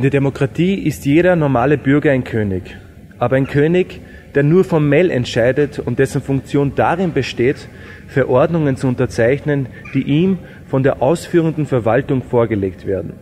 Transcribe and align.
In 0.00 0.04
der 0.04 0.10
Demokratie 0.12 0.76
ist 0.76 1.04
jeder 1.04 1.36
normale 1.36 1.76
Bürger 1.76 2.10
ein 2.10 2.24
König, 2.24 2.74
aber 3.18 3.36
ein 3.36 3.46
König, 3.46 4.00
der 4.34 4.42
nur 4.42 4.64
formell 4.64 5.10
entscheidet 5.10 5.78
und 5.78 5.98
dessen 5.98 6.22
Funktion 6.22 6.72
darin 6.74 7.12
besteht, 7.12 7.68
Verordnungen 8.08 8.78
zu 8.78 8.88
unterzeichnen, 8.88 9.66
die 9.92 10.04
ihm 10.04 10.38
von 10.68 10.82
der 10.82 11.02
ausführenden 11.02 11.66
Verwaltung 11.66 12.22
vorgelegt 12.22 12.86
werden. 12.86 13.12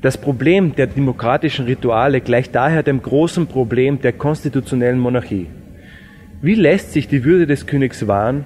Das 0.00 0.16
Problem 0.16 0.74
der 0.74 0.86
demokratischen 0.86 1.66
Rituale 1.66 2.22
gleicht 2.22 2.54
daher 2.54 2.82
dem 2.82 3.02
großen 3.02 3.46
Problem 3.46 4.00
der 4.00 4.14
konstitutionellen 4.14 4.98
Monarchie. 4.98 5.48
Wie 6.40 6.54
lässt 6.54 6.94
sich 6.94 7.08
die 7.08 7.24
Würde 7.24 7.46
des 7.46 7.66
Königs 7.66 8.08
wahren? 8.08 8.44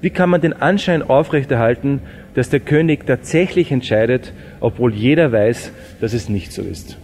Wie 0.00 0.10
kann 0.10 0.28
man 0.28 0.40
den 0.40 0.54
Anschein 0.54 1.04
aufrechterhalten, 1.04 2.00
dass 2.34 2.50
der 2.50 2.60
König 2.60 3.06
tatsächlich 3.06 3.70
entscheidet, 3.72 4.32
obwohl 4.60 4.94
jeder 4.94 5.32
weiß, 5.32 5.72
dass 6.00 6.12
es 6.12 6.28
nicht 6.28 6.52
so 6.52 6.62
ist. 6.62 6.96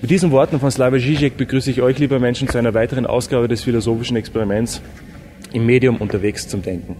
Mit 0.00 0.10
diesen 0.10 0.30
Worten 0.30 0.60
von 0.60 0.70
Slavoj 0.70 1.00
Žižek 1.00 1.36
begrüße 1.36 1.70
ich 1.70 1.82
euch, 1.82 1.98
liebe 1.98 2.20
Menschen, 2.20 2.48
zu 2.48 2.56
einer 2.56 2.72
weiteren 2.74 3.04
Ausgabe 3.04 3.48
des 3.48 3.64
philosophischen 3.64 4.16
Experiments 4.16 4.80
im 5.52 5.66
Medium 5.66 5.96
unterwegs 5.96 6.46
zum 6.46 6.62
Denken. 6.62 6.96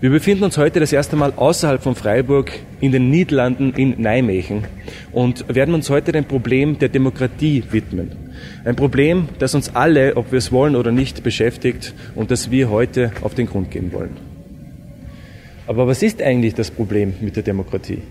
Wir 0.00 0.10
befinden 0.10 0.44
uns 0.44 0.58
heute 0.58 0.80
das 0.80 0.92
erste 0.92 1.14
Mal 1.14 1.32
außerhalb 1.36 1.80
von 1.80 1.94
Freiburg 1.94 2.50
in 2.80 2.90
den 2.90 3.10
Niederlanden 3.10 3.72
in 3.74 4.00
Nijmegen 4.00 4.64
und 5.12 5.44
werden 5.52 5.74
uns 5.74 5.90
heute 5.90 6.10
dem 6.10 6.24
Problem 6.24 6.78
der 6.78 6.88
Demokratie 6.88 7.62
widmen. 7.70 8.10
Ein 8.64 8.74
Problem, 8.74 9.28
das 9.38 9.54
uns 9.54 9.76
alle, 9.76 10.16
ob 10.16 10.32
wir 10.32 10.38
es 10.38 10.50
wollen 10.50 10.74
oder 10.74 10.90
nicht, 10.90 11.22
beschäftigt 11.22 11.94
und 12.16 12.32
das 12.32 12.50
wir 12.50 12.68
heute 12.70 13.12
auf 13.22 13.34
den 13.34 13.46
Grund 13.46 13.70
gehen 13.70 13.92
wollen. 13.92 14.31
Aber 15.72 15.86
was 15.86 16.02
ist 16.02 16.20
eigentlich 16.20 16.52
das 16.52 16.70
Problem 16.70 17.14
mit 17.22 17.34
der 17.34 17.42
Demokratie? 17.42 18.02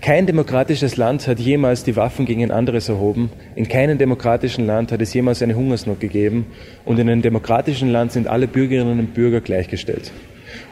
Kein 0.00 0.26
demokratisches 0.26 0.96
Land 0.96 1.28
hat 1.28 1.38
jemals 1.38 1.84
die 1.84 1.94
Waffen 1.94 2.26
gegen 2.26 2.42
ein 2.42 2.50
anderes 2.50 2.88
erhoben. 2.88 3.30
In 3.54 3.68
keinem 3.68 3.96
demokratischen 3.96 4.66
Land 4.66 4.90
hat 4.90 5.00
es 5.00 5.14
jemals 5.14 5.40
eine 5.40 5.54
Hungersnot 5.54 6.00
gegeben. 6.00 6.46
Und 6.84 6.98
in 6.98 7.08
einem 7.08 7.22
demokratischen 7.22 7.90
Land 7.90 8.10
sind 8.10 8.26
alle 8.26 8.48
Bürgerinnen 8.48 8.98
und 8.98 9.14
Bürger 9.14 9.40
gleichgestellt. 9.40 10.10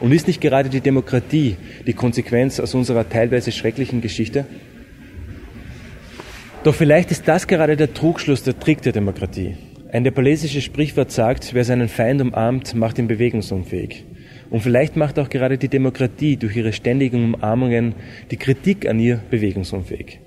Und 0.01 0.11
ist 0.11 0.27
nicht 0.27 0.41
gerade 0.41 0.67
die 0.67 0.81
Demokratie 0.81 1.55
die 1.87 1.93
Konsequenz 1.93 2.59
aus 2.59 2.75
unserer 2.75 3.07
teilweise 3.07 3.53
schrecklichen 3.53 4.01
Geschichte? 4.01 4.45
Doch 6.65 6.75
vielleicht 6.75 7.11
ist 7.11 7.29
das 7.29 7.47
gerade 7.47 7.77
der 7.77 7.93
Trugschluss, 7.93 8.43
der 8.43 8.59
Trick 8.59 8.81
der 8.81 8.91
Demokratie. 8.91 9.55
Ein 9.89 10.03
nepalesisches 10.03 10.65
Sprichwort 10.65 11.11
sagt, 11.11 11.53
wer 11.53 11.63
seinen 11.63 11.87
Feind 11.87 12.21
umarmt, 12.21 12.75
macht 12.75 12.97
ihn 12.99 13.07
bewegungsunfähig. 13.07 14.03
Und 14.49 14.61
vielleicht 14.61 14.95
macht 14.95 15.19
auch 15.19 15.29
gerade 15.29 15.57
die 15.57 15.67
Demokratie 15.67 16.37
durch 16.37 16.55
ihre 16.55 16.73
ständigen 16.73 17.33
Umarmungen 17.33 17.95
die 18.31 18.37
Kritik 18.37 18.87
an 18.87 18.99
ihr 18.99 19.21
bewegungsunfähig. 19.29 20.19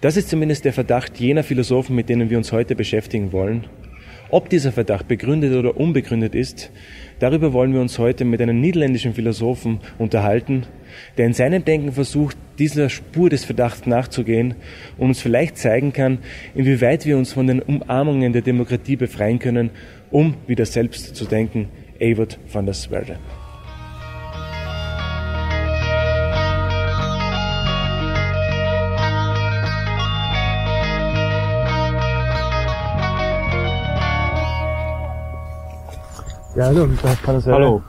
Das 0.00 0.16
ist 0.16 0.28
zumindest 0.28 0.64
der 0.64 0.72
Verdacht 0.72 1.18
jener 1.18 1.42
Philosophen, 1.42 1.96
mit 1.96 2.08
denen 2.08 2.30
wir 2.30 2.38
uns 2.38 2.52
heute 2.52 2.74
beschäftigen 2.76 3.32
wollen. 3.32 3.64
Ob 4.30 4.50
dieser 4.50 4.72
Verdacht 4.72 5.08
begründet 5.08 5.54
oder 5.54 5.78
unbegründet 5.78 6.34
ist, 6.34 6.70
darüber 7.18 7.54
wollen 7.54 7.72
wir 7.72 7.80
uns 7.80 7.98
heute 7.98 8.26
mit 8.26 8.42
einem 8.42 8.60
niederländischen 8.60 9.14
Philosophen 9.14 9.80
unterhalten, 9.96 10.66
der 11.16 11.26
in 11.26 11.32
seinem 11.32 11.64
Denken 11.64 11.92
versucht, 11.92 12.36
dieser 12.58 12.90
Spur 12.90 13.30
des 13.30 13.46
Verdachts 13.46 13.86
nachzugehen 13.86 14.54
und 14.98 15.08
uns 15.08 15.20
vielleicht 15.22 15.56
zeigen 15.56 15.94
kann, 15.94 16.18
inwieweit 16.54 17.06
wir 17.06 17.16
uns 17.16 17.32
von 17.32 17.46
den 17.46 17.62
Umarmungen 17.62 18.32
der 18.32 18.42
Demokratie 18.42 18.96
befreien 18.96 19.38
können, 19.38 19.70
um 20.10 20.34
wieder 20.46 20.66
selbst 20.66 21.16
zu 21.16 21.24
denken. 21.24 21.68
Evert 21.98 22.38
van 22.52 22.66
der 22.66 22.74
Swerde. 22.74 23.18
Ja, 36.58 36.64
hallo, 36.64 36.88
kann 37.22 37.44
Hallo. 37.46 37.82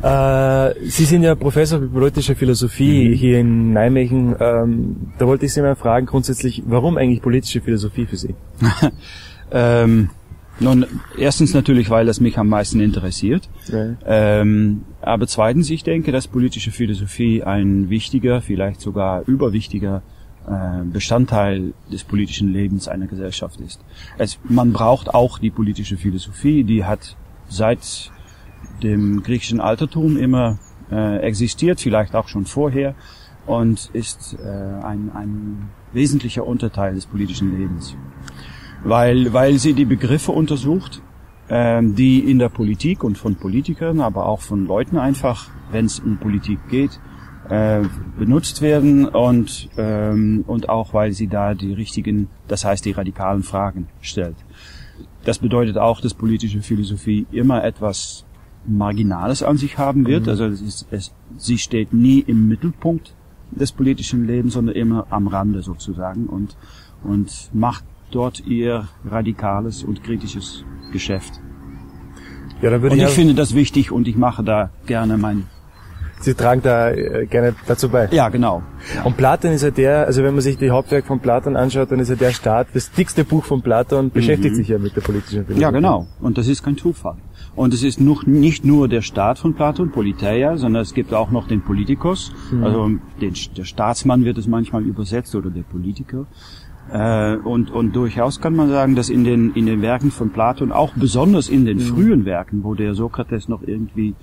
Äh, 0.00 0.88
Sie 0.88 1.04
sind 1.04 1.24
ja 1.24 1.34
Professor 1.34 1.78
für 1.78 1.88
politische 1.88 2.34
Philosophie 2.34 3.10
mhm. 3.10 3.12
hier 3.12 3.38
in 3.40 3.74
Nijmegen. 3.74 4.34
Ähm, 4.40 5.12
da 5.18 5.26
wollte 5.26 5.44
ich 5.44 5.52
Sie 5.52 5.60
mal 5.60 5.76
fragen, 5.76 6.06
grundsätzlich, 6.06 6.62
warum 6.64 6.96
eigentlich 6.96 7.20
politische 7.20 7.60
Philosophie 7.60 8.06
für 8.06 8.16
Sie? 8.16 8.34
ähm, 9.52 10.08
nun, 10.58 10.86
erstens 11.18 11.52
natürlich, 11.52 11.90
weil 11.90 12.06
das 12.06 12.18
mich 12.18 12.38
am 12.38 12.48
meisten 12.48 12.80
interessiert. 12.80 13.50
Okay. 13.68 13.96
Ähm, 14.06 14.84
aber 15.02 15.26
zweitens, 15.26 15.68
ich 15.68 15.84
denke, 15.84 16.10
dass 16.10 16.28
politische 16.28 16.70
Philosophie 16.70 17.42
ein 17.42 17.90
wichtiger, 17.90 18.40
vielleicht 18.40 18.80
sogar 18.80 19.22
überwichtiger 19.26 20.00
äh, 20.46 20.82
Bestandteil 20.82 21.74
des 21.92 22.04
politischen 22.04 22.54
Lebens 22.54 22.88
einer 22.88 23.06
Gesellschaft 23.06 23.60
ist. 23.60 23.84
Es, 24.16 24.38
man 24.44 24.72
braucht 24.72 25.12
auch 25.12 25.38
die 25.38 25.50
politische 25.50 25.98
Philosophie, 25.98 26.64
die 26.64 26.86
hat 26.86 27.14
seit 27.48 28.10
dem 28.82 29.22
griechischen 29.22 29.60
Altertum 29.60 30.16
immer 30.16 30.58
äh, 30.90 31.18
existiert, 31.18 31.80
vielleicht 31.80 32.14
auch 32.14 32.28
schon 32.28 32.44
vorher 32.44 32.94
und 33.46 33.90
ist 33.92 34.36
äh, 34.42 34.46
ein, 34.46 35.10
ein 35.14 35.70
wesentlicher 35.92 36.46
Unterteil 36.46 36.94
des 36.94 37.06
politischen 37.06 37.58
Lebens, 37.58 37.96
weil, 38.84 39.32
weil 39.32 39.58
sie 39.58 39.72
die 39.72 39.86
Begriffe 39.86 40.32
untersucht, 40.32 41.02
äh, 41.48 41.82
die 41.82 42.20
in 42.20 42.38
der 42.38 42.50
Politik 42.50 43.02
und 43.02 43.18
von 43.18 43.36
Politikern, 43.36 44.00
aber 44.00 44.26
auch 44.26 44.40
von 44.40 44.66
Leuten 44.66 44.98
einfach, 44.98 45.50
wenn 45.72 45.86
es 45.86 45.98
um 45.98 46.18
Politik 46.18 46.58
geht, 46.68 47.00
äh, 47.48 47.80
benutzt 48.18 48.60
werden 48.60 49.06
und, 49.06 49.70
ähm, 49.78 50.44
und 50.46 50.68
auch 50.68 50.92
weil 50.92 51.12
sie 51.12 51.28
da 51.28 51.54
die 51.54 51.72
richtigen, 51.72 52.28
das 52.46 52.64
heißt 52.64 52.84
die 52.84 52.92
radikalen 52.92 53.42
Fragen 53.42 53.88
stellt. 54.02 54.36
Das 55.28 55.40
bedeutet 55.40 55.76
auch, 55.76 56.00
dass 56.00 56.14
politische 56.14 56.62
Philosophie 56.62 57.26
immer 57.32 57.62
etwas 57.62 58.24
Marginales 58.66 59.42
an 59.42 59.58
sich 59.58 59.76
haben 59.76 60.06
wird. 60.06 60.22
Mhm. 60.22 60.28
Also 60.30 60.46
es 60.46 60.62
ist, 60.62 60.86
es, 60.90 61.12
sie 61.36 61.58
steht 61.58 61.92
nie 61.92 62.20
im 62.20 62.48
Mittelpunkt 62.48 63.12
des 63.50 63.72
politischen 63.72 64.26
Lebens, 64.26 64.54
sondern 64.54 64.74
immer 64.74 65.06
am 65.10 65.26
Rande 65.26 65.60
sozusagen 65.60 66.28
und, 66.28 66.56
und 67.04 67.50
macht 67.52 67.84
dort 68.10 68.40
ihr 68.46 68.88
radikales 69.04 69.84
und 69.84 70.02
kritisches 70.02 70.64
Geschäft. 70.92 71.42
Ja, 72.62 72.70
dann 72.70 72.80
würde 72.80 72.94
und 72.94 73.02
ich, 73.02 73.08
ich 73.08 73.14
finde 73.14 73.34
das 73.34 73.54
wichtig 73.54 73.92
und 73.92 74.08
ich 74.08 74.16
mache 74.16 74.42
da 74.42 74.70
gerne 74.86 75.18
mein 75.18 75.44
Sie 76.20 76.34
tragen 76.34 76.62
da 76.62 76.90
äh, 76.90 77.26
gerne 77.26 77.54
dazu 77.66 77.88
bei. 77.88 78.08
Ja, 78.10 78.28
genau. 78.28 78.62
Ja. 78.94 79.04
Und 79.04 79.16
Platon 79.16 79.52
ist 79.52 79.62
ja 79.62 79.70
der, 79.70 80.06
also 80.06 80.22
wenn 80.22 80.34
man 80.34 80.40
sich 80.40 80.58
die 80.58 80.70
Hauptwerke 80.70 81.06
von 81.06 81.20
Platon 81.20 81.56
anschaut, 81.56 81.90
dann 81.92 82.00
ist 82.00 82.08
ja 82.08 82.16
der 82.16 82.32
Staat, 82.32 82.68
das 82.74 82.90
dickste 82.90 83.24
Buch 83.24 83.44
von 83.44 83.62
Platon 83.62 84.06
mhm. 84.06 84.10
beschäftigt 84.10 84.56
sich 84.56 84.68
ja 84.68 84.78
mit 84.78 84.96
der 84.96 85.02
politischen 85.02 85.44
Philosophie. 85.44 85.60
Ja, 85.60 85.70
genau. 85.70 86.06
Und 86.20 86.38
das 86.38 86.48
ist 86.48 86.62
kein 86.62 86.76
Zufall. 86.76 87.16
Und 87.54 87.74
es 87.74 87.82
ist 87.82 88.00
noch, 88.00 88.26
nicht 88.26 88.64
nur 88.64 88.88
der 88.88 89.02
Staat 89.02 89.38
von 89.38 89.54
Platon, 89.54 89.90
Politeia, 89.90 90.56
sondern 90.56 90.82
es 90.82 90.94
gibt 90.94 91.14
auch 91.14 91.30
noch 91.30 91.48
den 91.48 91.62
Politikos. 91.62 92.32
Mhm. 92.50 92.64
Also 92.64 92.90
den, 93.20 93.34
der 93.56 93.64
Staatsmann 93.64 94.24
wird 94.24 94.38
es 94.38 94.46
manchmal 94.46 94.84
übersetzt 94.84 95.34
oder 95.34 95.50
der 95.50 95.62
Politiker. 95.62 96.26
Äh, 96.92 97.36
und, 97.36 97.70
und 97.70 97.94
durchaus 97.94 98.40
kann 98.40 98.56
man 98.56 98.70
sagen, 98.70 98.94
dass 98.94 99.10
in 99.10 99.24
den, 99.24 99.52
in 99.54 99.66
den 99.66 99.82
Werken 99.82 100.10
von 100.10 100.30
Platon, 100.30 100.72
auch 100.72 100.92
besonders 100.94 101.48
in 101.48 101.66
den 101.66 101.78
mhm. 101.78 101.82
frühen 101.82 102.24
Werken, 102.24 102.64
wo 102.64 102.74
der 102.74 102.94
Sokrates 102.94 103.48
noch 103.48 103.62
irgendwie 103.62 104.14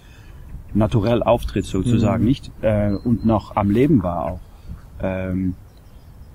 naturell 0.76 1.24
auftritt 1.24 1.66
sozusagen, 1.66 2.24
mhm. 2.24 2.30
nicht? 2.30 2.52
Äh, 2.62 2.92
und 2.92 3.26
noch 3.26 3.56
am 3.56 3.72
Leben 3.72 4.04
war 4.04 4.26
auch. 4.26 4.40
Ähm, 5.02 5.56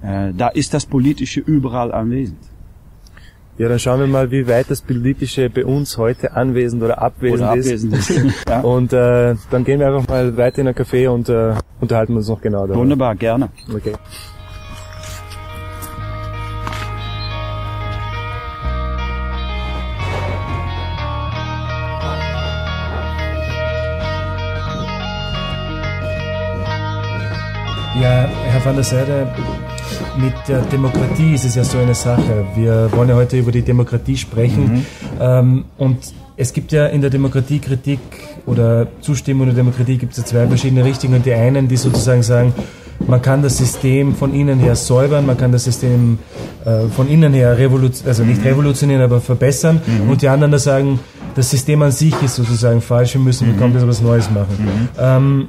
äh, 0.03 0.33
da 0.37 0.49
ist 0.49 0.75
das 0.75 0.87
Politische 0.87 1.41
überall 1.41 1.93
anwesend. 1.93 2.39
Ja, 3.59 3.69
dann 3.69 3.79
schauen 3.79 4.01
wir 4.01 4.07
mal, 4.07 4.31
wie 4.31 4.49
weit 4.49 4.71
das 4.71 4.81
Politische 4.81 5.51
bei 5.51 5.67
uns 5.67 5.99
heute 5.99 6.33
anwesend 6.33 6.83
oder 6.83 7.03
abwesend, 7.03 7.41
oder 7.41 7.51
abwesend 7.51 7.93
ist. 7.93 8.09
ist. 8.09 8.45
ja. 8.49 8.61
Und 8.61 8.95
äh, 8.95 9.35
dann 9.51 9.65
gehen 9.65 9.81
wir 9.81 9.89
einfach 9.89 10.09
mal 10.09 10.35
weiter 10.39 10.61
in 10.61 10.69
ein 10.69 10.75
Café 10.75 11.11
und 11.11 11.29
äh, 11.29 11.55
unterhalten 11.79 12.17
uns 12.17 12.29
noch 12.29 12.41
genau 12.41 12.61
darüber. 12.61 12.81
Wunderbar, 12.81 13.15
gerne. 13.17 13.51
Okay. 13.71 13.93
Ja, 27.99 28.29
Herr 28.29 28.65
van 28.65 28.77
der 28.77 28.85
Seide, 28.85 29.27
mit 30.17 30.33
der 30.47 30.61
Demokratie 30.63 31.35
ist 31.35 31.45
es 31.45 31.57
ja 31.57 31.65
so 31.65 31.79
eine 31.79 31.95
Sache. 31.95 32.47
Wir 32.55 32.89
wollen 32.93 33.09
ja 33.09 33.17
heute 33.17 33.37
über 33.37 33.51
die 33.51 33.63
Demokratie 33.63 34.17
sprechen. 34.17 34.73
Mhm. 34.73 34.87
Ähm, 35.21 35.65
und 35.77 35.99
es 36.37 36.53
gibt 36.53 36.71
ja 36.71 36.87
in 36.87 37.01
der 37.01 37.11
Demokratiekritik 37.11 37.99
oder 38.47 38.87
Zustimmung 39.01 39.47
der 39.47 39.57
Demokratie 39.57 39.99
gibt 39.99 40.13
es 40.13 40.19
ja 40.19 40.25
zwei 40.25 40.47
verschiedene 40.47 40.85
Richtungen. 40.85 41.23
Die 41.25 41.33
einen, 41.33 41.67
die 41.67 41.77
sozusagen 41.77 42.23
sagen, 42.23 42.55
man 43.09 43.21
kann 43.23 43.43
das 43.43 43.59
System 43.59 44.15
von 44.15 44.35
innen 44.35 44.61
her 44.61 44.77
säubern, 44.77 45.27
man 45.27 45.37
kann 45.37 45.51
das 45.51 45.65
System 45.65 46.19
äh, 46.65 46.87
von 46.95 47.09
innen 47.09 47.33
her 47.33 47.59
revolutionieren, 47.59 48.09
also 48.09 48.23
nicht 48.23 48.45
revolutionieren, 48.45 49.03
aber 49.03 49.21
verbessern. 49.21 49.81
Mhm. 49.85 50.11
Und 50.11 50.23
die 50.23 50.29
anderen, 50.29 50.53
die 50.53 50.59
sagen, 50.59 51.01
das 51.35 51.51
System 51.51 51.83
an 51.83 51.91
sich 51.91 52.15
ist 52.23 52.37
sozusagen 52.37 52.81
falsch, 52.81 53.15
wir 53.15 53.21
müssen, 53.21 53.49
wir 53.49 53.55
mhm. 53.55 53.59
kommen 53.59 53.75
das 53.75 53.87
was 53.87 54.01
Neues 54.01 54.31
machen. 54.31 54.57
Mhm. 54.61 54.89
Ähm, 54.99 55.49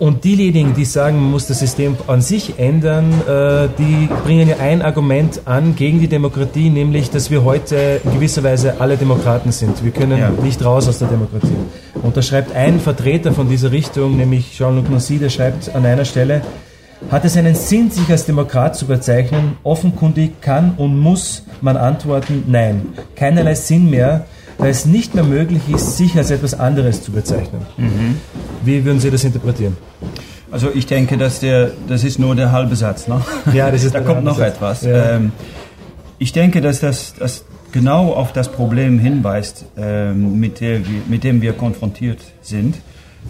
Und 0.00 0.24
diejenigen, 0.24 0.74
die 0.74 0.86
sagen, 0.86 1.20
man 1.20 1.30
muss 1.30 1.46
das 1.46 1.58
System 1.58 1.94
an 2.06 2.22
sich 2.22 2.58
ändern, 2.58 3.12
äh, 3.28 3.68
die 3.78 4.08
bringen 4.24 4.48
ja 4.48 4.56
ein 4.56 4.80
Argument 4.80 5.42
an 5.44 5.76
gegen 5.76 6.00
die 6.00 6.08
Demokratie, 6.08 6.70
nämlich, 6.70 7.10
dass 7.10 7.30
wir 7.30 7.44
heute 7.44 8.00
in 8.02 8.14
gewisser 8.14 8.42
Weise 8.42 8.80
alle 8.80 8.96
Demokraten 8.96 9.52
sind. 9.52 9.84
Wir 9.84 9.90
können 9.90 10.18
ja. 10.18 10.30
nicht 10.30 10.64
raus 10.64 10.88
aus 10.88 11.00
der 11.00 11.08
Demokratie. 11.08 11.54
Und 12.02 12.16
da 12.16 12.22
schreibt 12.22 12.56
ein 12.56 12.80
Vertreter 12.80 13.32
von 13.32 13.50
dieser 13.50 13.72
Richtung, 13.72 14.16
nämlich 14.16 14.56
Jean-Luc 14.56 14.88
Nancy, 14.88 15.18
der 15.18 15.28
schreibt 15.28 15.74
an 15.74 15.84
einer 15.84 16.06
Stelle, 16.06 16.40
hat 17.10 17.26
es 17.26 17.36
einen 17.36 17.54
Sinn, 17.54 17.90
sich 17.90 18.08
als 18.10 18.24
Demokrat 18.24 18.76
zu 18.76 18.86
bezeichnen? 18.86 19.58
Offenkundig 19.64 20.40
kann 20.40 20.72
und 20.78 20.98
muss 20.98 21.44
man 21.60 21.76
antworten, 21.76 22.44
nein. 22.46 22.86
Keinerlei 23.16 23.54
Sinn 23.54 23.90
mehr, 23.90 24.24
da 24.60 24.66
es 24.66 24.86
nicht 24.86 25.14
mehr 25.14 25.24
möglich 25.24 25.62
ist, 25.68 25.96
sich 25.96 26.16
als 26.16 26.30
etwas 26.30 26.58
anderes 26.58 27.02
zu 27.02 27.12
bezeichnen. 27.12 27.62
Mhm. 27.76 28.16
Wie 28.62 28.84
würden 28.84 29.00
Sie 29.00 29.10
das 29.10 29.24
interpretieren? 29.24 29.76
Also 30.50 30.70
ich 30.74 30.86
denke, 30.86 31.16
dass 31.16 31.40
der, 31.40 31.70
das 31.88 32.04
ist 32.04 32.18
nur 32.18 32.34
der 32.34 32.52
halbe 32.52 32.76
Satz. 32.76 33.08
Ne? 33.08 33.20
Ja, 33.52 33.70
das 33.70 33.84
ist 33.84 33.94
da 33.94 34.00
kommt 34.00 34.24
noch 34.24 34.38
Satz. 34.38 34.54
etwas. 34.54 34.82
Ja. 34.82 35.12
Ähm, 35.12 35.32
ich 36.18 36.32
denke, 36.32 36.60
dass 36.60 36.80
das, 36.80 37.14
das 37.18 37.44
genau 37.72 38.12
auf 38.12 38.32
das 38.32 38.50
Problem 38.50 38.98
hinweist, 38.98 39.64
ähm, 39.78 40.38
mit, 40.38 40.60
der 40.60 40.80
mit 41.08 41.24
dem 41.24 41.40
wir 41.40 41.52
konfrontiert 41.52 42.20
sind, 42.42 42.76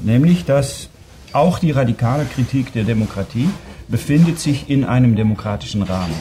nämlich 0.02 0.44
dass 0.44 0.88
auch 1.32 1.58
die 1.58 1.70
radikale 1.70 2.24
Kritik 2.24 2.72
der 2.72 2.84
Demokratie 2.84 3.48
befindet 3.88 4.40
sich 4.40 4.68
in 4.70 4.84
einem 4.84 5.14
demokratischen 5.14 5.82
Rahmen. 5.82 6.14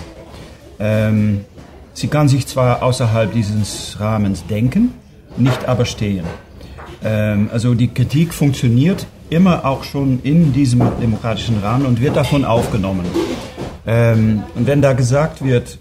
Ähm, 0.79 1.45
sie 1.93 2.07
kann 2.07 2.27
sich 2.27 2.47
zwar 2.47 2.83
außerhalb 2.83 3.33
dieses 3.33 3.99
Rahmens 3.99 4.45
denken, 4.47 4.93
nicht 5.37 5.67
aber 5.67 5.85
stehen. 5.85 6.25
Ähm, 7.03 7.49
also 7.51 7.75
die 7.75 7.89
Kritik 7.89 8.33
funktioniert 8.33 9.05
immer 9.29 9.65
auch 9.65 9.83
schon 9.83 10.21
in 10.23 10.53
diesem 10.53 10.79
demokratischen 10.99 11.59
Rahmen 11.59 11.85
und 11.85 12.01
wird 12.01 12.15
davon 12.15 12.45
aufgenommen. 12.45 13.05
Ähm, 13.85 14.43
und 14.55 14.67
wenn 14.67 14.81
da 14.81 14.93
gesagt 14.93 15.43
wird, 15.43 15.79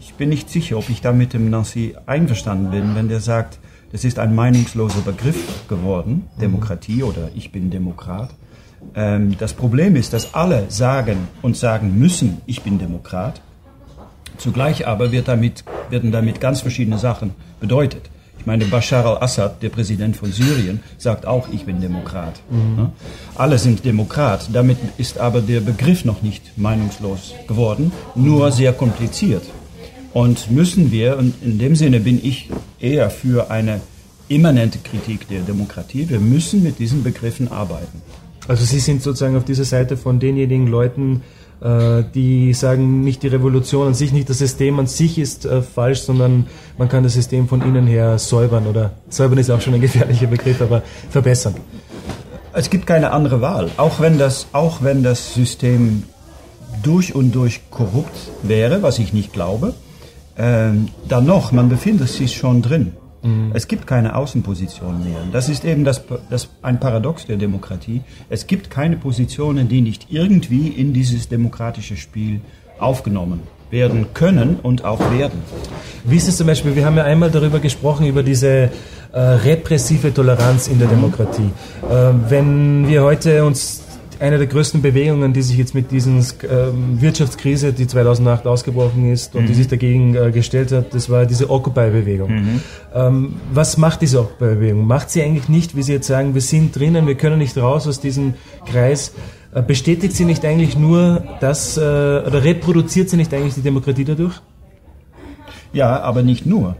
ich 0.00 0.14
bin 0.14 0.28
nicht 0.28 0.50
sicher, 0.50 0.78
ob 0.78 0.90
ich 0.90 1.00
da 1.00 1.12
mit 1.12 1.32
dem 1.32 1.48
Nancy 1.48 1.94
einverstanden 2.06 2.70
bin, 2.70 2.94
wenn 2.94 3.08
der 3.08 3.20
sagt, 3.20 3.58
das 3.92 4.04
ist 4.04 4.18
ein 4.18 4.34
meinungsloser 4.34 5.00
Begriff 5.00 5.68
geworden, 5.68 6.26
Demokratie 6.40 7.02
oder 7.02 7.30
ich 7.34 7.52
bin 7.52 7.70
Demokrat, 7.70 8.30
ähm, 8.94 9.36
das 9.38 9.54
Problem 9.54 9.96
ist, 9.96 10.12
dass 10.12 10.34
alle 10.34 10.66
sagen 10.68 11.28
und 11.42 11.56
sagen 11.56 11.98
müssen, 11.98 12.40
ich 12.46 12.62
bin 12.62 12.78
Demokrat. 12.78 13.40
Zugleich 14.36 14.86
aber 14.86 15.12
wird 15.12 15.28
damit, 15.28 15.64
werden 15.90 16.12
damit 16.12 16.40
ganz 16.40 16.60
verschiedene 16.60 16.98
Sachen 16.98 17.32
bedeutet. 17.60 18.02
Ich 18.38 18.46
meine, 18.46 18.64
Bashar 18.66 19.04
al-Assad, 19.04 19.62
der 19.62 19.68
Präsident 19.68 20.16
von 20.16 20.30
Syrien, 20.30 20.80
sagt 20.96 21.26
auch, 21.26 21.48
ich 21.52 21.64
bin 21.64 21.80
Demokrat. 21.80 22.40
Mhm. 22.50 22.90
Alle 23.34 23.58
sind 23.58 23.84
Demokrat. 23.84 24.48
Damit 24.52 24.78
ist 24.96 25.18
aber 25.18 25.40
der 25.40 25.60
Begriff 25.60 26.04
noch 26.04 26.22
nicht 26.22 26.56
meinungslos 26.56 27.34
geworden, 27.48 27.90
nur 28.14 28.52
sehr 28.52 28.72
kompliziert. 28.72 29.42
Und 30.12 30.50
müssen 30.50 30.92
wir, 30.92 31.18
und 31.18 31.34
in 31.42 31.58
dem 31.58 31.76
Sinne 31.76 32.00
bin 32.00 32.24
ich 32.24 32.48
eher 32.80 33.10
für 33.10 33.50
eine 33.50 33.80
immanente 34.28 34.78
Kritik 34.78 35.28
der 35.28 35.40
Demokratie, 35.40 36.08
wir 36.08 36.20
müssen 36.20 36.62
mit 36.62 36.78
diesen 36.78 37.02
Begriffen 37.02 37.50
arbeiten. 37.50 38.02
Also 38.46 38.64
Sie 38.64 38.78
sind 38.78 39.02
sozusagen 39.02 39.36
auf 39.36 39.44
dieser 39.44 39.64
Seite 39.64 39.96
von 39.96 40.20
denjenigen 40.20 40.66
Leuten, 40.66 41.22
die 41.60 42.54
sagen, 42.54 43.02
nicht 43.02 43.22
die 43.22 43.28
Revolution 43.28 43.88
an 43.88 43.94
sich, 43.94 44.12
nicht 44.12 44.30
das 44.30 44.38
System 44.38 44.78
an 44.78 44.86
sich 44.86 45.18
ist 45.18 45.44
äh, 45.44 45.62
falsch, 45.62 46.00
sondern 46.00 46.46
man 46.78 46.88
kann 46.88 47.02
das 47.02 47.14
System 47.14 47.48
von 47.48 47.62
innen 47.62 47.86
her 47.86 48.18
säubern 48.18 48.66
oder 48.66 48.92
säubern 49.08 49.38
ist 49.38 49.50
auch 49.50 49.60
schon 49.60 49.74
ein 49.74 49.80
gefährlicher 49.80 50.28
Begriff, 50.28 50.62
aber 50.62 50.82
verbessern. 51.10 51.54
Es 52.52 52.70
gibt 52.70 52.86
keine 52.86 53.10
andere 53.10 53.40
Wahl. 53.40 53.70
Auch 53.76 54.00
wenn 54.00 54.18
das, 54.18 54.46
auch 54.52 54.82
wenn 54.82 55.02
das 55.02 55.34
System 55.34 56.04
durch 56.82 57.14
und 57.14 57.32
durch 57.34 57.70
korrupt 57.70 58.30
wäre, 58.42 58.82
was 58.82 58.98
ich 58.98 59.12
nicht 59.12 59.32
glaube, 59.32 59.74
äh, 60.36 60.70
dann 61.08 61.26
noch, 61.26 61.52
man 61.52 61.68
befindet 61.68 62.08
sich 62.08 62.36
schon 62.36 62.62
drin. 62.62 62.92
Mhm. 63.28 63.50
Es 63.54 63.68
gibt 63.68 63.86
keine 63.86 64.16
Außenpositionen 64.16 65.04
mehr. 65.04 65.18
Das 65.32 65.48
ist 65.48 65.64
eben 65.64 65.84
das, 65.84 66.02
das, 66.30 66.48
ein 66.62 66.80
Paradox 66.80 67.26
der 67.26 67.36
Demokratie. 67.36 68.02
Es 68.28 68.46
gibt 68.46 68.70
keine 68.70 68.96
Positionen, 68.96 69.68
die 69.68 69.80
nicht 69.80 70.06
irgendwie 70.10 70.68
in 70.68 70.92
dieses 70.92 71.28
demokratische 71.28 71.96
Spiel 71.96 72.40
aufgenommen 72.78 73.40
werden 73.70 74.06
können 74.14 74.56
und 74.62 74.84
auch 74.84 75.00
werden. 75.12 75.42
Wie 76.04 76.16
ist 76.16 76.28
es 76.28 76.38
zum 76.38 76.46
Beispiel, 76.46 76.74
wir 76.74 76.86
haben 76.86 76.96
ja 76.96 77.04
einmal 77.04 77.30
darüber 77.30 77.58
gesprochen, 77.58 78.06
über 78.06 78.22
diese 78.22 78.70
äh, 79.12 79.20
repressive 79.20 80.12
Toleranz 80.12 80.68
in 80.68 80.78
der 80.78 80.88
Demokratie. 80.88 81.50
Äh, 81.82 82.12
wenn 82.28 82.88
wir 82.88 83.02
heute 83.02 83.44
uns 83.44 83.82
eine 84.20 84.38
der 84.38 84.46
größten 84.46 84.82
Bewegungen, 84.82 85.32
die 85.32 85.42
sich 85.42 85.56
jetzt 85.56 85.74
mit 85.74 85.90
dieser 85.90 86.10
ähm, 86.10 87.00
Wirtschaftskrise, 87.00 87.72
die 87.72 87.86
2008 87.86 88.46
ausgebrochen 88.46 89.12
ist 89.12 89.34
und 89.34 89.42
mhm. 89.42 89.46
die 89.46 89.54
sich 89.54 89.68
dagegen 89.68 90.14
äh, 90.14 90.32
gestellt 90.32 90.72
hat, 90.72 90.92
das 90.94 91.08
war 91.08 91.26
diese 91.26 91.50
Occupy-Bewegung. 91.50 92.30
Mhm. 92.30 92.60
Ähm, 92.94 93.34
was 93.52 93.76
macht 93.76 94.02
diese 94.02 94.20
Occupy-Bewegung? 94.20 94.86
Macht 94.86 95.10
sie 95.10 95.22
eigentlich 95.22 95.48
nicht, 95.48 95.76
wie 95.76 95.82
Sie 95.82 95.92
jetzt 95.92 96.06
sagen, 96.06 96.34
wir 96.34 96.40
sind 96.40 96.76
drinnen, 96.76 97.06
wir 97.06 97.14
können 97.14 97.38
nicht 97.38 97.56
raus 97.56 97.86
aus 97.86 98.00
diesem 98.00 98.34
Kreis? 98.66 99.12
Äh, 99.54 99.62
bestätigt 99.62 100.14
sie 100.14 100.24
nicht 100.24 100.44
eigentlich 100.44 100.76
nur 100.76 101.22
das, 101.40 101.76
äh, 101.76 101.80
oder 101.80 102.44
reproduziert 102.44 103.08
sie 103.10 103.16
nicht 103.16 103.32
eigentlich 103.32 103.54
die 103.54 103.62
Demokratie 103.62 104.04
dadurch? 104.04 104.40
Ja, 105.72 106.00
aber 106.00 106.22
nicht 106.22 106.44
nur. 106.44 106.76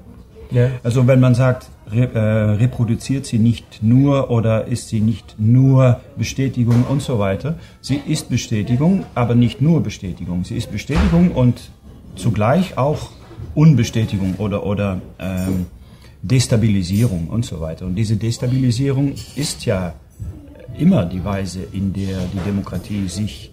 Ja. 0.51 0.71
Also 0.83 1.07
wenn 1.07 1.21
man 1.21 1.35
sagt, 1.35 1.67
re, 1.93 2.11
äh, 2.13 2.19
reproduziert 2.57 3.27
sie 3.27 3.39
nicht 3.39 3.83
nur 3.83 4.31
oder 4.31 4.67
ist 4.67 4.89
sie 4.89 5.01
nicht 5.01 5.37
nur 5.39 6.01
Bestätigung 6.17 6.85
und 6.89 7.03
so 7.03 7.19
weiter. 7.19 7.59
Sie 7.81 8.01
ist 8.07 8.29
Bestätigung, 8.29 9.05
aber 9.15 9.35
nicht 9.35 9.61
nur 9.61 9.83
Bestätigung. 9.83 10.45
Sie 10.45 10.57
ist 10.57 10.71
Bestätigung 10.71 11.33
und 11.33 11.71
zugleich 12.17 12.77
auch 12.77 13.11
Unbestätigung 13.55 14.35
oder, 14.39 14.65
oder 14.65 15.01
ähm, 15.19 15.67
Destabilisierung 16.23 17.29
und 17.29 17.45
so 17.45 17.61
weiter. 17.61 17.87
Und 17.87 17.95
diese 17.95 18.17
Destabilisierung 18.17 19.15
ist 19.37 19.65
ja 19.65 19.95
immer 20.79 21.05
die 21.05 21.25
Weise, 21.25 21.61
in 21.73 21.93
der 21.93 22.19
die 22.33 22.41
Demokratie 22.45 23.09
sich 23.09 23.53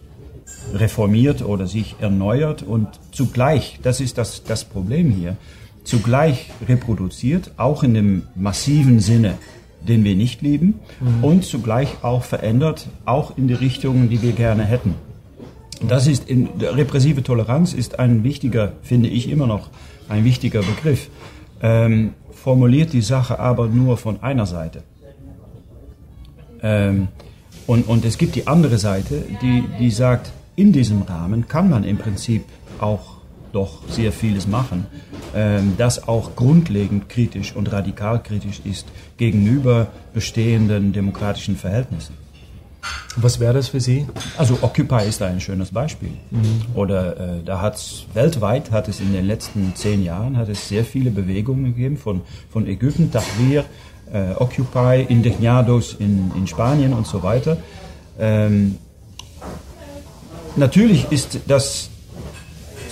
reformiert 0.73 1.43
oder 1.43 1.67
sich 1.67 1.95
erneuert 1.99 2.63
und 2.63 2.87
zugleich, 3.11 3.79
das 3.83 4.01
ist 4.01 4.17
das, 4.17 4.43
das 4.43 4.63
Problem 4.63 5.11
hier, 5.11 5.37
zugleich 5.85 6.49
reproduziert, 6.67 7.51
auch 7.57 7.83
in 7.83 7.93
dem 7.93 8.23
massiven 8.35 8.99
Sinne, 8.99 9.35
den 9.87 10.03
wir 10.03 10.15
nicht 10.15 10.41
lieben, 10.41 10.79
mhm. 10.99 11.23
und 11.23 11.45
zugleich 11.45 11.89
auch 12.01 12.23
verändert, 12.23 12.87
auch 13.05 13.37
in 13.37 13.47
die 13.47 13.53
Richtungen, 13.53 14.09
die 14.09 14.21
wir 14.21 14.33
gerne 14.33 14.65
hätten. 14.65 14.95
Das 15.87 16.07
ist 16.07 16.29
in, 16.29 16.49
repressive 16.59 17.23
Toleranz 17.23 17.73
ist 17.73 17.99
ein 17.99 18.23
wichtiger, 18.23 18.73
finde 18.81 19.09
ich 19.09 19.29
immer 19.29 19.47
noch, 19.47 19.69
ein 20.09 20.23
wichtiger 20.23 20.61
Begriff. 20.61 21.09
Ähm, 21.61 22.13
formuliert 22.31 22.93
die 22.93 23.01
Sache 23.01 23.39
aber 23.39 23.67
nur 23.67 23.97
von 23.97 24.21
einer 24.23 24.45
Seite. 24.45 24.83
Ähm, 26.61 27.07
und, 27.67 27.87
und 27.87 28.05
es 28.05 28.17
gibt 28.17 28.35
die 28.35 28.47
andere 28.47 28.77
Seite, 28.77 29.23
die, 29.41 29.63
die 29.79 29.91
sagt, 29.91 30.31
in 30.55 30.71
diesem 30.71 31.01
Rahmen 31.01 31.47
kann 31.47 31.69
man 31.69 31.83
im 31.83 31.97
Prinzip 31.97 32.43
auch 32.79 33.14
doch 33.55 33.87
sehr 33.89 34.11
vieles 34.11 34.47
machen, 34.47 34.85
ähm, 35.33 35.73
das 35.77 36.07
auch 36.07 36.35
grundlegend 36.35 37.09
kritisch 37.09 37.55
und 37.55 37.71
radikal 37.71 38.21
kritisch 38.21 38.61
ist 38.65 38.87
gegenüber 39.17 39.87
bestehenden 40.13 40.91
demokratischen 40.91 41.55
Verhältnissen. 41.55 42.15
Was 43.15 43.39
wäre 43.39 43.53
das 43.53 43.69
für 43.69 43.79
Sie? 43.79 44.05
Also 44.37 44.59
Occupy 44.61 45.07
ist 45.07 45.21
da 45.21 45.27
ein 45.27 45.39
schönes 45.39 45.71
Beispiel. 45.71 46.11
Mhm. 46.29 46.61
Oder 46.75 47.17
äh, 47.17 47.43
da 47.43 47.61
hat 47.61 47.77
es 47.77 48.05
weltweit 48.13 48.71
hat 48.71 48.87
es 48.87 48.99
in 48.99 49.13
den 49.13 49.25
letzten 49.25 49.73
zehn 49.75 50.03
Jahren 50.03 50.37
hat 50.37 50.49
es 50.49 50.67
sehr 50.67 50.83
viele 50.83 51.09
Bewegungen 51.09 51.65
gegeben 51.65 51.97
von 51.97 52.21
von 52.51 52.67
Ägypten, 52.67 53.11
Tahrir, 53.11 53.63
äh, 54.13 54.33
Occupy, 54.35 55.05
Indignados 55.07 55.95
in, 55.97 56.31
in 56.35 56.45
Spanien 56.45 56.93
und 56.93 57.07
so 57.07 57.23
weiter. 57.23 57.57
Ähm, 58.19 58.77
natürlich 60.55 61.11
ist 61.11 61.39
das 61.47 61.89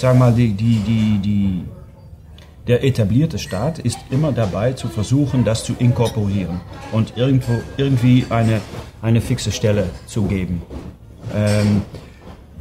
sag 0.04 0.20
mal, 0.20 0.34
die, 0.34 0.52
die, 0.52 0.80
die, 0.86 1.20
die, 1.20 1.64
der 2.68 2.84
etablierte 2.84 3.40
Staat 3.40 3.80
ist 3.80 4.00
immer 4.12 4.34
dabei 4.34 4.74
zu 4.74 4.90
versuchen, 4.90 5.46
das 5.46 5.64
zu 5.64 5.76
inkorporieren 5.80 6.60
und 6.92 7.14
irgendwo, 7.16 7.54
irgendwie 7.78 8.26
eine, 8.30 8.60
eine 9.02 9.22
fixe 9.22 9.54
Stelle 9.54 9.90
zu 10.06 10.24
geben. 10.24 10.62
Ähm, 11.34 11.84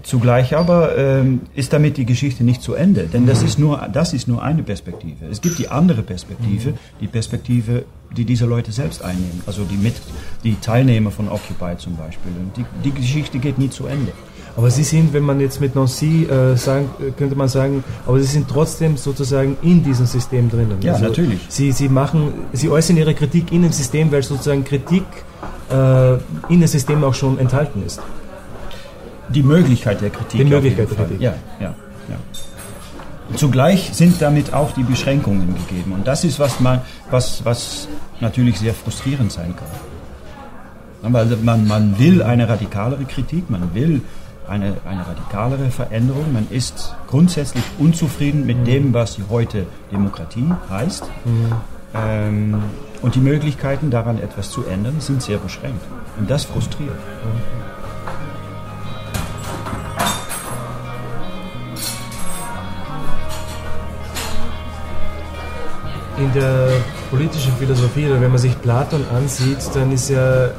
zugleich 0.05 0.55
aber 0.55 0.97
ähm, 0.97 1.41
ist 1.57 1.73
damit 1.73 1.97
die 1.97 2.07
Geschichte 2.07 2.45
nicht 2.45 2.63
zu 2.63 2.75
Ende, 2.75 3.09
denn 3.13 3.27
das 3.27 3.43
ist, 3.43 3.59
nur, 3.59 3.89
das 3.93 4.13
ist 4.13 4.29
nur 4.29 4.41
eine 4.41 4.63
Perspektive. 4.63 5.27
Es 5.27 5.41
gibt 5.41 5.59
die 5.59 5.67
andere 5.67 6.05
Perspektive, 6.05 6.75
die 7.01 7.09
Perspektive, 7.09 7.87
die 8.17 8.25
diese 8.25 8.47
Leute 8.47 8.71
selbst 8.71 9.03
einnehmen, 9.03 9.43
also 9.47 9.65
die, 9.65 9.77
mit, 9.77 9.95
die 10.45 10.55
Teilnehmer 10.61 11.11
von 11.11 11.29
Occupy 11.29 11.77
zum 11.77 11.97
Beispiel. 11.97 12.31
Und 12.39 12.57
die, 12.57 12.65
die 12.85 12.93
Geschichte 12.93 13.41
geht 13.41 13.59
nie 13.59 13.71
zu 13.71 13.87
Ende. 13.87 14.13
Aber 14.57 14.71
Sie 14.71 14.85
sind, 14.85 15.13
wenn 15.15 15.23
man 15.23 15.41
jetzt 15.41 15.61
mit 15.61 15.75
Nancy 15.75 16.25
äh, 16.25 16.57
sagen, 16.57 16.91
könnte 17.17 17.35
man 17.35 17.49
sagen, 17.49 17.83
aber 18.07 18.21
Sie 18.21 18.27
sind 18.27 18.49
trotzdem 18.49 18.97
sozusagen 18.97 19.57
in 19.63 19.83
diesem 19.83 20.07
System 20.07 20.51
drinnen. 20.51 20.77
Ja, 20.83 20.93
also 20.93 21.07
natürlich. 21.07 21.41
Sie, 21.49 21.73
Sie 21.73 21.89
machen, 21.89 22.35
Sie 22.53 22.69
äußern 22.69 22.97
Ihre 22.97 23.15
Kritik 23.15 23.51
in 23.51 23.63
dem 23.63 23.73
System, 23.73 24.13
weil 24.13 24.23
sozusagen 24.23 24.63
Kritik 24.65 25.05
äh, 25.71 26.15
in 26.49 26.61
dem 26.61 26.67
System 26.67 27.03
auch 27.03 27.15
schon 27.15 27.39
enthalten 27.39 27.83
ist. 27.87 28.01
die 29.33 29.43
Möglichkeit 29.43 30.01
der 30.01 30.11
Kritik. 30.11 30.41
Die 30.41 30.45
Möglichkeit 30.45 30.91
der 30.91 30.97
Kritik. 30.97 31.21
Ja, 31.21 31.35
ja, 31.61 31.75
ja. 32.09 32.17
Zugleich 33.37 33.91
sind 33.95 34.21
damit 34.21 34.53
auch 34.53 34.73
die 34.73 34.83
Beschränkungen 34.83 35.55
gegeben. 35.55 35.93
Und 35.93 36.07
das 36.07 36.25
ist, 36.25 36.39
was, 36.39 36.61
man, 36.61 36.81
was, 37.11 37.45
was 37.45 37.89
natürlich 38.21 38.59
sehr 38.59 38.75
frustrierend 38.75 39.33
sein 39.33 39.55
kann. 39.57 41.13
Weil 41.13 41.27
man, 41.43 41.67
man 41.67 41.99
will 41.99 42.23
eine 42.23 42.49
radikalere 42.49 43.05
Kritik, 43.05 43.49
man 43.51 43.75
will 43.75 44.03
eine, 44.53 44.77
eine 44.85 45.07
radikalere 45.07 45.71
Veränderung. 45.71 46.33
Man 46.33 46.47
ist 46.51 46.95
grundsätzlich 47.09 47.65
unzufrieden 47.79 48.45
mit 48.45 48.67
dem, 48.67 48.93
was 48.93 49.19
heute 49.31 49.67
Demokratie 49.91 50.53
heißt. 50.69 51.05
Mhm. 51.25 51.53
Ähm, 51.95 52.63
und 53.01 53.15
die 53.15 53.21
Möglichkeiten 53.21 53.91
daran 53.91 54.19
etwas 54.19 54.51
zu 54.51 54.65
ändern 54.67 54.97
sind 55.01 55.23
sehr 55.23 55.39
beschränkt. 55.39 55.83
Und 56.19 56.31
das 56.31 56.45
frustriert. 56.45 56.93
Mhm. 56.93 57.73
in 66.19 66.33
der 66.35 66.69
politischen 67.11 67.53
Philosophie, 67.57 68.07
oder 68.07 68.21
wenn 68.21 68.31
man 68.31 68.39
sich 68.39 68.61
Platon 68.61 69.05
ansieht, 69.13 69.59
dann 69.75 69.91
ist 69.91 70.09
ja 70.09 70.51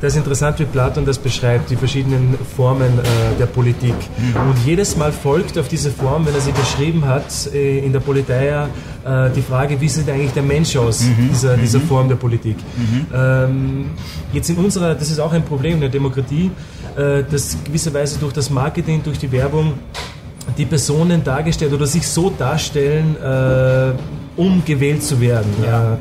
das 0.00 0.12
ist 0.12 0.18
interessant, 0.18 0.58
wie 0.60 0.64
Platon 0.64 1.04
das 1.04 1.18
beschreibt, 1.18 1.70
die 1.70 1.76
verschiedenen 1.76 2.38
Formen 2.56 2.98
äh, 2.98 3.02
der 3.38 3.46
Politik. 3.46 3.94
Und 4.34 4.54
jedes 4.64 4.96
Mal 4.96 5.12
folgt 5.12 5.58
auf 5.58 5.68
diese 5.68 5.90
Form, 5.90 6.26
wenn 6.26 6.34
er 6.34 6.40
sie 6.40 6.52
beschrieben 6.52 7.04
hat, 7.04 7.52
äh, 7.52 7.78
in 7.78 7.92
der 7.92 8.00
Politeia 8.00 8.68
äh, 9.04 9.30
die 9.30 9.42
Frage, 9.42 9.80
wie 9.80 9.88
sieht 9.88 10.08
eigentlich 10.08 10.32
der 10.32 10.42
Mensch 10.42 10.76
aus, 10.76 11.02
mhm. 11.02 11.28
dieser, 11.30 11.56
mhm. 11.56 11.60
dieser 11.60 11.80
Form 11.80 12.08
der 12.08 12.16
Politik. 12.16 12.56
Mhm. 12.76 13.06
Ähm, 13.12 13.84
jetzt 14.32 14.50
in 14.50 14.56
unserer, 14.56 14.94
das 14.94 15.10
ist 15.10 15.18
auch 15.18 15.32
ein 15.32 15.44
Problem 15.44 15.74
in 15.74 15.80
der 15.80 15.90
Demokratie, 15.90 16.50
äh, 16.96 17.24
dass 17.28 17.56
gewisserweise 17.64 18.18
durch 18.18 18.32
das 18.32 18.50
Marketing, 18.50 19.02
durch 19.02 19.18
die 19.18 19.30
Werbung 19.32 19.74
die 20.56 20.64
Personen 20.64 21.22
dargestellt 21.24 21.72
oder 21.72 21.86
sich 21.86 22.06
so 22.06 22.30
darstellen, 22.30 23.16
äh, 23.16 24.40
um 24.40 24.62
gewählt 24.64 25.02
zu 25.02 25.20
werden. 25.20 25.50
Ja. 25.62 25.98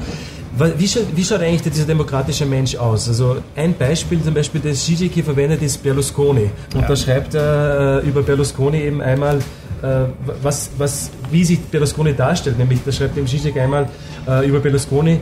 Wie 0.78 0.88
schaut, 0.88 1.06
wie 1.16 1.24
schaut, 1.24 1.42
eigentlich 1.42 1.62
dieser 1.62 1.86
demokratische 1.86 2.46
Mensch 2.46 2.76
aus? 2.76 3.08
Also 3.08 3.38
ein 3.56 3.76
Beispiel, 3.76 4.22
zum 4.22 4.34
Beispiel, 4.34 4.62
das 4.62 4.86
Zizek 4.86 5.24
verwendet, 5.24 5.62
ist 5.62 5.84
Berlusconi. 5.84 6.50
Und 6.74 6.82
ja. 6.82 6.88
da 6.88 6.96
schreibt 6.96 7.36
er 7.36 8.02
äh, 8.04 8.08
über 8.08 8.22
Berlusconi 8.22 8.82
eben 8.82 9.02
einmal, 9.02 9.38
äh, 9.82 10.06
was, 10.42 10.72
was, 10.78 11.12
wie 11.32 11.44
sich 11.44 11.60
Berlusconi 11.60 12.14
darstellt. 12.14 12.58
Nämlich, 12.58 12.80
da 12.86 12.92
schreibt 12.92 13.18
eben 13.18 13.28
Zizek 13.28 13.58
einmal 13.58 13.90
äh, 14.28 14.48
über 14.48 14.60
Berlusconi, 14.60 15.20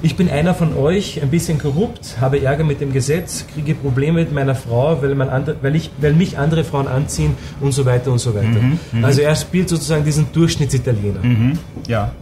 ich 0.00 0.14
bin 0.14 0.30
einer 0.30 0.54
von 0.54 0.76
euch, 0.76 1.20
ein 1.20 1.28
bisschen 1.28 1.58
korrupt, 1.58 2.20
habe 2.20 2.40
Ärger 2.40 2.62
mit 2.62 2.80
dem 2.80 2.92
Gesetz, 2.92 3.44
kriege 3.52 3.74
Probleme 3.74 4.20
mit 4.20 4.32
meiner 4.32 4.54
Frau, 4.54 5.02
weil, 5.02 5.14
man 5.16 5.28
andre, 5.28 5.56
weil, 5.60 5.74
ich, 5.74 5.90
weil 6.00 6.12
mich 6.12 6.38
andere 6.38 6.62
Frauen 6.62 6.86
anziehen 6.86 7.34
und 7.60 7.72
so 7.72 7.84
weiter 7.84 8.12
und 8.12 8.20
so 8.20 8.32
weiter. 8.34 8.46
Mhm, 8.46 8.78
mhm. 8.92 9.04
also 9.04 9.22
er 9.22 9.34
spielt 9.34 9.68
sozusagen 9.68 10.04
diesen 10.04 10.32
Durchschnittsitaliener. 10.32 11.20
Mhm, 11.20 11.58
ja. 11.88 12.12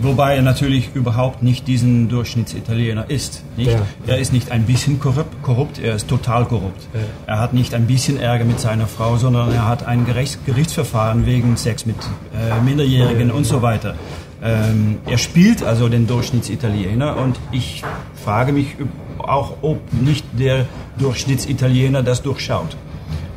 Wobei 0.00 0.36
er 0.36 0.42
natürlich 0.42 0.90
überhaupt 0.94 1.42
nicht 1.42 1.66
diesen 1.66 2.08
Durchschnittsitaliener 2.08 3.10
ist. 3.10 3.42
Nicht? 3.56 3.72
Ja. 3.72 3.80
Er 4.06 4.18
ist 4.18 4.32
nicht 4.32 4.50
ein 4.52 4.64
bisschen 4.64 5.00
korrupt, 5.00 5.42
korrupt 5.42 5.78
er 5.78 5.96
ist 5.96 6.08
total 6.08 6.44
korrupt. 6.44 6.86
Ja. 6.94 7.00
Er 7.26 7.40
hat 7.40 7.52
nicht 7.52 7.74
ein 7.74 7.86
bisschen 7.86 8.18
Ärger 8.18 8.44
mit 8.44 8.60
seiner 8.60 8.86
Frau, 8.86 9.16
sondern 9.16 9.52
er 9.52 9.66
hat 9.66 9.86
ein 9.86 10.06
Gerichts 10.06 10.38
Gerichtsverfahren 10.46 11.26
wegen 11.26 11.56
Sex 11.56 11.84
mit 11.86 11.96
äh, 11.96 12.62
Minderjährigen 12.64 13.30
und 13.30 13.44
so 13.44 13.62
weiter. 13.62 13.94
Ähm, 14.42 14.98
er 15.04 15.18
spielt 15.18 15.64
also 15.64 15.88
den 15.88 16.06
Durchschnittsitaliener 16.06 17.16
und 17.16 17.38
ich 17.50 17.82
frage 18.24 18.52
mich 18.52 18.76
auch, 19.18 19.56
ob 19.62 19.80
nicht 19.92 20.24
der 20.38 20.66
Durchschnittsitaliener 20.98 22.04
das 22.04 22.22
durchschaut. 22.22 22.76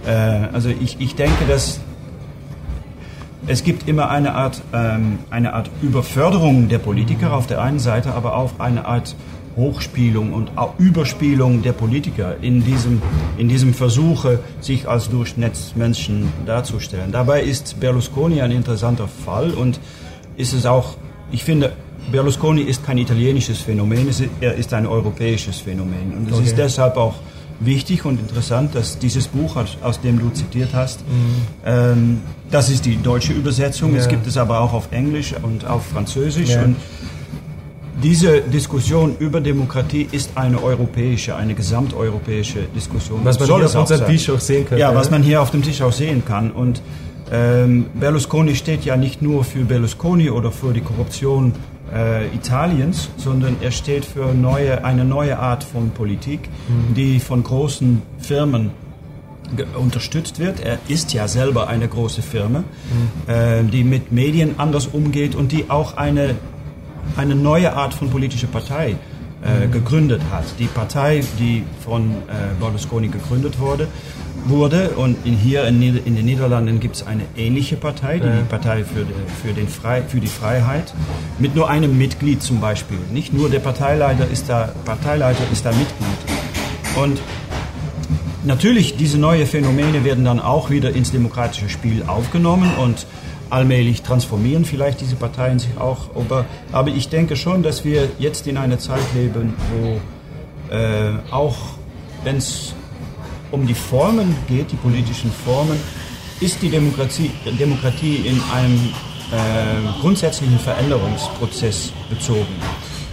Äh, 0.05 0.11
also 0.11 0.69
ich, 0.69 0.97
ich 0.99 1.15
denke, 1.15 1.45
dass 1.47 1.79
es 3.47 3.63
gibt 3.63 3.87
immer 3.87 4.09
eine 4.09 4.33
Art, 4.33 4.61
ähm, 4.73 5.19
eine 5.29 5.53
Art 5.53 5.69
Überförderung 5.81 6.69
der 6.69 6.79
Politiker 6.79 7.33
auf 7.33 7.47
der 7.47 7.61
einen 7.61 7.79
Seite, 7.79 8.13
aber 8.13 8.35
auch 8.35 8.59
eine 8.59 8.85
Art 8.85 9.15
Hochspielung 9.57 10.33
und 10.33 10.51
Überspielung 10.77 11.61
der 11.61 11.73
Politiker 11.73 12.35
in 12.41 12.63
diesem, 12.63 13.01
in 13.37 13.49
diesem 13.49 13.73
Versuche, 13.73 14.39
sich 14.61 14.87
als 14.87 15.09
Durchschnittsmenschen 15.09 16.31
darzustellen. 16.45 17.11
Dabei 17.11 17.43
ist 17.43 17.79
Berlusconi 17.79 18.41
ein 18.41 18.51
interessanter 18.51 19.07
Fall 19.07 19.51
und 19.51 19.79
ist 20.37 20.53
es 20.53 20.65
auch, 20.65 20.95
ich 21.31 21.43
finde, 21.43 21.73
Berlusconi 22.11 22.61
ist 22.61 22.85
kein 22.85 22.97
italienisches 22.97 23.59
Phänomen, 23.59 24.09
er 24.39 24.55
ist 24.55 24.73
ein 24.73 24.85
europäisches 24.85 25.59
Phänomen. 25.59 26.13
Und 26.17 26.27
es 26.29 26.37
okay. 26.37 26.45
ist 26.45 26.57
deshalb 26.57 26.97
auch 26.97 27.15
wichtig 27.63 28.05
und 28.05 28.19
interessant, 28.19 28.75
dass 28.75 28.99
dieses 28.99 29.27
Buch, 29.27 29.55
aus 29.81 30.01
dem 30.01 30.19
du 30.19 30.29
zitiert 30.29 30.73
hast, 30.73 31.01
mhm. 31.01 31.35
ähm, 31.65 32.21
das 32.49 32.69
ist 32.69 32.85
die 32.85 32.97
deutsche 33.01 33.33
Übersetzung, 33.33 33.93
ja. 33.93 33.99
es 33.99 34.07
gibt 34.07 34.27
es 34.27 34.37
aber 34.37 34.59
auch 34.59 34.73
auf 34.73 34.91
Englisch 34.91 35.33
und 35.41 35.65
auf 35.65 35.85
Französisch. 35.85 36.49
Ja. 36.49 36.63
Und 36.63 36.75
diese 38.03 38.41
Diskussion 38.41 39.15
über 39.19 39.41
Demokratie 39.41 40.07
ist 40.11 40.31
eine 40.35 40.61
europäische, 40.61 41.35
eine 41.35 41.53
gesamteuropäische 41.53 42.63
Diskussion. 42.75 43.19
Was 43.23 43.39
man 43.39 43.47
hier 43.47 43.65
auf 43.65 43.75
unserem 43.75 44.07
Tisch 44.07 44.29
auch 44.29 44.39
sehen 44.39 44.67
kann. 44.67 44.77
Ja, 44.79 44.95
was 44.95 45.11
man 45.11 45.21
hier 45.21 45.41
auf 45.41 45.51
dem 45.51 45.61
Tisch 45.61 45.81
auch 45.81 45.93
sehen 45.93 46.23
kann. 46.25 46.51
Und 46.51 46.81
ähm, 47.31 47.85
Berlusconi 47.93 48.55
steht 48.55 48.85
ja 48.85 48.97
nicht 48.97 49.21
nur 49.21 49.43
für 49.43 49.63
Berlusconi 49.63 50.29
oder 50.29 50.51
für 50.51 50.73
die 50.73 50.81
Korruption 50.81 51.53
äh, 51.93 52.27
Italiens, 52.35 53.09
sondern 53.17 53.57
er 53.61 53.71
steht 53.71 54.05
für 54.05 54.33
neue, 54.33 54.83
eine 54.83 55.05
neue 55.05 55.39
Art 55.39 55.63
von 55.63 55.91
Politik, 55.91 56.49
mhm. 56.67 56.93
die 56.93 57.19
von 57.19 57.43
großen 57.43 58.01
Firmen 58.19 58.71
unterstützt 59.77 60.39
wird. 60.39 60.61
Er 60.61 60.79
ist 60.87 61.13
ja 61.13 61.27
selber 61.27 61.67
eine 61.67 61.87
große 61.87 62.21
Firma, 62.21 62.59
mhm. 62.59 63.33
äh, 63.33 63.63
die 63.63 63.83
mit 63.83 64.11
Medien 64.11 64.55
anders 64.57 64.87
umgeht 64.87 65.35
und 65.35 65.51
die 65.51 65.69
auch 65.69 65.97
eine, 65.97 66.35
eine 67.17 67.35
neue 67.35 67.73
Art 67.73 67.93
von 67.93 68.09
politischer 68.09 68.47
Partei 68.47 68.95
äh, 69.43 69.65
mhm. 69.67 69.71
gegründet 69.71 70.21
hat. 70.31 70.45
Die 70.59 70.67
Partei, 70.67 71.23
die 71.39 71.63
von 71.83 72.11
äh, 72.11 72.59
Berlusconi 72.59 73.09
gegründet 73.09 73.59
wurde, 73.59 73.87
wurde. 74.45 74.89
Und 74.91 75.17
in, 75.25 75.35
hier 75.35 75.65
in, 75.65 75.81
in, 75.81 76.15
den 76.15 76.25
Niederlanden 76.25 76.79
gibt 76.79 76.95
es 76.95 77.07
eine 77.07 77.23
ähnliche 77.35 77.75
Partei, 77.77 78.19
die, 78.19 78.27
ja. 78.27 78.41
Partei 78.49 78.83
für, 78.83 79.05
die, 79.05 79.13
für, 79.47 79.53
den 79.53 79.67
Frei, 79.67 80.01
für 80.01 80.19
die 80.19 80.27
Freiheit, 80.27 80.93
mit 81.39 81.55
nur 81.55 81.69
einem 81.69 81.97
Mitglied 81.97 82.41
zum 82.41 82.59
Beispiel. 82.59 82.97
Nicht 83.11 83.33
nur 83.33 83.49
der 83.49 83.59
Parteileiter 83.59 84.27
ist 84.29 84.49
da, 84.49 84.73
Parteileiter 84.85 85.43
ist 85.51 85.65
da 85.65 85.71
Mitglied. 85.71 87.01
Und 87.01 87.21
natürlich, 88.43 88.97
diese 88.97 89.17
neuen 89.17 89.45
Phänomene 89.47 90.03
werden 90.03 90.25
dann 90.25 90.39
auch 90.39 90.69
wieder 90.69 90.91
ins 90.91 91.11
demokratische 91.11 91.69
Spiel 91.69 92.03
aufgenommen 92.07 92.71
und 92.81 93.05
allmählich 93.49 94.01
transformieren 94.01 94.65
vielleicht 94.65 95.01
diese 95.01 95.15
Parteien 95.15 95.59
sich 95.59 95.77
auch. 95.77 96.15
Aber, 96.15 96.45
aber 96.71 96.89
ich 96.89 97.09
denke 97.09 97.35
schon, 97.35 97.63
dass 97.63 97.83
wir 97.83 98.09
jetzt 98.17 98.47
in 98.47 98.57
einer 98.57 98.79
Zeit 98.79 99.03
leben, 99.13 99.53
wo 99.71 100.73
äh, 100.73 101.17
auch 101.31 101.57
wenn 102.23 102.37
es 102.37 102.73
um 103.51 103.67
die 103.67 103.73
Formen 103.73 104.35
geht, 104.47 104.71
die 104.71 104.75
politischen 104.77 105.31
Formen, 105.31 105.77
ist 106.39 106.61
die 106.61 106.69
Demokratie, 106.69 107.31
Demokratie 107.59 108.15
in 108.25 108.41
einem 108.53 108.89
äh, 109.31 110.01
grundsätzlichen 110.01 110.57
Veränderungsprozess 110.59 111.93
bezogen. 112.09 112.55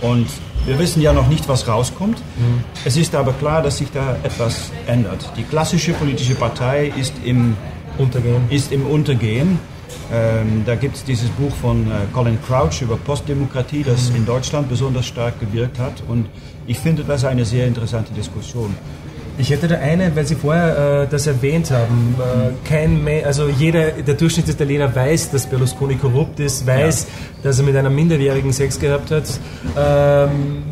Und 0.00 0.26
wir 0.66 0.78
wissen 0.78 1.02
ja 1.02 1.12
noch 1.12 1.28
nicht, 1.28 1.48
was 1.48 1.66
rauskommt. 1.68 2.18
Mhm. 2.18 2.64
Es 2.84 2.96
ist 2.96 3.14
aber 3.14 3.32
klar, 3.32 3.62
dass 3.62 3.78
sich 3.78 3.90
da 3.90 4.16
etwas 4.22 4.70
ändert. 4.86 5.30
Die 5.36 5.44
klassische 5.44 5.92
politische 5.92 6.34
Partei 6.34 6.92
ist 6.96 7.14
im 7.24 7.56
Untergehen. 7.98 8.42
Ist 8.50 8.72
im 8.72 8.86
Untergehen. 8.86 9.58
Ähm, 10.12 10.62
da 10.64 10.74
gibt 10.74 10.96
es 10.96 11.04
dieses 11.04 11.28
Buch 11.30 11.52
von 11.60 11.86
äh, 11.86 11.94
Colin 12.12 12.38
Crouch 12.46 12.80
über 12.80 12.96
Postdemokratie, 12.96 13.82
das 13.82 14.10
mhm. 14.10 14.16
in 14.16 14.26
Deutschland 14.26 14.68
besonders 14.68 15.06
stark 15.06 15.38
gewirkt 15.40 15.78
hat. 15.78 16.02
Und 16.08 16.26
ich 16.66 16.78
finde 16.78 17.04
das 17.04 17.24
eine 17.24 17.44
sehr 17.44 17.66
interessante 17.66 18.12
Diskussion. 18.14 18.74
Ich 19.40 19.50
hätte 19.50 19.68
da 19.68 19.76
eine, 19.76 20.14
weil 20.16 20.26
Sie 20.26 20.34
vorher 20.34 21.02
äh, 21.02 21.06
das 21.08 21.28
erwähnt 21.28 21.70
haben. 21.70 22.16
Äh, 22.18 22.68
kein 22.68 23.04
Me 23.04 23.22
also 23.24 23.48
jeder, 23.48 23.92
der 23.92 24.14
Durchschnitsitaliener 24.14 24.92
weiß, 24.94 25.30
dass 25.30 25.46
Berlusconi 25.46 25.94
korrupt 25.94 26.40
ist, 26.40 26.66
weiß, 26.66 27.04
ja. 27.04 27.08
dass 27.44 27.60
er 27.60 27.64
mit 27.64 27.76
einer 27.76 27.88
Minderjährigen 27.88 28.52
Sex 28.52 28.80
gehabt 28.80 29.12
hat. 29.12 29.24
Ähm, 29.78 30.62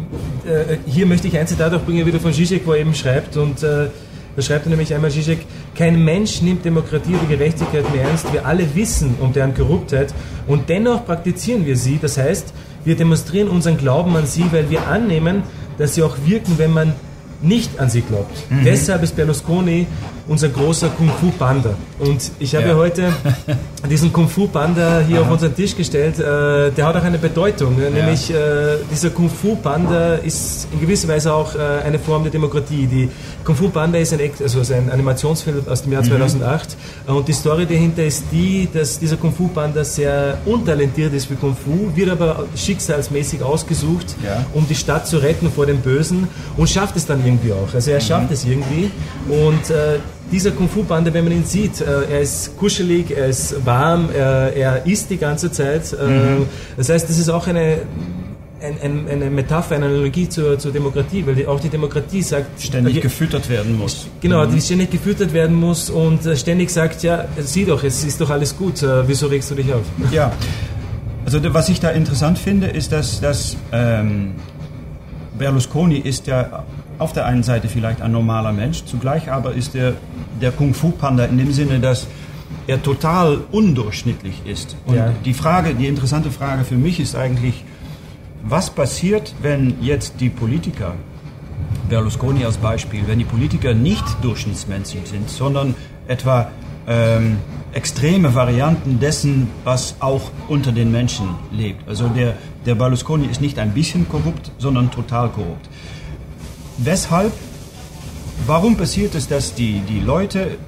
äh, 0.45 0.79
hier 0.85 1.07
möchte 1.07 1.29
ich 1.29 1.39
ein 1.39 1.47
Zitat 1.47 1.73
auch 1.75 1.83
bringen, 1.83 2.05
wieder 2.07 2.19
von 2.19 2.33
Zizek, 2.33 2.67
wo 2.67 2.73
er 2.73 2.81
eben 2.81 2.93
schreibt 2.93 3.37
und 3.37 3.63
äh, 3.63 3.87
da 4.35 4.43
schreibt 4.43 4.67
er 4.67 4.71
nämlich 4.71 4.93
einmal 4.93 5.13
Zizek, 5.13 5.39
kein 5.77 6.05
Mensch 6.05 6.43
nimmt 6.43 6.65
Demokratie 6.65 7.15
oder 7.15 7.27
Gerechtigkeit 7.27 7.91
mehr 7.95 8.03
ernst. 8.03 8.33
Wir 8.33 8.45
alle 8.47 8.75
wissen 8.75 9.15
um 9.21 9.33
deren 9.33 9.55
Korruptheit 9.55 10.13
und 10.49 10.69
dennoch 10.69 11.07
praktizieren 11.07 11.65
wir 11.65 11.77
sie. 11.77 11.99
Das 12.03 12.19
heißt, 12.19 12.53
wir 12.85 12.97
demonstrieren 12.97 13.49
unseren 13.49 13.79
Glauben 13.79 14.15
an 14.17 14.27
sie, 14.27 14.45
weil 14.51 14.69
wir 14.71 14.89
annehmen, 14.89 15.45
dass 15.79 15.95
sie 15.95 16.03
auch 16.03 16.17
wirken, 16.27 16.55
wenn 16.59 16.73
man 16.73 16.95
nicht 17.43 17.79
an 17.79 17.91
sie 17.91 18.03
glaubt. 18.03 18.51
Mhm. 18.51 18.65
Deshalb 18.65 19.03
ist 19.03 19.17
Berlusconi 19.17 19.87
unser 20.29 20.49
großer 20.49 20.89
Kung 20.91 21.09
Fu 21.09 21.31
Panda. 21.31 21.75
Und 21.99 22.33
ich 22.39 22.55
habe 22.55 22.67
ja. 22.67 22.73
ja 22.73 22.77
heute 22.77 23.13
diesen 23.91 24.13
Kung 24.13 24.29
Fu 24.29 24.49
Panda 24.49 25.01
hier 25.07 25.19
Aha. 25.19 25.27
auf 25.27 25.33
unseren 25.33 25.55
Tisch 25.55 25.77
gestellt. 25.77 26.19
Äh, 26.19 26.73
der 26.73 26.87
hat 26.87 26.97
auch 26.97 27.03
eine 27.03 27.19
Bedeutung, 27.19 27.81
ja. 27.81 27.91
nämlich 27.91 28.31
äh, 28.31 28.79
dieser 28.91 29.11
Kung 29.11 29.31
Fu 29.31 29.55
Panda 29.57 30.17
ist 30.17 30.69
in 30.73 30.81
gewisser 30.81 31.09
Weise 31.09 31.33
auch 31.33 31.55
äh, 31.55 31.59
eine 31.85 31.99
Form 31.99 32.25
der 32.25 32.33
Demokratie. 32.33 32.87
Die 32.87 33.09
Kung 33.45 33.55
Fu 33.55 33.69
Panda 33.69 33.99
ist 33.99 34.13
ein, 34.13 34.21
also 34.43 34.75
ein 34.75 34.91
Animationsfilm 34.91 35.63
aus 35.69 35.83
dem 35.83 35.93
Jahr 35.93 36.03
mhm. 36.03 36.09
2008 36.09 36.77
und 37.07 37.29
die 37.29 37.33
Story 37.33 37.67
dahinter 37.67 38.05
ist 38.05 38.25
die, 38.33 38.69
dass 38.73 38.99
dieser 38.99 39.17
Kung 39.17 39.33
Fu 39.33 39.49
Panda 39.49 39.85
sehr 39.85 40.39
untalentiert 40.45 41.15
ist 41.15 41.27
für 41.27 41.37
Kung 41.37 41.57
Fu, 41.57 41.95
wird 41.95 42.11
aber 42.11 42.47
schicksalsmäßig 42.57 43.43
ausgesucht, 43.43 44.17
ja. 44.25 44.45
um 44.55 44.67
die 44.67 44.75
Stadt 44.75 45.07
zu 45.07 45.19
retten 45.19 45.51
vor 45.51 45.67
dem 45.67 45.79
Bösen 45.79 46.27
und 46.57 46.69
schafft 46.69 46.97
es 46.97 47.07
dann 47.07 47.25
irgendwie 47.25 47.53
auch. 47.53 47.73
Also 47.73 47.93
er 47.93 48.01
schafft 48.01 48.31
mhm. 48.31 48.35
es 48.35 48.45
irgendwie 48.45 48.91
und 49.29 49.71
äh, 49.71 49.99
dieser 50.31 50.51
Kung 50.51 50.69
Fu 50.69 50.83
Panda, 50.83 51.13
wenn 51.13 51.25
man 51.25 51.33
ihn 51.33 51.45
sieht, 51.45 51.81
äh, 51.81 52.05
er 52.11 52.21
ist 52.21 52.57
kuschelig, 52.57 53.11
er 53.11 53.27
ist 53.27 53.65
warm, 53.65 54.09
er, 54.15 54.55
er 54.55 54.87
isst 54.87 55.11
die 55.11 55.17
ganze 55.17 55.51
Zeit. 55.51 55.93
Äh, 55.93 56.07
mhm. 56.07 56.47
Das 56.77 56.89
heißt, 56.89 57.09
das 57.09 57.19
ist 57.19 57.29
auch 57.29 57.47
eine 57.47 57.79
ein, 58.61 58.79
ein, 58.83 59.09
eine 59.09 59.31
Metapher, 59.31 59.77
eine 59.77 59.87
Analogie 59.87 60.29
zur, 60.29 60.59
zur 60.59 60.73
Demokratie, 60.73 61.25
weil 61.27 61.47
auch 61.47 61.61
die 61.61 61.69
Demokratie 61.69 62.23
sagt... 62.23 62.61
Ständig 62.61 62.97
äh, 62.97 63.01
gefüttert 63.01 63.49
werden 63.49 63.77
muss. 63.79 64.09
Genau, 64.21 64.45
mhm. 64.47 64.55
die 64.55 64.61
ständig 64.61 64.91
gefüttert 64.91 65.33
werden 65.33 65.55
muss 65.55 65.91
und 65.91 66.25
äh, 66.25 66.37
ständig 66.37 66.71
sagt, 66.71 67.03
ja, 67.03 67.27
sieh 67.39 67.65
doch, 67.65 67.85
es 67.85 68.03
ist 68.05 68.21
doch 68.21 68.31
alles 68.31 68.57
gut, 68.57 68.83
äh, 68.83 69.07
wieso 69.07 69.27
regst 69.27 69.51
du 69.51 69.55
dich 69.55 69.73
auf? 69.73 69.83
Ja, 70.11 70.33
also 71.25 71.39
was 71.53 71.69
ich 71.69 71.81
da 71.81 71.91
interessant 71.91 72.39
finde, 72.39 72.69
ist, 72.69 72.93
dass, 72.93 73.21
dass 73.21 73.57
ähm, 73.73 74.33
Berlusconi 75.39 75.99
ist 75.99 76.27
ja 76.27 76.65
auf 76.99 77.13
der 77.13 77.27
einen 77.27 77.43
Seite 77.43 77.69
vielleicht 77.69 78.03
ein 78.03 78.13
normaler 78.13 78.53
Mensch, 78.53 78.85
zugleich 78.85 79.31
aber 79.31 79.53
ist 79.55 79.75
er 79.75 79.95
der 80.41 80.53
Kung-Fu-Panda 80.53 81.25
in 81.25 81.39
dem 81.39 81.53
Sinne, 81.53 81.81
dass 81.81 82.07
er 82.67 82.83
total 82.83 83.39
undurchschnittlich 83.53 84.43
ist. 84.45 84.77
Und 84.87 84.97
ja. 84.97 85.13
die 85.25 85.35
Frage, 85.35 85.75
die 85.75 85.87
interessante 85.87 86.31
Frage 86.31 86.65
für 86.65 86.77
mich 86.77 87.01
ist 87.01 87.15
eigentlich, 87.15 87.65
was 88.43 88.71
passiert, 88.71 89.35
wenn 89.43 89.75
jetzt 89.81 90.21
die 90.21 90.31
Politiker, 90.31 90.95
Berlusconi 91.89 92.45
als 92.45 92.57
Beispiel, 92.57 93.03
wenn 93.07 93.19
die 93.19 93.25
Politiker 93.25 93.75
nicht 93.75 94.05
Durchschnittsmenschen 94.23 95.05
sind, 95.05 95.29
sondern 95.29 95.75
etwa 96.09 96.51
ähm, 96.89 97.39
extreme 97.73 98.35
Varianten 98.35 98.99
dessen, 99.01 99.49
was 99.65 99.97
auch 100.01 100.31
unter 100.49 100.73
den 100.73 100.91
Menschen 100.91 101.29
lebt. 101.53 101.89
Also 101.89 102.09
der, 102.09 102.35
der 102.65 102.75
Berlusconi 102.75 103.27
ist 103.27 103.41
nicht 103.41 103.59
ein 103.59 103.73
bisschen 103.73 104.09
korrupt, 104.09 104.51
sondern 104.59 104.91
total 104.91 105.29
korrupt. 105.29 105.69
Weshalb, 106.79 107.33
warum 108.47 108.77
passiert 108.77 109.15
es, 109.15 109.29
dass 109.29 109.55
die, 109.55 109.81
die 109.89 110.01
Leute 110.01 110.59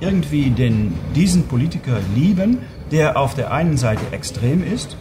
irgendwie 0.00 0.50
den, 0.50 0.94
diesen 1.14 1.46
Politiker 1.46 1.98
lieben, 2.14 2.58
der 2.90 3.16
auf 3.16 3.34
der 3.34 3.52
einen 3.52 3.76
Seite 3.76 4.02
extrem 4.12 4.64
ist 4.64 4.96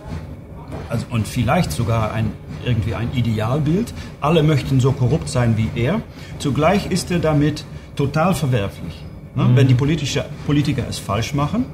also, 0.89 1.05
und 1.09 1.27
vielleicht 1.27 1.71
sogar 1.71 2.11
ein, 2.11 2.31
irgendwie 2.65 2.95
ein 2.95 3.09
Idealbild. 3.13 3.93
Alle 4.19 4.43
möchten 4.43 4.79
so 4.79 4.91
korrupt 4.91 5.29
sein 5.29 5.57
wie 5.57 5.69
er. 5.75 6.01
Zugleich 6.39 6.91
ist 6.91 7.11
er 7.11 7.19
damit 7.19 7.65
total 7.95 8.35
verwerflich. 8.35 9.03
Ne? 9.35 9.45
Mhm. 9.45 9.55
Wenn 9.55 9.67
die 9.67 9.73
politische, 9.73 10.25
Politiker 10.45 10.83
es 10.89 10.99
falsch 10.99 11.33
machen, 11.33 11.65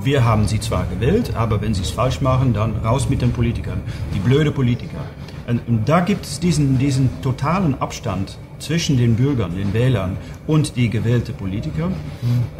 wir 0.00 0.24
haben 0.24 0.46
sie 0.46 0.60
zwar 0.60 0.86
gewählt, 0.86 1.32
aber 1.34 1.60
wenn 1.60 1.74
sie 1.74 1.82
es 1.82 1.90
falsch 1.90 2.20
machen, 2.20 2.54
dann 2.54 2.76
raus 2.76 3.08
mit 3.10 3.20
den 3.20 3.32
Politikern. 3.32 3.80
Die 4.14 4.20
blöde 4.20 4.52
Politiker. 4.52 5.00
Und 5.48 5.88
da 5.88 6.00
gibt 6.00 6.26
es 6.26 6.40
diesen, 6.40 6.78
diesen 6.78 7.08
totalen 7.22 7.80
Abstand 7.80 8.36
zwischen 8.58 8.98
den 8.98 9.16
Bürgern, 9.16 9.56
den 9.56 9.72
Wählern 9.72 10.18
und 10.46 10.76
die 10.76 10.90
gewählte 10.90 11.32
Politiker, 11.32 11.88
mhm. 11.88 11.94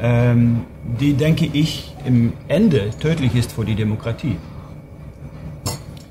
ähm, 0.01 0.61
die, 0.99 1.13
denke 1.13 1.51
ich, 1.53 1.95
im 2.07 2.33
Ende 2.49 2.91
tödlich 2.99 3.35
ist 3.35 3.53
für 3.53 3.67
die 3.67 3.75
Demokratie. 3.75 4.37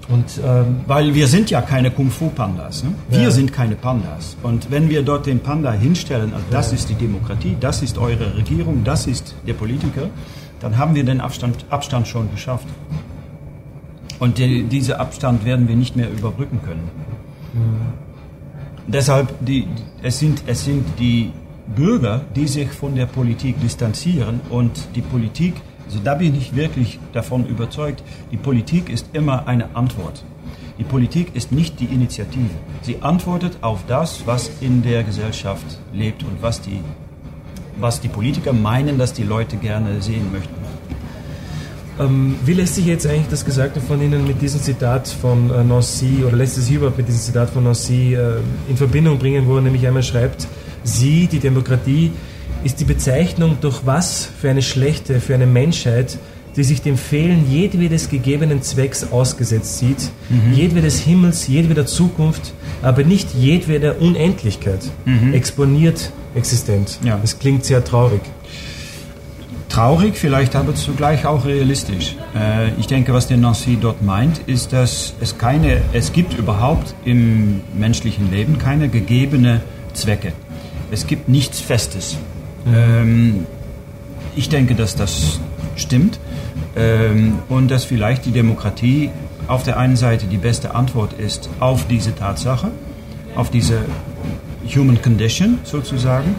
Und, 0.10 0.40
ähm, 0.46 0.82
Weil 0.86 1.16
wir 1.16 1.28
sind 1.28 1.50
ja 1.50 1.62
keine 1.62 1.92
Kung-Fu-Pandas. 1.92 2.84
Ne? 2.84 2.94
Wir 3.10 3.24
ja. 3.24 3.32
sind 3.32 3.52
keine 3.52 3.76
Pandas. 3.76 4.38
Und 4.42 4.72
wenn 4.72 4.90
wir 4.90 5.02
dort 5.02 5.26
den 5.26 5.40
Panda 5.40 5.74
hinstellen, 5.74 6.32
also 6.34 6.46
das 6.50 6.72
ja. 6.72 6.76
ist 6.76 6.90
die 6.90 6.96
Demokratie, 6.96 7.58
das 7.60 7.82
ist 7.82 7.98
eure 7.98 8.38
Regierung, 8.38 8.84
das 8.84 9.08
ist 9.08 9.36
der 9.46 9.54
Politiker, 9.54 10.10
dann 10.60 10.78
haben 10.78 10.96
wir 10.96 11.04
den 11.04 11.22
Abstand, 11.22 11.66
Abstand 11.70 12.08
schon 12.08 12.32
geschafft. 12.32 12.68
Und 14.20 14.38
die, 14.38 14.64
diesen 14.64 14.96
Abstand 14.96 15.46
werden 15.46 15.68
wir 15.68 15.76
nicht 15.76 15.96
mehr 15.96 16.10
überbrücken 16.10 16.60
können. 16.66 16.90
Mhm. 17.54 17.94
Deshalb, 18.88 19.34
die, 19.42 19.68
es, 20.02 20.20
sind, 20.20 20.44
es 20.48 20.64
sind 20.64 20.86
die 20.98 21.32
Bürger, 21.76 22.22
die 22.36 22.48
sich 22.48 22.70
von 22.70 22.96
der 22.96 23.06
Politik 23.06 23.60
distanzieren 23.60 24.40
und 24.50 24.72
die 24.96 25.02
Politik 25.02 25.56
also 25.88 26.00
da 26.04 26.16
bin 26.16 26.36
ich 26.36 26.54
wirklich 26.54 27.00
davon 27.14 27.46
überzeugt, 27.48 28.04
die 28.32 28.38
Politik 28.38 28.90
ist 28.90 29.08
immer 29.14 29.48
eine 29.48 29.74
Antwort. 29.74 30.22
Die 30.78 30.84
Politik 30.84 31.34
ist 31.34 31.54
nicht 31.54 31.80
die 31.80 31.86
Initiative. 31.86 32.50
Sie 32.82 33.02
antwortet 33.02 33.60
auf 33.62 33.86
das, 33.88 34.28
was 34.28 34.52
in 34.60 34.84
der 34.84 35.04
Gesellschaft 35.04 35.66
lebt 35.94 36.24
und 36.24 36.42
was 36.42 36.60
die, 36.60 36.82
was 37.80 38.02
die 38.02 38.10
Politiker 38.10 38.52
meinen, 38.52 38.98
dass 38.98 39.14
die 39.14 39.24
Leute 39.24 39.56
gerne 39.56 40.02
sehen 40.02 40.30
möchten. 40.34 40.67
Ähm, 42.00 42.36
wie 42.46 42.54
lässt 42.54 42.76
sich 42.76 42.86
jetzt 42.86 43.08
eigentlich 43.08 43.28
das 43.30 43.44
Gesagte 43.44 43.82
von 43.82 44.02
Ihnen 44.02 44.28
mit 44.28 44.42
diesem 44.42 44.62
Zitat 44.62 45.08
von 45.08 45.50
äh, 45.50 45.64
Nancy 45.64 46.24
oder 46.26 46.38
lässt 46.38 46.58
es 46.58 46.68
sich 46.68 46.76
überhaupt 46.76 46.98
mit 46.98 47.08
diesem 47.08 47.22
Zitat 47.22 47.50
von 47.50 47.64
Nancy 47.64 48.14
äh, 48.14 48.36
in 48.70 48.78
Verbindung 48.78 49.18
bringen, 49.18 49.48
wo 49.48 49.56
er 49.56 49.62
nämlich 49.62 49.86
einmal 49.88 50.04
schreibt, 50.04 50.48
Sie, 50.84 51.28
die 51.28 51.40
Demokratie, 51.40 52.12
ist 52.64 52.80
die 52.80 52.86
Bezeichnung 52.86 53.58
durch 53.62 53.86
was 53.86 54.30
für 54.40 54.50
eine 54.50 54.62
schlechte, 54.62 55.20
für 55.20 55.34
eine 55.34 55.48
Menschheit, 55.48 56.18
die 56.56 56.64
sich 56.64 56.82
dem 56.82 56.98
Fehlen 56.98 57.50
jedwedes 57.52 58.10
gegebenen 58.10 58.62
Zwecks 58.64 59.12
ausgesetzt 59.12 59.78
sieht, 59.78 60.10
mhm. 60.30 60.54
jedwedes 60.54 61.00
Himmels, 61.00 61.48
jedweder 61.48 61.86
Zukunft, 61.86 62.54
aber 62.82 63.04
nicht 63.04 63.34
jedweder 63.36 64.02
Unendlichkeit, 64.02 64.80
mhm. 65.06 65.34
exponiert 65.34 66.12
existent. 66.36 67.00
Ja. 67.04 67.18
Das 67.22 67.38
klingt 67.38 67.64
sehr 67.64 67.84
traurig. 67.84 68.22
Traurig, 69.78 70.18
vielleicht 70.18 70.56
aber 70.56 70.74
zugleich 70.74 71.28
auch 71.28 71.46
realistisch. 71.46 72.16
Äh, 72.36 72.72
ich 72.80 72.88
denke, 72.88 73.14
was 73.14 73.28
der 73.28 73.38
Nancy 73.38 73.78
dort 73.80 74.02
meint, 74.02 74.40
ist, 74.48 74.74
dass 74.74 75.14
es 75.22 75.38
keine, 75.38 75.84
es 75.94 76.14
gibt 76.14 76.34
überhaupt 76.34 76.96
im 77.06 77.62
menschlichen 77.78 78.32
Leben 78.32 78.58
keine 78.58 78.90
gegebene 78.90 79.62
Zwecke. 79.94 80.34
Es 80.90 81.06
gibt 81.06 81.30
nichts 81.30 81.62
Festes. 81.62 82.18
Ähm, 82.66 83.46
ich 84.36 84.50
denke, 84.50 84.74
dass 84.74 84.96
das 84.96 85.40
stimmt 85.76 86.20
ähm, 86.76 87.38
und 87.48 87.70
dass 87.70 87.86
vielleicht 87.86 88.26
die 88.26 88.32
Demokratie 88.32 89.12
auf 89.48 89.62
der 89.62 89.78
einen 89.78 89.96
Seite 89.96 90.26
die 90.26 90.38
beste 90.38 90.74
Antwort 90.74 91.14
ist 91.20 91.52
auf 91.60 91.86
diese 91.88 92.16
Tatsache, 92.16 92.72
auf 93.36 93.52
diese 93.52 93.86
Human 94.76 95.00
Condition 95.04 95.60
sozusagen, 95.66 96.34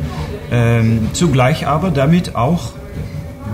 ähm, 0.51 1.11
zugleich 1.13 1.69
aber 1.69 1.93
damit 1.93 2.35
auch 2.35 2.73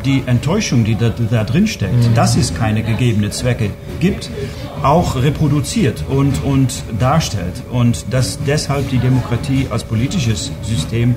die 0.04 0.22
Enttäuschung, 0.26 0.84
die 0.84 0.96
da, 0.96 1.10
da 1.10 1.44
drin 1.44 1.66
steckt, 1.66 1.94
mhm. 1.94 2.14
dass 2.14 2.36
es 2.36 2.54
keine 2.54 2.82
gegebenen 2.82 3.32
Zwecke 3.32 3.70
gibt, 4.00 4.30
auch 4.82 5.16
reproduziert 5.16 6.04
und, 6.08 6.42
und 6.44 6.82
darstellt 6.98 7.62
und 7.70 8.04
dass 8.10 8.38
deshalb 8.46 8.90
die 8.90 8.98
Demokratie 8.98 9.66
als 9.70 9.84
politisches 9.84 10.52
System 10.62 11.16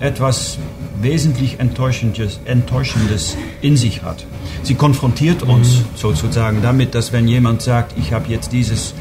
etwas 0.00 0.58
wesentlich 1.00 1.58
Enttäuschendes, 1.58 2.40
Enttäuschendes 2.44 3.36
in 3.62 3.76
sich 3.76 4.02
hat. 4.02 4.26
Sie 4.62 4.74
konfrontiert 4.74 5.42
uns 5.42 5.78
mhm. 5.78 5.84
sozusagen 5.94 6.62
damit, 6.62 6.94
dass 6.94 7.12
wenn 7.12 7.28
jemand 7.28 7.62
sagt, 7.62 7.94
ich 7.98 8.12
habe 8.12 8.30
jetzt 8.30 8.52
dieses 8.52 8.94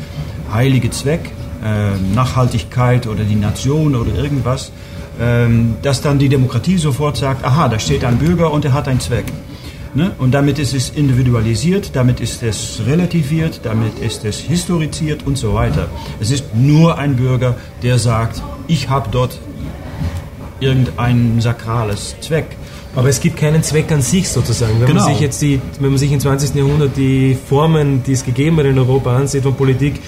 heilige 0.53 0.89
Zweck, 0.91 1.31
äh, 1.63 1.91
Nachhaltigkeit 2.13 3.07
oder 3.07 3.23
die 3.23 3.35
Nation 3.35 3.95
oder 3.95 4.13
irgendwas, 4.15 4.71
dass 5.81 6.01
dann 6.01 6.19
die 6.19 6.29
Demokratie 6.29 6.77
sofort 6.77 7.17
sagt, 7.17 7.45
aha, 7.45 7.69
da 7.69 7.79
steht 7.79 8.03
ein 8.03 8.17
Bürger 8.17 8.51
und 8.51 8.65
er 8.65 8.73
hat 8.73 8.87
einen 8.87 8.99
Zweck. 8.99 9.25
Ne? 9.95 10.11
Und 10.17 10.33
damit 10.33 10.59
ist 10.59 10.73
es 10.73 10.89
individualisiert, 10.89 11.91
damit 11.93 12.19
ist 12.19 12.43
es 12.43 12.81
relativiert, 12.85 13.61
damit 13.63 13.97
ist 13.99 14.25
es 14.25 14.39
historiziert 14.39 15.25
und 15.25 15.37
so 15.37 15.53
weiter. 15.53 15.87
Es 16.19 16.31
ist 16.31 16.53
nur 16.53 16.97
ein 16.97 17.15
Bürger, 17.15 17.55
der 17.81 17.97
sagt, 17.97 18.43
ich 18.67 18.89
habe 18.89 19.07
dort 19.09 19.39
irgendein 20.59 21.39
sakrales 21.39 22.15
Zweck. 22.19 22.45
Aber 22.93 23.09
es 23.09 23.19
gibt 23.19 23.37
keinen 23.37 23.63
Zweck 23.63 23.91
an 23.91 24.01
sich 24.01 24.29
sozusagen. 24.29 24.79
Wenn 24.79 24.87
genau. 24.87 25.03
man 25.03 25.13
sich 25.13 25.21
jetzt 25.21 25.41
die, 25.41 25.61
wenn 25.79 25.91
man 25.91 25.97
sich 25.97 26.11
im 26.11 26.19
20. 26.19 26.55
Jahrhundert 26.55 26.95
die 26.95 27.37
Formen, 27.47 28.03
die 28.03 28.13
es 28.13 28.25
gegeben 28.25 28.57
hat 28.57 28.65
in 28.65 28.79
Europa 28.79 29.15
ansieht 29.15 29.43
von 29.43 29.55
Politik, 29.55 30.01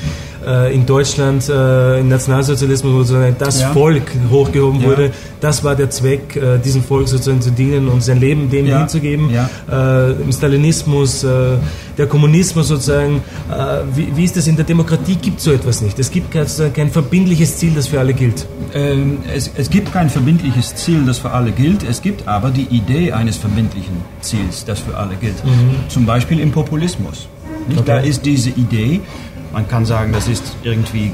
äh, 0.48 0.74
in 0.74 0.86
Deutschland 0.86 1.48
äh, 1.50 2.00
im 2.00 2.08
Nationalsozialismus 2.08 2.94
wo 2.94 2.98
sozusagen 3.00 3.36
das 3.38 3.62
ja. 3.62 3.72
Volk 3.72 4.12
hochgehoben 4.32 4.82
ja. 4.82 4.88
wurde. 4.88 5.12
Das 5.42 5.64
war 5.64 5.76
der 5.76 5.90
Zweck, 5.90 6.36
äh, 6.36 6.58
diesem 6.58 6.84
Volk 6.84 7.08
sozusagen 7.08 7.42
zu 7.42 7.52
dienen 7.52 7.88
und 7.90 8.02
sein 8.02 8.20
Leben 8.20 8.50
dem 8.50 8.66
ja. 8.66 8.80
hinzugeben. 8.80 9.30
Äh, 9.30 10.12
Im 10.12 10.32
Stalinismus, 10.32 11.24
äh, 11.24 11.58
der 11.98 12.08
Kommunismus 12.08 12.70
sozusagen. 12.70 13.22
Äh, 13.52 13.84
wie, 13.96 14.16
wie, 14.16 14.24
ist 14.24 14.38
das 14.38 14.48
in 14.48 14.56
der 14.56 14.66
Demokratie? 14.66 15.16
Gibt 15.16 15.42
so 15.42 15.52
etwas 15.52 15.82
nicht. 15.82 16.00
Es 16.00 16.10
gibt 16.10 16.32
kein, 16.32 16.48
kein 16.74 16.90
verbindliches 16.92 17.58
Ziel, 17.58 17.74
das 17.76 17.88
für 17.88 18.00
alle 18.00 18.14
gilt. 18.14 18.48
Ähm, 18.74 19.20
es, 19.34 19.52
es 19.56 19.70
gibt 19.70 19.92
kein 19.92 20.10
verbindliches 20.10 20.76
Ziel, 20.76 21.04
das 21.06 21.20
für 21.20 21.32
alle 21.32 21.52
gilt. 21.52 21.84
Es 21.84 22.02
gibt 22.02 22.28
aber 22.28 22.50
die 22.50 22.68
Idee 22.70 23.12
eines 23.12 23.38
verbindlichen 23.38 23.98
Ziels, 24.22 24.64
das 24.66 24.80
für 24.80 24.96
alle 24.96 25.16
gilt. 25.16 25.44
Mhm. 25.44 25.90
Zum 25.90 26.06
Beispiel 26.06 26.40
im 26.40 26.52
Populismus. 26.52 27.28
Okay. 27.70 27.84
Da 27.86 27.98
ist 27.98 28.26
diese 28.26 28.50
Idee, 28.52 29.02
man 29.58 29.68
kann 29.68 29.88
sagen, 29.88 30.14
das 30.14 30.28
ist 30.28 30.44
irgendwie, 30.62 31.14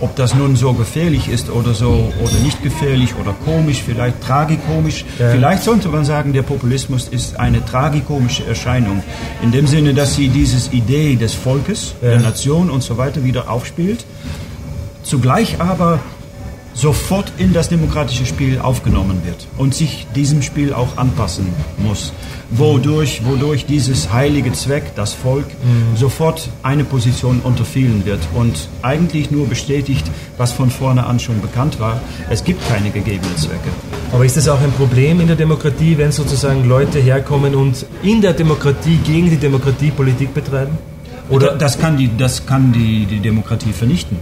ob 0.00 0.16
das 0.16 0.34
nun 0.34 0.56
so 0.56 0.72
gefährlich 0.72 1.28
ist 1.28 1.48
oder 1.48 1.72
so 1.72 2.12
oder 2.20 2.38
nicht 2.42 2.60
gefährlich 2.60 3.14
oder 3.14 3.32
komisch, 3.44 3.84
vielleicht 3.86 4.20
tragikomisch. 4.20 5.04
Ja. 5.20 5.30
Vielleicht 5.30 5.62
sollte 5.62 5.88
man 5.90 6.04
sagen, 6.04 6.32
der 6.32 6.42
Populismus 6.42 7.06
ist 7.06 7.38
eine 7.38 7.64
tragikomische 7.64 8.44
Erscheinung. 8.46 9.04
In 9.44 9.52
dem 9.52 9.68
Sinne, 9.68 9.94
dass 9.94 10.16
sie 10.16 10.26
dieses 10.26 10.72
Idee 10.72 11.14
des 11.14 11.34
Volkes, 11.34 11.94
ja. 12.02 12.10
der 12.10 12.18
Nation 12.18 12.68
und 12.68 12.82
so 12.82 12.98
weiter 12.98 13.22
wieder 13.22 13.48
aufspielt. 13.48 14.04
Zugleich 15.04 15.60
aber 15.60 16.00
sofort 16.74 17.32
in 17.38 17.52
das 17.52 17.68
demokratische 17.68 18.26
Spiel 18.26 18.58
aufgenommen 18.58 19.22
wird 19.24 19.46
und 19.56 19.74
sich 19.74 20.06
diesem 20.14 20.42
Spiel 20.42 20.72
auch 20.74 20.96
anpassen 20.96 21.46
muss 21.78 22.12
wodurch, 22.50 23.22
wodurch 23.24 23.66
dieses 23.66 24.12
heilige 24.12 24.52
Zweck, 24.52 24.94
das 24.94 25.12
Volk, 25.12 25.46
mhm. 25.46 25.96
sofort 25.96 26.48
eine 26.62 26.84
Position 26.84 27.40
unter 27.42 27.64
vielen 27.64 28.04
wird 28.04 28.20
und 28.34 28.68
eigentlich 28.82 29.30
nur 29.30 29.46
bestätigt, 29.46 30.04
was 30.36 30.52
von 30.52 30.70
vorne 30.70 31.06
an 31.06 31.18
schon 31.18 31.40
bekannt 31.40 31.80
war. 31.80 32.00
Es 32.30 32.44
gibt 32.44 32.66
keine 32.68 32.90
gegebenen 32.90 33.36
Zwecke. 33.36 33.70
Aber 34.12 34.24
ist 34.24 34.36
das 34.36 34.48
auch 34.48 34.60
ein 34.60 34.72
Problem 34.72 35.20
in 35.20 35.26
der 35.26 35.36
Demokratie, 35.36 35.98
wenn 35.98 36.12
sozusagen 36.12 36.68
Leute 36.68 36.98
herkommen 36.98 37.54
und 37.54 37.86
in 38.02 38.20
der 38.20 38.32
Demokratie 38.32 38.98
gegen 39.04 39.30
die 39.30 39.36
Demokratie 39.36 39.90
Politik 39.90 40.34
betreiben? 40.34 40.76
Oder 41.30 41.54
das 41.56 41.78
kann 41.78 41.96
die, 41.96 42.10
das 42.16 42.44
kann 42.46 42.72
die, 42.72 43.06
die 43.06 43.20
Demokratie 43.20 43.72
vernichten. 43.72 44.18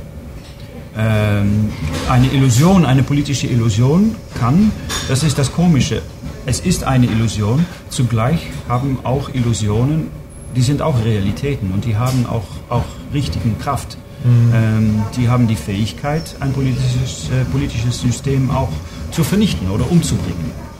Ähm, 0.96 1.70
eine 2.08 2.26
Illusion, 2.28 2.84
eine 2.84 3.02
politische 3.02 3.46
Illusion 3.46 4.14
kann, 4.38 4.70
das 5.08 5.22
ist 5.22 5.38
das 5.38 5.52
Komische, 5.52 6.02
es 6.44 6.60
ist 6.60 6.84
eine 6.84 7.06
Illusion. 7.06 7.64
Zugleich 7.88 8.40
haben 8.68 8.98
auch 9.04 9.30
Illusionen, 9.32 10.08
die 10.54 10.62
sind 10.62 10.82
auch 10.82 11.02
Realitäten 11.04 11.70
und 11.72 11.84
die 11.84 11.96
haben 11.96 12.26
auch, 12.26 12.44
auch 12.68 12.84
richtigen 13.14 13.58
Kraft. 13.58 13.96
Mhm. 14.24 14.52
Ähm, 14.54 15.02
die 15.16 15.28
haben 15.28 15.48
die 15.48 15.56
Fähigkeit, 15.56 16.36
ein 16.40 16.52
politisches, 16.52 17.30
äh, 17.30 17.44
politisches 17.50 18.00
System 18.00 18.50
auch 18.50 18.70
zu 19.10 19.24
vernichten 19.24 19.70
oder 19.70 19.90
umzubringen. 19.90 20.71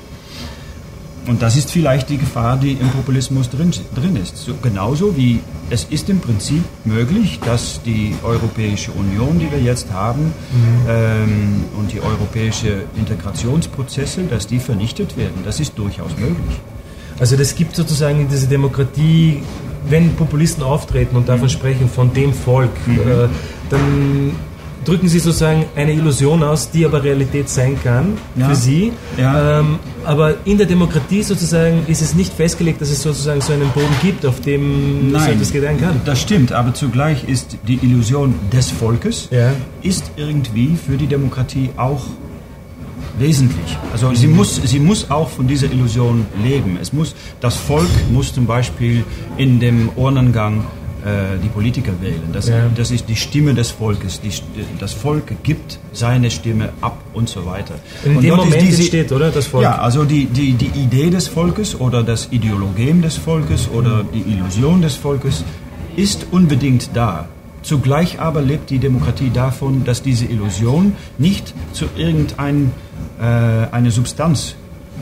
Und 1.27 1.41
das 1.41 1.57
ist 1.57 1.71
vielleicht 1.71 2.09
die 2.09 2.19
Gefahr, 2.19 2.57
die 2.57 2.73
im 2.73 2.89
Populismus 2.89 3.49
drin, 3.49 3.71
drin 3.95 4.17
ist. 4.17 4.37
So, 4.37 4.55
genauso 4.61 5.17
wie 5.17 5.41
es 5.71 5.85
ist 5.85 6.11
im 6.11 6.19
Prinzip 6.19 6.65
möglich, 6.85 7.39
dass 7.45 7.81
die 7.83 8.15
Europäische 8.25 8.91
Union, 8.93 9.39
die 9.39 9.51
wir 9.51 9.61
jetzt 9.61 9.93
haben, 9.93 10.25
mhm. 10.25 10.33
ähm, 10.89 11.65
und 11.79 11.93
die 11.93 12.01
europäische 12.01 12.83
Integrationsprozesse, 12.97 14.25
dass 14.25 14.49
die 14.49 14.59
vernichtet 14.59 15.17
werden. 15.17 15.43
Das 15.45 15.61
ist 15.61 15.79
durchaus 15.79 16.11
möglich. 16.19 16.61
Also 17.21 17.37
das 17.37 17.55
gibt 17.55 17.77
sozusagen 17.77 18.23
in 18.23 18.29
dieser 18.29 18.49
Demokratie, 18.49 19.43
wenn 19.89 20.15
Populisten 20.15 20.65
auftreten 20.65 21.17
und 21.17 21.29
davon 21.29 21.45
mhm. 21.45 21.51
sprechen, 21.51 21.89
von 21.89 22.13
dem 22.13 22.35
Volk, 22.35 22.71
mhm. 22.87 22.99
äh, 22.99 23.29
dann 23.71 24.33
drücken 24.85 25.09
Sie 25.09 25.19
sozusagen 25.19 25.65
eine 25.77 25.93
Illusion 25.93 26.43
aus, 26.43 26.71
die 26.71 26.85
aber 26.85 27.03
Realität 27.03 27.49
sein 27.49 27.79
kann 27.83 28.19
ja. 28.37 28.49
für 28.49 28.55
Sie. 28.55 28.93
Ja. 29.17 29.61
Ähm, 29.61 29.79
aber 30.05 30.35
in 30.45 30.59
der 30.59 30.67
Demokratie 30.67 31.23
sozusagen 31.23 31.85
ist 31.87 32.03
es 32.03 32.15
nicht 32.15 32.33
festgelegt, 32.33 32.81
dass 32.81 32.91
es 32.91 33.03
sozusagen 33.03 33.41
so 33.41 33.53
einen 33.53 33.69
Boden 33.71 33.95
gibt, 34.03 34.27
auf 34.27 34.41
dem 34.41 35.13
Nein, 35.13 35.23
so 35.23 35.31
etwas 35.31 35.53
gedeihen 35.53 35.81
kann. 35.81 36.01
Das 36.05 36.21
stimmt, 36.21 36.53
aber 36.53 36.75
zugleich 36.75 37.25
ist 37.29 37.59
die 37.67 37.79
Illusion 37.83 38.35
des 38.53 38.71
Volkes 38.71 39.29
ja. 39.31 39.53
ist 39.83 40.11
irgendwie 40.17 40.77
für 40.77 40.97
die 40.97 41.07
Demokratie 41.07 41.71
auch 41.77 42.05
wesentlich. 43.19 43.77
Also 43.93 44.09
mhm. 44.09 44.17
sie 44.17 44.27
muss, 44.29 44.61
sie 44.65 44.81
muss 44.81 45.11
auch 45.11 45.29
von 45.29 45.47
dieser 45.47 45.71
Illusion 45.71 46.27
leben. 46.43 46.79
Es 46.81 46.93
muss, 46.93 47.15
das 47.41 47.57
Volk 47.57 47.89
muss 48.11 48.33
zum 48.35 48.47
Beispiel 48.47 49.05
in 49.37 49.61
dem 49.61 49.91
Urnengang 49.97 50.65
die 51.05 51.49
Politiker 51.49 51.93
wählen. 52.01 52.31
Das, 52.33 52.49
ja. 52.49 52.69
das 52.75 52.91
ist 52.91 53.09
die 53.09 53.17
Stimme 53.17 53.55
des 53.55 53.71
Volkes. 53.73 54.21
Die, 54.21 54.31
das 54.79 54.93
Volk 54.93 55.43
gibt 55.43 55.79
seine 55.93 56.31
Stimme 56.31 56.71
ab 56.81 57.03
und 57.13 57.29
so 57.29 57.45
weiter. 57.45 57.75
In 58.05 58.17
und 58.17 58.23
dem 58.23 58.37
Moment 58.37 58.63
diese, 58.63 58.83
steht, 58.83 59.11
oder? 59.11 59.31
Das 59.31 59.49
Volk. 59.49 59.65
Ja, 59.65 59.79
also 59.79 60.05
die, 60.05 60.27
die, 60.27 60.53
die 60.53 60.71
Idee 60.79 61.11
des 61.11 61.27
Volkes 61.27 61.79
oder 61.79 62.03
das 62.03 62.29
Ideologem 62.31 63.03
des 63.03 63.17
Volkes 63.17 63.69
oder 63.69 64.05
die 64.05 64.21
Illusion 64.21 64.81
des 64.81 64.95
Volkes 64.95 65.45
ist 65.97 66.27
unbedingt 66.31 66.91
da. 66.95 67.29
Zugleich 67.63 68.21
aber 68.21 68.43
lebt 68.43 68.71
die 68.71 68.79
Demokratie 68.79 69.31
davon, 69.31 69.85
dass 69.85 70.03
diese 70.03 70.27
Illusion 70.27 70.95
nicht 71.19 71.55
zu 71.73 71.87
irgendeiner 71.97 72.71
äh, 73.21 73.25
eine 73.73 73.91
Substanz 73.91 74.57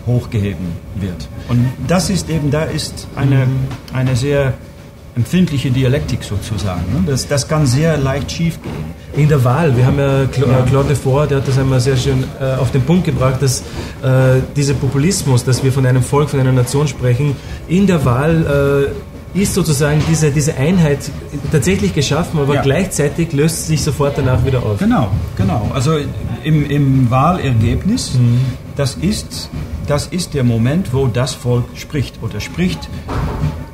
hochgeheben 0.06 0.66
wird. 0.96 1.28
Und 1.48 1.66
das 1.86 2.10
ist 2.10 2.28
eben, 2.28 2.50
da 2.50 2.64
ist 2.64 3.06
eine, 3.16 3.46
mhm. 3.46 3.68
eine 3.92 4.16
sehr 4.16 4.54
empfindliche 5.20 5.70
Dialektik 5.70 6.22
sozusagen. 6.24 6.86
Ne? 6.92 7.02
Das, 7.06 7.28
das 7.28 7.46
kann 7.46 7.66
sehr 7.66 7.98
leicht 7.98 8.32
schief 8.32 8.58
gehen. 8.62 9.22
In 9.22 9.28
der 9.28 9.44
Wahl, 9.44 9.76
wir 9.76 9.84
haben 9.84 9.98
ja, 9.98 10.26
Claude 10.26 10.88
Lefort, 10.88 11.30
der 11.30 11.38
hat 11.38 11.48
das 11.48 11.58
einmal 11.58 11.80
sehr 11.80 11.96
schön 11.96 12.24
äh, 12.40 12.54
auf 12.62 12.70
den 12.70 12.82
Punkt 12.82 13.04
gebracht, 13.04 13.42
dass 13.42 13.60
äh, 13.60 14.40
dieser 14.56 14.74
Populismus, 14.74 15.44
dass 15.44 15.62
wir 15.62 15.72
von 15.72 15.84
einem 15.84 16.02
Volk, 16.02 16.30
von 16.30 16.40
einer 16.40 16.52
Nation 16.52 16.88
sprechen, 16.88 17.36
in 17.68 17.86
der 17.86 18.04
Wahl 18.04 18.88
äh, 19.34 19.40
ist 19.42 19.54
sozusagen 19.54 20.02
diese, 20.08 20.30
diese 20.30 20.56
Einheit 20.56 20.98
tatsächlich 21.52 21.94
geschaffen, 21.94 22.40
aber 22.40 22.54
ja. 22.54 22.62
gleichzeitig 22.62 23.32
löst 23.32 23.66
sich 23.66 23.82
sofort 23.82 24.18
danach 24.18 24.44
wieder 24.44 24.62
auf. 24.62 24.78
Genau, 24.78 25.10
genau. 25.36 25.70
Also 25.74 25.98
im, 26.42 26.68
im 26.68 27.10
Wahlergebnis, 27.10 28.14
mhm. 28.14 28.40
das, 28.76 28.94
ist, 28.94 29.50
das 29.90 30.06
ist 30.06 30.34
der 30.34 30.44
Moment, 30.44 30.92
wo 30.94 31.08
das 31.08 31.34
Volk 31.34 31.64
spricht 31.74 32.22
oder 32.22 32.38
spricht 32.38 32.88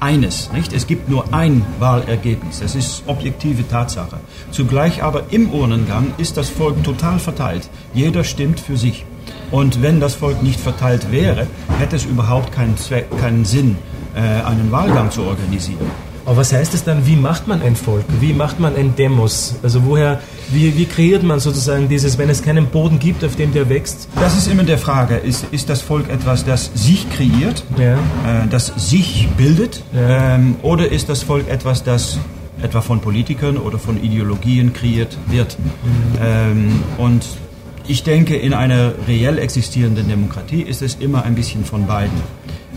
eines, 0.01 0.51
nicht? 0.51 0.73
Es 0.73 0.87
gibt 0.87 1.11
nur 1.11 1.35
ein 1.35 1.63
Wahlergebnis. 1.79 2.61
Das 2.61 2.75
ist 2.75 3.03
objektive 3.07 3.69
Tatsache. 3.69 4.19
Zugleich 4.51 5.03
aber 5.03 5.25
im 5.31 5.51
Urnengang 5.51 6.15
ist 6.17 6.39
das 6.39 6.49
Volk 6.49 6.83
total 6.85 7.19
verteilt. 7.19 7.69
Jeder 7.93 8.25
stimmt 8.25 8.61
für 8.61 8.79
sich. 8.79 9.05
Und 9.51 9.83
wenn 9.83 10.01
das 10.01 10.15
Volk 10.15 10.43
nicht 10.43 10.59
verteilt 10.59 11.13
wäre, 11.13 11.47
hätte 11.79 11.97
es 11.97 12.07
überhaupt 12.07 12.51
keinen, 12.51 12.79
Zweck, 12.79 13.09
keinen 13.21 13.45
Sinn, 13.45 13.77
äh, 14.15 14.21
einen 14.21 14.73
Wahlgang 14.73 15.11
zu 15.11 15.23
organisieren. 15.23 15.91
Aber 16.27 16.39
was 16.39 16.53
heißt 16.53 16.75
es 16.75 16.83
dann, 16.83 17.07
wie 17.07 17.15
macht 17.15 17.47
man 17.47 17.63
ein 17.63 17.77
Volk? 17.77 18.05
Wie 18.21 18.33
macht 18.33 18.59
man 18.59 18.75
ein 18.75 18.97
Demos? 18.97 19.55
Also 19.63 19.85
woher, 19.85 20.21
wie, 20.51 20.77
wie 20.77 20.85
kreiert 20.85 21.23
man 21.23 21.39
sozusagen 21.39 21.89
dieses, 21.89 22.19
wenn 22.19 22.29
es 22.29 22.43
keinen 22.43 22.67
Boden 22.67 22.99
gibt, 22.99 23.25
auf 23.25 23.37
dem 23.37 23.53
der 23.53 23.69
wächst? 23.69 24.09
Das 24.17 24.37
ist 24.37 24.49
immer 24.49 24.65
der 24.65 24.77
Frage. 24.77 25.17
Ist, 25.17 25.47
ist 25.53 25.69
das 25.69 25.83
Volk 25.83 26.11
etwas, 26.11 26.45
das 26.45 26.73
sich 26.75 27.09
kreiert, 27.11 27.63
ja. 27.79 27.95
äh, 27.95 28.49
das 28.51 28.73
sich 28.77 29.29
bildet? 29.37 29.85
Ja. 29.95 30.35
Ähm, 30.35 30.57
oder 30.63 30.91
ist 30.91 31.09
das 31.09 31.23
Volk 31.23 31.49
etwas, 31.49 31.85
das 31.85 32.19
etwa 32.61 32.81
von 32.81 33.01
Politikern 33.01 33.57
oder 33.57 33.79
von 33.79 34.03
Ideologien 34.03 34.73
kreiert 34.73 35.17
wird? 35.29 35.57
Mhm. 35.61 36.19
Ähm, 36.21 36.83
und 36.99 37.25
ich 37.87 38.03
denke, 38.03 38.35
in 38.35 38.53
einer 38.53 38.95
reell 39.07 39.39
existierenden 39.39 40.09
Demokratie 40.09 40.63
ist 40.63 40.83
es 40.83 40.97
immer 40.97 41.23
ein 41.23 41.37
bisschen 41.37 41.65
von 41.65 41.87
beiden. 41.87 42.21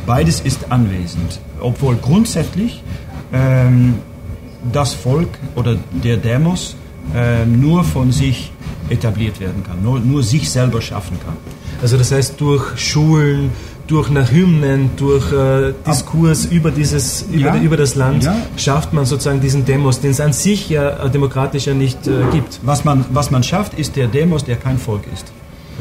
Beides 0.06 0.40
ist 0.40 0.72
anwesend, 0.72 1.40
obwohl 1.60 1.96
grundsätzlich 1.96 2.84
das 3.32 4.94
Volk 4.94 5.30
oder 5.56 5.78
der 6.04 6.18
Demos 6.18 6.76
äh, 7.16 7.46
nur 7.46 7.84
von 7.84 8.12
sich 8.12 8.52
etabliert 8.90 9.40
werden 9.40 9.64
kann, 9.64 9.82
nur, 9.84 10.00
nur 10.00 10.24
sich 10.24 10.50
selber 10.50 10.82
schaffen 10.82 11.18
kann. 11.24 11.38
Also 11.82 11.98
das 11.98 12.12
heißt 12.12 12.40
durch 12.42 12.78
Schulen, 12.78 13.52
durch 13.88 14.10
nach 14.10 14.32
Hymnen, 14.32 14.92
durch 14.98 15.32
äh, 15.32 15.74
Diskurs 15.88 16.46
Ab, 16.46 16.52
über, 16.52 16.72
dieses, 16.72 17.24
über, 17.32 17.56
ja, 17.56 17.62
über 17.62 17.78
das 17.78 17.96
Land 17.96 18.24
ja. 18.24 18.36
schafft 18.58 18.94
man 18.94 19.06
sozusagen 19.06 19.42
diesen 19.42 19.66
Demos, 19.66 20.00
den 20.00 20.12
es 20.12 20.20
an 20.20 20.34
sich 20.34 20.70
ja 20.70 21.08
demokratisch 21.10 21.66
ja 21.66 21.74
nicht 21.74 22.08
äh, 22.08 22.24
gibt. 22.32 22.60
Was 22.64 22.86
man, 22.86 23.06
was 23.12 23.32
man 23.32 23.44
schafft, 23.44 23.74
ist 23.74 23.96
der 23.96 24.08
Demos, 24.08 24.44
der 24.44 24.58
kein 24.58 24.78
Volk 24.78 25.04
ist. 25.14 25.32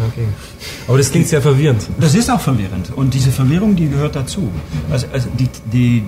Okay. 0.07 0.27
Aber 0.87 0.99
das 0.99 1.11
klingt 1.11 1.27
sehr 1.27 1.43
verwirrend. 1.43 1.89
Das 1.99 2.15
ist 2.15 2.31
auch 2.31 2.41
verwirrend. 2.41 2.93
Und 2.95 3.15
diese 3.15 3.33
Verwirrung, 3.33 3.75
die 3.75 3.89
gehört 3.89 4.15
dazu. 4.15 4.51
Also, 4.91 5.07
also 5.13 5.29
die, 5.39 5.49
die, 5.73 6.05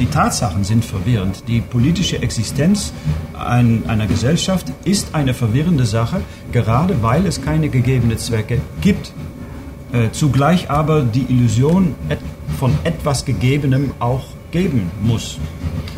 die 0.00 0.06
Tatsachen 0.06 0.64
sind 0.64 0.84
verwirrend. 0.84 1.42
Die 1.46 1.60
politische 1.60 2.22
Existenz 2.22 2.92
ein, 3.38 3.82
einer 3.86 4.06
Gesellschaft 4.06 4.66
ist 4.84 5.14
eine 5.14 5.34
verwirrende 5.34 5.84
Sache, 5.84 6.22
gerade 6.52 7.02
weil 7.02 7.26
es 7.26 7.42
keine 7.42 7.68
gegebenen 7.68 8.18
Zwecke 8.18 8.60
gibt. 8.80 9.12
Äh, 9.92 10.10
zugleich 10.12 10.70
aber 10.70 11.02
die 11.02 11.26
Illusion 11.28 11.94
von 12.58 12.72
etwas 12.84 13.24
Gegebenem 13.24 13.92
auch 14.00 14.24
geben 14.50 14.90
muss. 15.02 15.38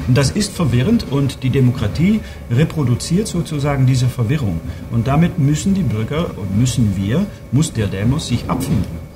Und 0.09 0.17
das 0.17 0.31
ist 0.31 0.53
verwirrend 0.53 1.07
und 1.11 1.43
die 1.43 1.51
Demokratie 1.51 2.21
reproduziert 2.51 3.27
sozusagen 3.27 3.87
diese 3.87 4.09
Verwirrung. 4.09 4.61
Und 4.91 5.07
damit 5.07 5.39
müssen 5.39 5.75
die 5.75 5.83
Bürger 5.83 6.31
und 6.37 6.59
müssen 6.59 6.97
wir, 6.97 7.27
muss 7.53 7.73
der 7.73 7.87
Demos 7.87 8.27
sich 8.29 8.49
abfinden. 8.49 9.11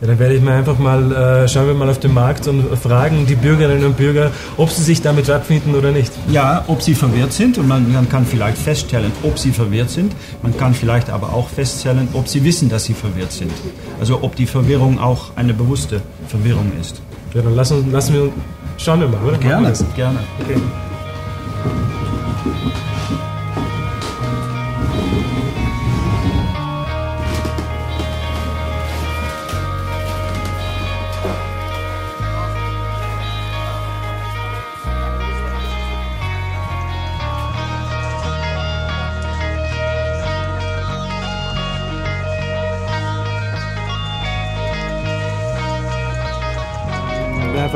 Ja, 0.00 0.08
dann 0.08 0.18
werde 0.18 0.34
ich 0.34 0.42
mal 0.42 0.52
einfach 0.52 0.78
mal, 0.78 1.12
äh, 1.12 1.48
schauen 1.48 1.68
wir 1.68 1.74
mal 1.74 1.88
auf 1.88 2.00
den 2.00 2.12
Markt 2.12 2.48
und 2.48 2.62
fragen 2.76 3.26
die 3.26 3.36
Bürgerinnen 3.36 3.86
und 3.86 3.96
Bürger, 3.96 4.32
ob 4.56 4.68
sie 4.70 4.82
sich 4.82 5.00
damit 5.00 5.30
abfinden 5.30 5.74
oder 5.74 5.92
nicht. 5.92 6.12
Ja, 6.30 6.64
ob 6.66 6.82
sie 6.82 6.94
verwirrt 6.94 7.32
sind 7.32 7.56
und 7.58 7.68
man, 7.68 7.90
man 7.92 8.08
kann 8.08 8.26
vielleicht 8.26 8.58
feststellen, 8.58 9.12
ob 9.22 9.38
sie 9.38 9.52
verwirrt 9.52 9.90
sind. 9.90 10.12
Man 10.42 10.56
kann 10.56 10.74
vielleicht 10.74 11.10
aber 11.10 11.32
auch 11.32 11.48
feststellen, 11.48 12.08
ob 12.12 12.28
sie 12.28 12.44
wissen, 12.44 12.68
dass 12.68 12.84
sie 12.84 12.92
verwirrt 12.92 13.32
sind. 13.32 13.52
Also 14.00 14.18
ob 14.22 14.34
die 14.34 14.46
Verwirrung 14.46 14.98
auch 14.98 15.36
eine 15.36 15.54
bewusste 15.54 16.02
Verwirrung 16.28 16.72
ist. 16.78 17.00
Ja, 17.32 17.42
dann 17.42 17.54
lassen, 17.54 17.90
lassen 17.90 18.14
wir, 18.14 18.32
schauen 18.78 19.00
wir 19.00 19.08
mal, 19.08 19.22
oder? 19.22 19.38
Gerne, 19.38 19.72
gerne. 19.94 20.18
Okay. 20.40 20.60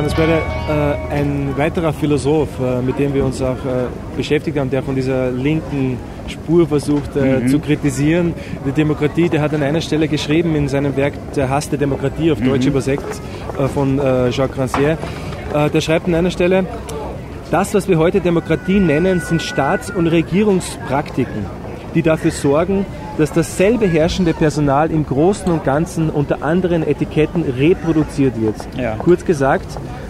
Der 0.09 0.15
Sperre, 0.15 0.41
äh, 1.11 1.15
ein 1.17 1.53
weiterer 1.59 1.93
Philosoph, 1.93 2.49
äh, 2.61 2.81
mit 2.81 2.99
dem 2.99 3.13
wir 3.13 3.27
uns 3.27 3.43
auch 3.43 3.57
äh, 3.57 3.89
beschäftigt 4.17 4.59
haben, 4.59 4.71
der 4.71 4.83
von 4.83 4.95
dieser 4.95 5.31
linken 5.31 5.99
Spur 6.29 6.67
versucht 6.67 7.15
äh, 7.15 7.41
mhm. 7.41 7.49
zu 7.49 7.59
kritisieren. 7.59 8.33
Die 8.65 8.73
Demokratie, 8.73 9.29
der 9.29 9.43
hat 9.43 9.53
an 9.53 9.63
einer 9.63 9.83
Stelle 9.83 10.09
geschrieben 10.09 10.55
in 10.55 10.67
seinem 10.67 10.97
Werk 10.97 11.13
Der 11.37 11.51
Hass 11.51 11.69
der 11.69 11.79
Demokratie, 11.79 12.33
auf 12.33 12.41
Deutsch 12.41 12.65
mhm. 12.65 12.71
übersetzt 12.71 13.21
äh, 13.59 13.69
von 13.69 13.99
äh, 13.99 14.31
Jacques 14.31 14.57
Rancière. 14.57 14.97
der 15.69 15.81
schreibt 15.83 16.09
an 16.09 16.15
einer 16.15 16.31
Stelle, 16.31 16.65
das, 17.51 17.75
was 17.75 17.87
wir 17.87 17.99
heute 17.99 18.21
Demokratie 18.23 18.81
nennen, 18.81 19.21
sind 19.21 19.43
Staats- 19.43 19.91
und 19.91 20.07
Regierungspraktiken, 20.07 21.45
die 21.95 22.01
dafür 22.01 22.31
sorgen, 22.31 22.87
dass 23.19 23.33
dasselbe 23.33 23.87
herrschende 23.87 24.33
Personal 24.33 24.91
im 24.91 25.05
Großen 25.05 25.51
und 25.51 25.65
Ganzen 25.65 26.09
unter 26.09 26.43
anderen 26.43 26.87
Etiketten 26.87 27.43
reproduziert 27.43 28.41
wird. 28.41 28.55
Ja. 28.77 28.95
Kurz 28.95 29.25
gesagt, 29.25 29.67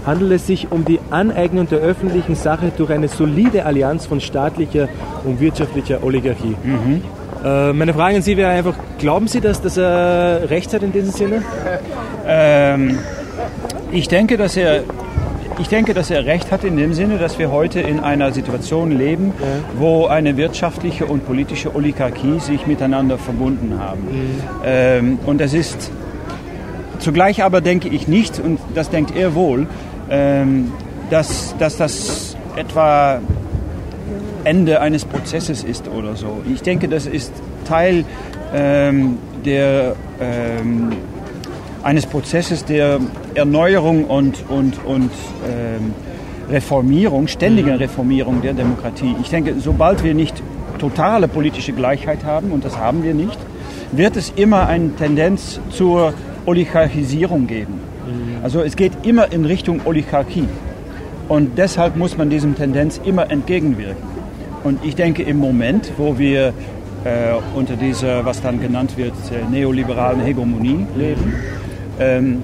handelt 0.07 0.33
es 0.33 0.47
sich 0.47 0.71
um 0.71 0.85
die 0.85 1.01
Aneignung 1.11 1.69
der 1.69 1.79
öffentlichen 1.79 2.35
Sache 2.35 2.73
durch 2.77 2.91
eine 2.91 3.09
solide 3.09 3.65
Allianz 3.65 4.07
von 4.07 4.21
staatlicher 4.21 4.89
und 5.25 5.41
wirtschaftlicher 5.41 6.03
Oligarchie. 6.03 6.57
Mhm. 6.63 7.03
Äh, 7.45 7.73
meine 7.73 7.95
Frage 7.95 8.17
an 8.17 8.23
Sie 8.23 8.37
wäre 8.37 8.51
einfach, 8.51 8.75
glauben 8.99 9.29
Sie, 9.29 9.41
dass, 9.41 9.61
dass 9.61 9.77
er 9.77 10.51
recht 10.51 10.73
hat 10.75 10.83
in 10.83 10.93
diesem 10.93 11.13
Sinne? 11.13 11.43
Ähm, 12.27 12.99
ich 13.93 14.09
denke, 14.09 14.37
dass 14.37 14.57
er 14.57 14.83
ich 15.61 15.69
denke, 15.69 15.93
dass 15.93 16.09
er 16.11 16.25
recht 16.25 16.53
hat 16.53 16.63
in 16.63 16.77
dem 16.77 16.95
Sinne, 16.95 17.19
dass 17.19 17.39
wir 17.41 17.51
heute 17.51 17.81
in 17.81 17.99
einer 17.99 18.31
Situation 18.31 18.97
leben, 18.97 19.33
ja. 19.41 19.47
wo 19.77 20.07
eine 20.07 20.37
wirtschaftliche 20.37 21.07
und 21.07 21.27
politische 21.27 21.75
Oligarchie 21.75 22.39
sich 22.39 22.67
miteinander 22.69 23.19
verbunden 23.19 23.77
haben. 23.79 24.03
Mhm. 24.03 24.41
Ähm, 24.65 25.19
und 25.27 25.41
das 25.41 25.55
ist 25.55 25.91
zugleich 27.01 27.43
aber 27.43 27.61
denke 27.61 27.89
ich 27.89 28.09
nicht, 28.09 28.39
und 28.39 28.61
das 28.75 28.91
denkt 28.91 29.17
er 29.17 29.35
wohl, 29.35 29.67
dass, 31.11 31.55
dass 31.59 31.77
das 31.77 32.37
etwa 32.57 33.21
Ende 34.45 34.81
eines 34.81 35.05
Prozesses 35.05 35.63
ist 35.63 35.89
oder 35.89 36.17
so. 36.17 36.43
Ich 36.53 36.63
denke, 36.63 36.89
das 36.89 37.07
ist 37.07 37.33
Teil 37.67 38.05
ähm, 38.55 39.19
der 39.45 39.95
ähm, 40.21 40.93
eines 41.83 42.07
Prozesses 42.07 42.65
der 42.65 43.01
Erneuerung 43.35 44.05
und, 44.05 44.45
und, 44.49 44.85
und 44.85 45.11
ähm, 45.47 45.95
Reformierung, 46.51 47.29
ständiger 47.29 47.75
mhm. 47.75 47.79
Reformierung 47.79 48.43
der 48.43 48.55
Demokratie. 48.55 49.15
Ich 49.23 49.31
denke, 49.31 49.55
sobald 49.59 50.03
wir 50.03 50.15
nicht 50.15 50.43
totale 50.79 51.29
politische 51.29 51.73
Gleichheit 51.73 52.25
haben, 52.25 52.51
und 52.53 52.65
das 52.65 52.79
haben 52.79 53.03
wir 53.03 53.15
nicht, 53.15 53.39
wird 53.93 54.17
es 54.17 54.33
immer 54.37 54.67
eine 54.67 54.95
Tendenz 54.97 55.61
zur 55.71 56.15
Oligarchisierung 56.47 57.47
geben. 57.47 57.81
Mhm. 58.09 58.45
Also 58.45 58.61
es 58.63 58.77
geht 58.77 58.93
immer 59.07 59.33
in 59.33 59.45
Richtung 59.45 59.81
Oligarchie. 59.85 60.49
Und 61.29 61.59
deshalb 61.59 61.97
muss 61.97 62.17
man 62.17 62.31
diesem 62.31 62.55
Tendenz 62.55 63.01
immer 63.05 63.31
entgegenwirken. 63.31 64.03
Und 64.65 64.85
ich 64.85 64.97
denke, 64.97 65.23
im 65.23 65.39
Moment, 65.39 65.93
wo 65.99 66.19
wir 66.19 66.49
äh, 67.05 67.33
unter 67.55 67.77
dieser, 67.77 68.25
was 68.25 68.41
dann 68.41 68.61
genannt 68.61 68.97
wird, 68.97 69.13
äh, 69.31 69.51
neoliberalen 69.51 70.21
Hegemonie 70.21 70.87
leben, 70.97 71.35
ähm, 72.01 72.43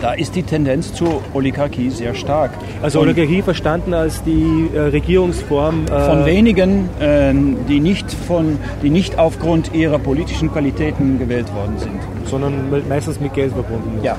da 0.00 0.12
ist 0.12 0.36
die 0.36 0.42
Tendenz 0.42 0.92
zur 0.92 1.22
Oligarchie 1.34 1.90
sehr 1.90 2.14
stark. 2.14 2.50
Also 2.82 3.00
Oligarchie 3.00 3.42
verstanden 3.42 3.94
als 3.94 4.22
die 4.22 4.68
äh, 4.72 4.80
Regierungsform 4.80 5.86
äh 5.86 6.00
von 6.00 6.24
wenigen, 6.24 6.88
äh, 7.00 7.32
die 7.68 7.80
nicht 7.80 8.12
von, 8.12 8.58
die 8.82 8.90
nicht 8.90 9.18
aufgrund 9.18 9.74
ihrer 9.74 9.98
politischen 9.98 10.52
Qualitäten 10.52 11.18
gewählt 11.18 11.52
worden 11.54 11.78
sind, 11.78 11.98
sondern 12.26 12.70
meistens 12.88 13.20
mit 13.20 13.34
Geld 13.34 13.52
verbunden. 13.52 13.98
Ist. 13.98 14.04
Ja, 14.04 14.16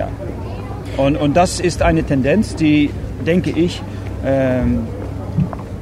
ja. 0.00 0.08
Und, 0.96 1.16
und 1.16 1.36
das 1.36 1.60
ist 1.60 1.82
eine 1.82 2.02
Tendenz, 2.02 2.56
die, 2.56 2.90
denke 3.26 3.50
ich, 3.50 3.82
ähm, 4.24 4.86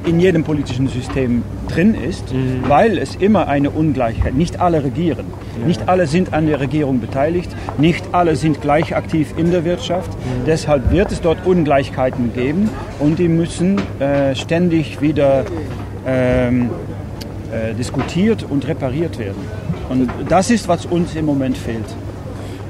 in 0.05 0.19
jedem 0.19 0.43
politischen 0.43 0.87
System 0.87 1.43
drin 1.67 1.93
ist, 1.93 2.33
mhm. 2.33 2.63
weil 2.67 2.97
es 2.97 3.15
immer 3.15 3.47
eine 3.47 3.69
Ungleichheit, 3.69 4.33
nicht 4.33 4.59
alle 4.59 4.83
regieren, 4.83 5.25
ja. 5.59 5.67
nicht 5.67 5.87
alle 5.87 6.07
sind 6.07 6.33
an 6.33 6.47
der 6.47 6.59
Regierung 6.59 6.99
beteiligt, 6.99 7.49
nicht 7.77 8.03
alle 8.13 8.35
sind 8.35 8.61
gleich 8.61 8.95
aktiv 8.95 9.33
in 9.37 9.51
der 9.51 9.65
Wirtschaft. 9.65 10.11
Mhm. 10.11 10.45
Deshalb 10.47 10.91
wird 10.91 11.11
es 11.11 11.21
dort 11.21 11.45
Ungleichheiten 11.45 12.33
geben 12.33 12.69
und 12.99 13.19
die 13.19 13.27
müssen 13.27 13.79
äh, 13.99 14.35
ständig 14.35 15.01
wieder 15.01 15.43
ähm, 16.07 16.69
äh, 17.51 17.73
diskutiert 17.73 18.45
und 18.49 18.67
repariert 18.67 19.19
werden. 19.19 19.43
Und 19.89 20.09
das 20.29 20.49
ist, 20.49 20.67
was 20.67 20.85
uns 20.85 21.15
im 21.15 21.25
Moment 21.25 21.57
fehlt. 21.57 21.85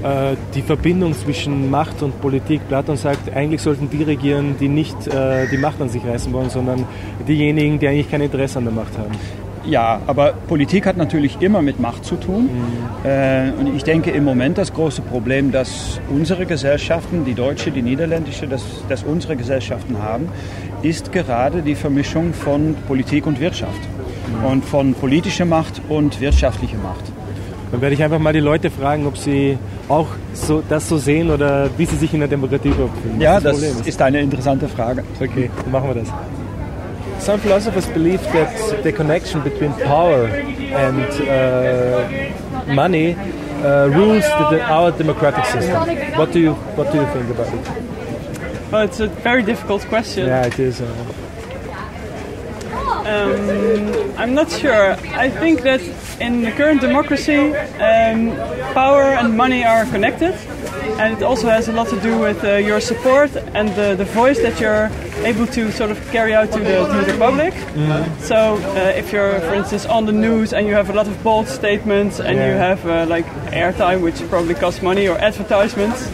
Äh, 0.03 0.37
die 0.55 0.61
Verbindung 0.61 1.13
zwischen 1.13 1.69
Macht 1.69 2.01
und 2.01 2.21
Politik. 2.21 2.61
Platon 2.69 2.95
sagt, 2.95 3.35
eigentlich 3.35 3.61
sollten 3.61 3.89
die 3.89 4.03
regieren, 4.03 4.55
die 4.59 4.69
nicht 4.69 5.07
äh, 5.07 5.47
die 5.47 5.57
Macht 5.57 5.81
an 5.81 5.89
sich 5.89 6.05
reißen 6.05 6.31
wollen, 6.31 6.49
sondern 6.49 6.85
diejenigen, 7.27 7.79
die 7.79 7.87
eigentlich 7.87 8.09
kein 8.09 8.21
Interesse 8.21 8.59
an 8.59 8.65
der 8.65 8.73
Macht 8.73 8.97
haben. 8.97 9.11
Ja, 9.65 9.99
aber 10.07 10.33
Politik 10.47 10.85
hat 10.85 10.95
natürlich 10.95 11.41
immer 11.41 11.61
mit 11.61 11.81
Macht 11.81 12.05
zu 12.05 12.15
tun. 12.15 12.43
Mhm. 12.43 13.09
Äh, 13.09 13.51
und 13.59 13.75
ich 13.75 13.83
denke 13.83 14.11
im 14.11 14.23
Moment 14.23 14.57
das 14.57 14.73
große 14.73 15.01
Problem, 15.01 15.51
dass 15.51 15.99
unsere 16.09 16.45
Gesellschaften, 16.45 17.25
die 17.25 17.33
deutsche, 17.33 17.69
die 17.69 17.81
niederländische, 17.81 18.47
dass, 18.47 18.63
dass 18.87 19.03
unsere 19.03 19.35
Gesellschaften 19.35 20.01
haben, 20.01 20.29
ist 20.81 21.11
gerade 21.11 21.61
die 21.61 21.75
Vermischung 21.75 22.33
von 22.33 22.75
Politik 22.87 23.27
und 23.27 23.41
Wirtschaft. 23.41 23.81
Mhm. 24.41 24.45
Und 24.45 24.65
von 24.65 24.93
politischer 24.93 25.45
Macht 25.45 25.81
und 25.89 26.21
wirtschaftlicher 26.21 26.77
Macht. 26.77 27.03
Dann 27.71 27.81
werde 27.81 27.93
ich 27.93 28.03
einfach 28.03 28.19
mal 28.19 28.33
die 28.33 28.39
Leute 28.39 28.71
fragen, 28.71 29.05
ob 29.05 29.17
sie 29.17 29.57
auch 29.87 30.07
so, 30.33 30.63
das 30.67 30.89
so 30.89 30.97
sehen 30.97 31.29
oder 31.29 31.69
wie 31.77 31.85
sie 31.85 31.97
sich 31.97 32.13
in 32.13 32.19
der 32.19 32.27
Demokratie 32.27 32.69
überhaupt 32.69 32.99
fühlen. 33.01 33.21
Ja, 33.21 33.39
das, 33.39 33.61
das 33.61 33.71
ist. 33.71 33.87
ist 33.87 34.01
eine 34.01 34.21
interessante 34.21 34.67
Frage. 34.67 35.03
Okay, 35.19 35.51
dann 35.63 35.71
machen 35.71 35.89
wir 35.89 36.01
das. 36.01 36.11
Some 37.19 37.37
philosophers 37.37 37.85
believe 37.87 38.19
that 38.31 38.49
the 38.83 38.91
connection 38.91 39.43
between 39.43 39.73
power 39.85 40.29
and 40.73 41.09
uh, 41.27 42.73
money 42.73 43.15
uh, 43.61 43.89
rules 43.93 44.23
the, 44.49 44.61
our 44.71 44.91
democratic 44.91 45.45
system. 45.45 45.75
What 46.17 46.31
do 46.31 46.39
you 46.39 46.53
What 46.75 46.91
do 46.91 46.99
you 46.99 47.05
think 47.07 47.29
about 47.29 47.53
it? 47.53 47.67
Well, 48.71 48.83
it's 48.83 48.99
a 49.01 49.07
very 49.07 49.43
difficult 49.43 49.85
question. 49.89 50.27
Yeah, 50.27 50.45
it 50.45 50.59
is. 50.59 50.79
Uh, 50.79 50.85
um, 53.05 54.17
I'm 54.17 54.33
not 54.33 54.49
sure. 54.49 54.95
I 55.13 55.29
think 55.29 55.63
that 55.63 55.81
in 56.19 56.41
the 56.41 56.51
current 56.51 56.81
democracy, 56.81 57.53
um, 57.79 58.35
power 58.73 59.03
and 59.03 59.35
money 59.35 59.63
are 59.63 59.85
connected, 59.85 60.33
and 60.99 61.17
it 61.17 61.23
also 61.23 61.47
has 61.49 61.67
a 61.67 61.71
lot 61.71 61.87
to 61.89 61.99
do 62.01 62.17
with 62.19 62.43
uh, 62.43 62.55
your 62.55 62.79
support 62.79 63.35
and 63.53 63.69
the, 63.75 63.95
the 63.95 64.05
voice 64.05 64.39
that 64.39 64.59
you're 64.59 64.89
able 65.25 65.47
to 65.47 65.71
sort 65.71 65.91
of 65.91 65.97
carry 66.11 66.33
out 66.33 66.51
to 66.51 66.59
the, 66.59 66.87
to 66.87 67.11
the 67.11 67.17
public. 67.17 67.53
Mm. 67.53 68.19
So, 68.21 68.55
uh, 68.55 68.93
if 68.95 69.11
you're, 69.11 69.39
for 69.41 69.53
instance, 69.53 69.85
on 69.85 70.05
the 70.05 70.11
news 70.11 70.53
and 70.53 70.67
you 70.67 70.73
have 70.73 70.89
a 70.89 70.93
lot 70.93 71.07
of 71.07 71.23
bold 71.23 71.47
statements 71.47 72.19
and 72.19 72.37
yeah. 72.37 72.47
you 72.47 72.53
have 72.53 72.85
uh, 72.85 73.05
like 73.07 73.25
airtime, 73.51 74.01
which 74.01 74.19
probably 74.29 74.55
costs 74.55 74.81
money, 74.81 75.07
or 75.07 75.17
advertisements 75.17 76.09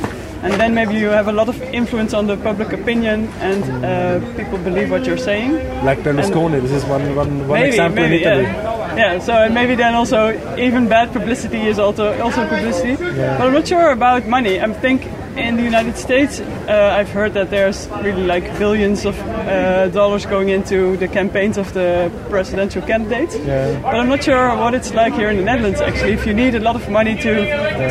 and 0.45 0.53
then 0.61 0.75
maybe 0.75 0.93
you 0.93 1.09
have 1.09 1.27
a 1.27 1.31
lot 1.31 1.49
of 1.49 1.59
influence 1.73 2.13
on 2.13 2.27
the 2.27 2.37
public 2.37 2.71
opinion 2.71 3.27
and 3.39 3.63
uh, 3.83 4.19
people 4.35 4.59
believe 4.59 4.91
what 4.91 5.03
you're 5.05 5.17
saying. 5.17 5.53
Like 5.83 5.99
Berlusconi, 5.99 6.61
this 6.61 6.71
is 6.71 6.85
one, 6.85 7.15
one, 7.15 7.47
one 7.47 7.59
maybe, 7.59 7.69
example 7.69 8.03
maybe, 8.03 8.23
in 8.23 8.31
Italy. 8.31 8.43
Yeah. 8.43 8.74
Yeah, 8.97 9.19
so 9.19 9.49
maybe 9.49 9.75
then 9.75 9.93
also 9.93 10.31
even 10.57 10.87
bad 10.87 11.11
publicity 11.13 11.61
is 11.67 11.79
also 11.79 12.19
also 12.21 12.47
publicity. 12.47 12.91
Yeah. 12.91 13.37
But 13.37 13.47
I'm 13.47 13.53
not 13.53 13.67
sure 13.67 13.91
about 13.91 14.27
money. 14.27 14.59
I 14.59 14.71
think 14.73 15.05
in 15.37 15.57
the 15.57 15.63
United 15.63 15.97
States, 15.97 16.39
uh, 16.39 16.95
I've 16.97 17.09
heard 17.09 17.33
that 17.33 17.49
there's 17.49 17.87
really 18.01 18.23
like 18.23 18.57
billions 18.57 19.05
of 19.05 19.19
uh, 19.19 19.89
dollars 19.89 20.25
going 20.25 20.49
into 20.49 20.97
the 20.97 21.07
campaigns 21.07 21.57
of 21.57 21.73
the 21.73 22.11
presidential 22.29 22.81
candidates. 22.81 23.35
Yeah. 23.35 23.81
But 23.81 23.95
I'm 23.95 24.09
not 24.09 24.23
sure 24.23 24.55
what 24.55 24.73
it's 24.73 24.93
like 24.93 25.13
here 25.13 25.29
in 25.29 25.37
the 25.37 25.43
Netherlands. 25.43 25.81
Actually, 25.81 26.13
if 26.13 26.25
you 26.25 26.33
need 26.33 26.55
a 26.55 26.59
lot 26.59 26.75
of 26.75 26.89
money 26.89 27.15
to 27.15 27.33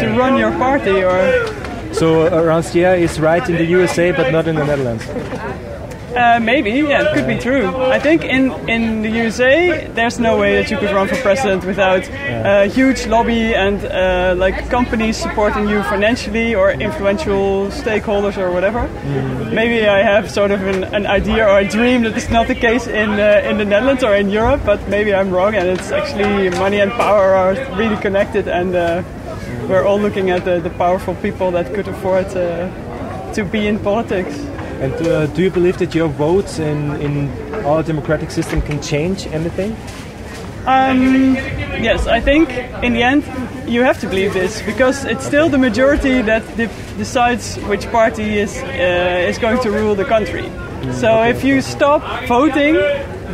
to 0.00 0.06
run 0.18 0.38
your 0.38 0.52
party, 0.52 1.02
or 1.04 1.20
So 1.94 2.22
uh, 2.22 2.42
Rancière 2.42 2.98
is 2.98 3.20
right 3.20 3.48
in 3.48 3.56
the 3.56 3.64
USA, 3.64 4.10
but 4.10 4.32
not 4.32 4.48
in 4.48 4.56
the 4.56 4.64
Netherlands. 4.64 5.06
Uh, 6.16 6.40
maybe, 6.40 6.70
yeah, 6.70 7.02
it 7.02 7.14
could 7.14 7.26
be 7.26 7.38
true. 7.38 7.66
I 7.76 7.98
think 7.98 8.24
in 8.24 8.52
in 8.68 9.02
the 9.02 9.10
USA, 9.10 9.88
there's 9.94 10.18
no 10.18 10.38
way 10.38 10.56
that 10.56 10.70
you 10.70 10.78
could 10.78 10.90
run 10.90 11.08
for 11.08 11.16
president 11.16 11.64
without 11.64 12.08
a 12.08 12.66
huge 12.66 13.06
lobby 13.06 13.54
and 13.54 13.84
uh, 13.84 14.34
like 14.36 14.68
companies 14.70 15.16
supporting 15.16 15.68
you 15.68 15.82
financially 15.84 16.54
or 16.54 16.70
influential 16.70 17.68
stakeholders 17.70 18.36
or 18.36 18.50
whatever. 18.50 18.88
Maybe 19.52 19.86
I 19.86 20.02
have 20.02 20.30
sort 20.30 20.50
of 20.50 20.60
an, 20.62 20.84
an 20.94 21.06
idea 21.06 21.46
or 21.46 21.58
a 21.58 21.68
dream 21.68 22.02
that 22.02 22.16
is 22.16 22.30
not 22.30 22.46
the 22.46 22.54
case 22.54 22.86
in 22.86 23.10
uh, 23.10 23.50
in 23.50 23.58
the 23.58 23.64
Netherlands 23.64 24.02
or 24.04 24.14
in 24.14 24.30
Europe, 24.30 24.62
but 24.64 24.88
maybe 24.88 25.12
I'm 25.14 25.30
wrong, 25.30 25.54
and 25.54 25.68
it's 25.68 25.90
actually 25.90 26.50
money 26.50 26.80
and 26.80 26.92
power 26.92 27.34
are 27.34 27.54
really 27.76 27.96
connected, 27.96 28.48
and 28.48 28.74
uh, 28.74 29.02
we're 29.68 29.84
all 29.84 30.00
looking 30.00 30.30
at 30.30 30.44
the, 30.44 30.60
the 30.60 30.70
powerful 30.70 31.14
people 31.16 31.50
that 31.52 31.74
could 31.74 31.88
afford 31.88 32.26
uh, 32.36 32.68
to 33.32 33.44
be 33.44 33.66
in 33.66 33.78
politics. 33.78 34.38
And 34.80 34.94
uh, 35.06 35.26
do 35.26 35.42
you 35.42 35.50
believe 35.50 35.78
that 35.78 35.94
your 35.94 36.08
votes 36.08 36.58
in, 36.58 36.92
in 37.00 37.28
our 37.64 37.82
democratic 37.82 38.30
system 38.30 38.60
can 38.62 38.80
change 38.82 39.26
anything? 39.28 39.76
Um, 40.66 41.34
yes, 41.34 42.06
I 42.06 42.20
think 42.20 42.48
in 42.82 42.94
the 42.94 43.02
end 43.02 43.22
you 43.66 43.82
have 43.82 44.00
to 44.00 44.08
believe 44.08 44.32
this 44.32 44.62
because 44.62 45.04
it's 45.04 45.24
still 45.24 45.48
the 45.48 45.58
majority 45.58 46.22
that 46.22 46.42
de- 46.56 46.70
decides 46.96 47.56
which 47.68 47.86
party 47.90 48.38
is 48.38 48.56
uh, 48.62 49.28
is 49.28 49.38
going 49.38 49.60
to 49.60 49.70
rule 49.70 49.94
the 49.94 50.04
country. 50.04 50.50
So 50.92 51.22
if 51.22 51.44
you 51.44 51.60
stop 51.60 52.02
voting, 52.26 52.76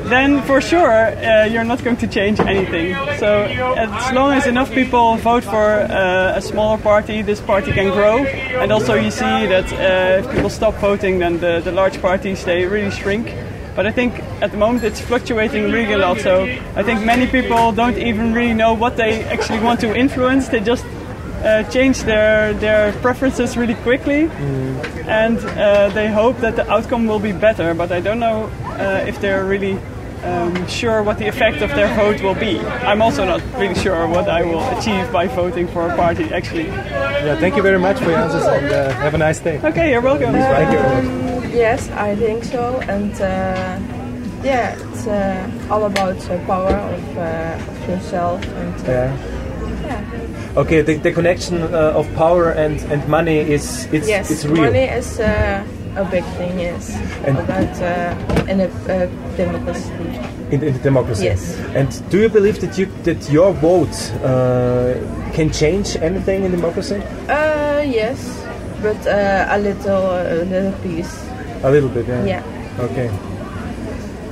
then 0.04 0.42
for 0.42 0.60
sure 0.60 0.90
uh, 0.90 1.44
you're 1.44 1.64
not 1.64 1.82
going 1.84 1.96
to 1.98 2.06
change 2.06 2.40
anything. 2.40 2.94
So 3.18 3.42
as 3.44 4.12
long 4.12 4.32
as 4.32 4.46
enough 4.46 4.70
people 4.70 5.16
vote 5.16 5.44
for 5.44 5.80
uh, 5.80 6.36
a 6.36 6.40
smaller 6.40 6.78
party, 6.78 7.22
this 7.22 7.40
party 7.40 7.72
can 7.72 7.90
grow. 7.90 8.18
And 8.18 8.72
also 8.72 8.94
you 8.94 9.10
see 9.10 9.46
that 9.46 9.72
uh, 9.72 10.26
if 10.26 10.34
people 10.34 10.50
stop 10.50 10.74
voting, 10.74 11.18
then 11.18 11.38
the, 11.40 11.60
the 11.60 11.72
large 11.72 12.00
parties 12.00 12.44
they 12.44 12.64
really 12.66 12.90
shrink. 12.90 13.34
But 13.76 13.86
I 13.86 13.92
think 13.92 14.18
at 14.42 14.50
the 14.50 14.58
moment 14.58 14.84
it's 14.84 15.00
fluctuating 15.00 15.70
really 15.70 15.92
a 15.92 15.98
lot. 15.98 16.20
So 16.20 16.44
I 16.74 16.82
think 16.82 17.04
many 17.04 17.26
people 17.26 17.72
don't 17.72 17.98
even 17.98 18.32
really 18.32 18.54
know 18.54 18.74
what 18.74 18.96
they 18.96 19.24
actually 19.24 19.60
want 19.60 19.80
to 19.80 19.96
influence. 19.96 20.48
They 20.48 20.60
just 20.60 20.84
uh, 21.44 21.62
change 21.70 22.02
their, 22.02 22.52
their 22.54 22.92
preferences 23.00 23.56
really 23.56 23.76
quickly, 23.76 24.28
and 25.06 25.38
uh, 25.38 25.88
they 25.90 26.08
hope 26.08 26.36
that 26.38 26.56
the 26.56 26.70
outcome 26.70 27.06
will 27.06 27.18
be 27.18 27.32
better. 27.32 27.72
But 27.72 27.92
I 27.92 28.00
don't 28.00 28.18
know 28.18 28.50
uh, 28.80 29.04
if 29.10 29.20
they're 29.20 29.44
really 29.44 29.78
um, 30.24 30.66
sure 30.68 31.02
what 31.02 31.16
the 31.18 31.26
effect 31.28 31.62
of 31.62 31.70
their 31.70 31.88
vote 31.96 32.20
will 32.22 32.34
be. 32.34 32.58
I'm 32.90 33.00
also 33.02 33.24
not 33.24 33.40
really 33.58 33.74
sure 33.74 34.06
what 34.06 34.28
I 34.28 34.42
will 34.42 34.64
achieve 34.78 35.10
by 35.12 35.26
voting 35.28 35.66
for 35.68 35.88
a 35.90 35.96
party. 35.96 36.24
Actually, 36.32 36.66
Yeah, 37.24 37.38
thank 37.40 37.56
you 37.56 37.62
very 37.62 37.78
much 37.78 37.98
for 37.98 38.10
your 38.10 38.18
answers 38.18 38.44
and 38.44 38.66
uh, 38.72 38.92
have 39.04 39.14
a 39.14 39.18
nice 39.18 39.40
day. 39.40 39.60
okay, 39.64 39.90
you're 39.92 40.00
welcome. 40.02 40.32
Thank 40.32 40.70
you. 40.72 41.58
Yes, 41.58 41.88
I 41.90 42.14
think 42.16 42.44
so. 42.44 42.80
And 42.88 43.12
uh, 43.14 43.78
yeah, 44.44 44.76
it's 44.92 45.06
uh, 45.06 45.50
all 45.70 45.84
about 45.84 46.16
uh, 46.30 46.38
power 46.46 46.74
of, 46.74 47.16
uh, 47.18 47.70
of 47.70 47.88
yourself. 47.88 48.44
And 48.44 48.74
uh, 48.88 48.92
Yeah. 48.92 49.16
yeah. 49.86 50.58
Okay, 50.60 50.82
the, 50.82 50.94
the 50.96 51.12
connection 51.12 51.62
uh, 51.62 51.92
of 52.00 52.06
power 52.14 52.50
and, 52.52 52.80
and 52.92 53.06
money 53.08 53.38
is 53.38 53.86
it's 53.92 54.08
yes, 54.08 54.30
it's 54.30 54.44
real. 54.44 54.62
money 54.64 54.84
is 54.84 55.18
uh, 55.20 55.62
a 55.96 56.04
big 56.04 56.24
thing. 56.36 56.58
Yes, 56.58 56.90
And- 57.26 57.38
about 57.38 57.82
uh, 57.82 58.50
in 58.50 58.60
a 58.60 58.66
uh, 58.66 59.06
democracy. 59.36 59.92
in, 60.50 60.62
in 60.62 60.72
the 60.74 60.78
democracy. 60.82 61.24
Yes. 61.24 61.56
And 61.74 61.88
do 62.10 62.18
you 62.18 62.28
believe 62.28 62.60
that 62.60 62.76
you 62.78 62.86
that 63.04 63.30
your 63.30 63.52
vote 63.52 63.94
uh, 64.24 64.94
can 65.32 65.50
change 65.52 65.96
anything 65.96 66.44
in 66.44 66.50
democracy? 66.50 66.96
Uh, 67.28 67.82
yes, 67.86 68.18
but 68.82 68.96
uh, 69.06 69.46
a 69.56 69.58
little, 69.58 70.04
a 70.10 70.44
little 70.44 70.72
piece. 70.82 71.24
A 71.62 71.70
little 71.70 71.88
bit. 71.90 72.06
Yeah. 72.08 72.24
Yeah. 72.24 72.84
Okay. 72.86 73.10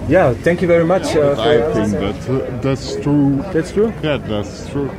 Yeah. 0.08 0.32
Thank 0.42 0.62
you 0.62 0.68
very 0.68 0.84
much. 0.84 1.04
Uh, 1.14 1.34
for 1.34 1.40
I 1.42 1.52
your 1.54 1.74
think 1.74 1.90
that 1.92 2.30
uh, 2.30 2.60
that's 2.62 2.96
true. 2.96 3.36
that's 3.52 3.72
true. 3.72 3.92
Yeah, 4.02 4.16
that's 4.18 4.68
true. 4.70 4.90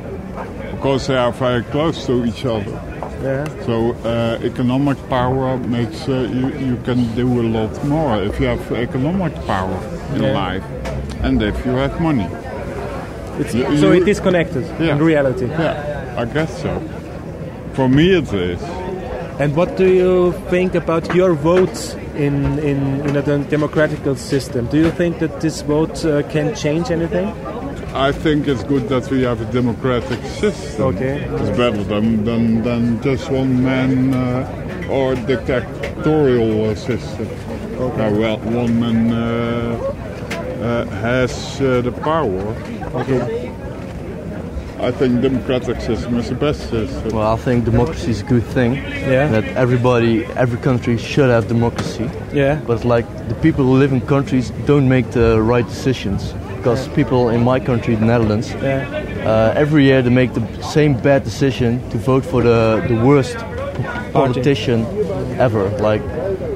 Because 0.72 1.08
they 1.08 1.16
are 1.16 1.32
very 1.32 1.62
close 1.64 2.06
to 2.06 2.24
each 2.24 2.44
other. 2.46 2.72
Yeah. 3.22 3.44
So 3.66 3.92
uh, 4.04 4.38
economic 4.42 4.96
power 5.08 5.56
makes 5.58 6.08
uh, 6.08 6.12
you 6.32 6.48
you 6.68 6.76
can 6.84 7.00
do 7.14 7.26
a 7.40 7.46
lot 7.58 7.84
more 7.84 8.22
if 8.22 8.40
you 8.40 8.46
have 8.46 8.72
economic 8.72 9.34
power 9.46 9.78
in 10.14 10.22
Yeah. 10.22 10.32
life, 10.46 10.64
and 11.22 11.42
if 11.42 11.56
you 11.66 11.72
have 11.76 12.00
money. 12.00 12.26
It's, 13.38 13.54
You- 13.54 13.76
so 13.78 13.92
you- 13.92 14.02
it 14.02 14.08
is 14.08 14.20
connected 14.20 14.64
Yeah. 14.80 14.92
in 14.96 14.98
reality. 15.04 15.46
Yeah, 15.46 16.22
I 16.22 16.24
guess 16.24 16.62
so. 16.62 16.70
For 17.74 17.88
me, 17.88 18.16
it 18.18 18.32
is. 18.32 18.60
And 19.38 19.54
what 19.56 19.76
do 19.76 19.84
you 19.86 20.32
think 20.50 20.74
about 20.74 21.14
your 21.14 21.32
vote 21.34 21.96
in 22.16 22.58
in, 22.70 22.78
in 23.08 23.16
a 23.16 23.22
dem- 23.22 23.44
democratic 23.50 24.00
system? 24.16 24.66
Do 24.72 24.76
you 24.76 24.90
think 24.90 25.18
that 25.18 25.40
this 25.40 25.62
vote 25.62 26.04
uh, 26.04 26.22
can 26.32 26.54
change 26.54 26.90
anything? 26.90 27.28
I 27.92 28.12
think 28.12 28.46
it's 28.46 28.62
good 28.62 28.88
that 28.88 29.10
we 29.10 29.22
have 29.22 29.40
a 29.40 29.52
democratic 29.52 30.24
system. 30.24 30.94
Okay. 30.94 31.24
It's 31.24 31.56
better 31.56 31.82
than, 31.82 32.24
than, 32.24 32.62
than 32.62 33.02
just 33.02 33.30
one 33.30 33.64
man 33.64 34.14
uh, 34.14 34.88
or 34.88 35.16
dictatorial 35.16 36.70
uh, 36.70 36.74
system. 36.76 37.28
Okay. 37.78 38.12
well, 38.12 38.38
one 38.38 38.78
man 38.78 39.12
uh, 39.12 39.76
uh, 40.60 40.84
has 40.86 41.60
uh, 41.60 41.80
the 41.80 41.90
power. 41.90 42.54
Okay. 42.94 43.50
I 44.78 44.92
think 44.92 45.20
democratic 45.20 45.80
system 45.80 46.16
is 46.16 46.28
the 46.28 46.36
best 46.36 46.70
system. 46.70 47.16
Well, 47.16 47.26
I 47.26 47.36
think 47.36 47.64
democracy 47.64 48.12
is 48.12 48.22
a 48.22 48.24
good 48.24 48.44
thing. 48.44 48.74
Yeah. 48.76 49.26
That 49.26 49.44
everybody, 49.56 50.24
every 50.36 50.58
country 50.58 50.96
should 50.96 51.28
have 51.28 51.48
democracy. 51.48 52.08
Yeah. 52.32 52.62
But 52.66 52.84
like 52.84 53.06
the 53.28 53.34
people 53.42 53.64
who 53.64 53.74
live 53.74 53.92
in 53.92 54.00
countries 54.00 54.50
don't 54.64 54.88
make 54.88 55.10
the 55.10 55.42
right 55.42 55.66
decisions. 55.66 56.34
Because 56.60 56.88
people 56.88 57.30
in 57.30 57.42
my 57.42 57.58
country, 57.58 57.94
the 57.94 58.04
Netherlands, 58.04 58.50
Yeah. 58.52 58.84
uh, 59.24 59.54
every 59.56 59.84
year 59.84 60.02
they 60.02 60.10
make 60.10 60.34
the 60.34 60.42
same 60.62 60.92
bad 60.94 61.24
decision 61.24 61.80
to 61.90 61.96
vote 61.96 62.22
for 62.24 62.42
the, 62.42 62.84
the 62.86 62.96
worst 62.96 63.36
politician 64.12 64.84
ever. 65.38 65.70
Like 65.78 66.02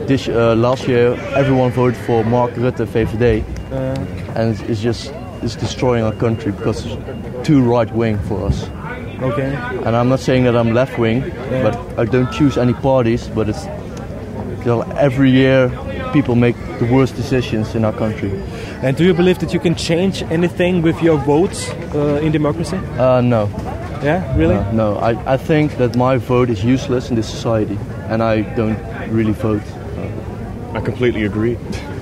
this 0.06 0.28
uh, 0.28 0.54
last 0.56 0.86
year, 0.86 1.14
everyone 1.34 1.70
voted 1.70 1.96
for 2.06 2.22
Mark 2.24 2.52
Rutte, 2.56 2.84
VVD, 2.86 3.42
Uh, 3.72 3.96
and 4.36 4.60
it's 4.70 4.82
just 4.82 5.10
it's 5.42 5.56
destroying 5.56 6.04
our 6.04 6.14
country 6.14 6.52
because 6.52 6.84
it's 6.86 6.96
too 7.48 7.62
right 7.62 7.90
wing 7.94 8.18
for 8.28 8.46
us. 8.48 8.68
okay. 9.22 9.56
And 9.86 9.96
I'm 9.96 10.08
not 10.08 10.20
saying 10.20 10.44
that 10.44 10.54
I'm 10.54 10.74
left 10.74 10.98
wing, 10.98 11.22
but 11.62 11.74
I 11.98 12.04
don't 12.04 12.30
choose 12.32 12.60
any 12.60 12.74
parties. 12.74 13.28
But 13.34 13.48
it's 13.48 13.64
you 14.60 14.66
know, 14.70 14.82
every 14.98 15.30
year 15.30 15.70
people 16.14 16.34
make 16.34 16.56
the 16.78 16.86
worst 16.86 17.16
decisions 17.16 17.74
in 17.74 17.84
our 17.84 17.92
country. 17.92 18.30
And 18.82 18.96
do 18.96 19.04
you 19.04 19.14
believe 19.14 19.38
that 19.40 19.52
you 19.52 19.60
can 19.60 19.74
change 19.74 20.22
anything 20.30 20.82
with 20.82 21.02
your 21.02 21.18
votes 21.26 21.68
uh, 21.94 22.24
in 22.24 22.32
democracy? 22.32 22.76
Uh, 22.98 23.20
no, 23.20 23.48
Yeah. 24.02 24.22
Really? 24.38 24.54
no, 24.54 24.72
no. 24.72 24.88
I, 25.08 25.34
I 25.34 25.36
think 25.36 25.76
that 25.78 25.96
my 25.96 26.16
vote 26.18 26.50
is 26.50 26.64
useless 26.64 27.10
in 27.10 27.16
this 27.16 27.28
society, 27.28 27.78
and 28.10 28.22
I 28.22 28.42
don't 28.56 28.78
really 29.10 29.32
vote 29.32 29.62
I 30.74 30.80
completely 30.80 31.24
agree. 31.24 31.56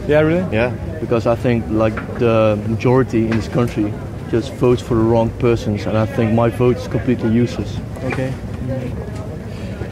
Yeah. 0.09 0.21
Really? 0.25 0.45
Yeah. 0.57 0.71
because 1.01 1.27
I 1.27 1.35
think 1.43 1.65
like 1.69 1.95
the 2.19 2.57
majority 2.69 3.25
in 3.25 3.31
this 3.37 3.49
country 3.49 3.93
just 4.31 4.53
votes 4.61 4.83
for 4.83 4.95
the 4.95 5.03
wrong 5.03 5.31
persons, 5.41 5.87
and 5.87 5.97
I 5.99 6.07
think 6.17 6.33
my 6.33 6.49
vote 6.59 6.77
is 6.77 6.89
completely 6.89 7.31
useless. 7.43 7.77
Okay. 8.05 8.33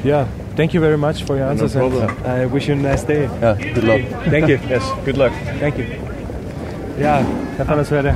Yeah. 0.04 0.26
Thank 0.60 0.74
you 0.74 0.80
very 0.82 0.98
much 0.98 1.24
for 1.24 1.38
your 1.38 1.48
answers. 1.48 1.74
and 1.74 1.90
problem. 1.90 2.10
I 2.26 2.44
wish 2.44 2.68
you 2.68 2.74
a 2.74 2.76
nice 2.76 3.02
day. 3.02 3.22
Yeah, 3.40 3.56
good 3.74 3.84
luck. 3.84 4.02
Thank 4.28 4.46
you. 4.46 4.58
Yes. 4.68 4.84
Good 5.06 5.16
luck. 5.16 5.32
Thank 5.58 5.78
you. 5.78 5.86
Ja, 7.00 7.24
Herr 7.56 7.66
van 7.66 8.04
der. 8.04 8.14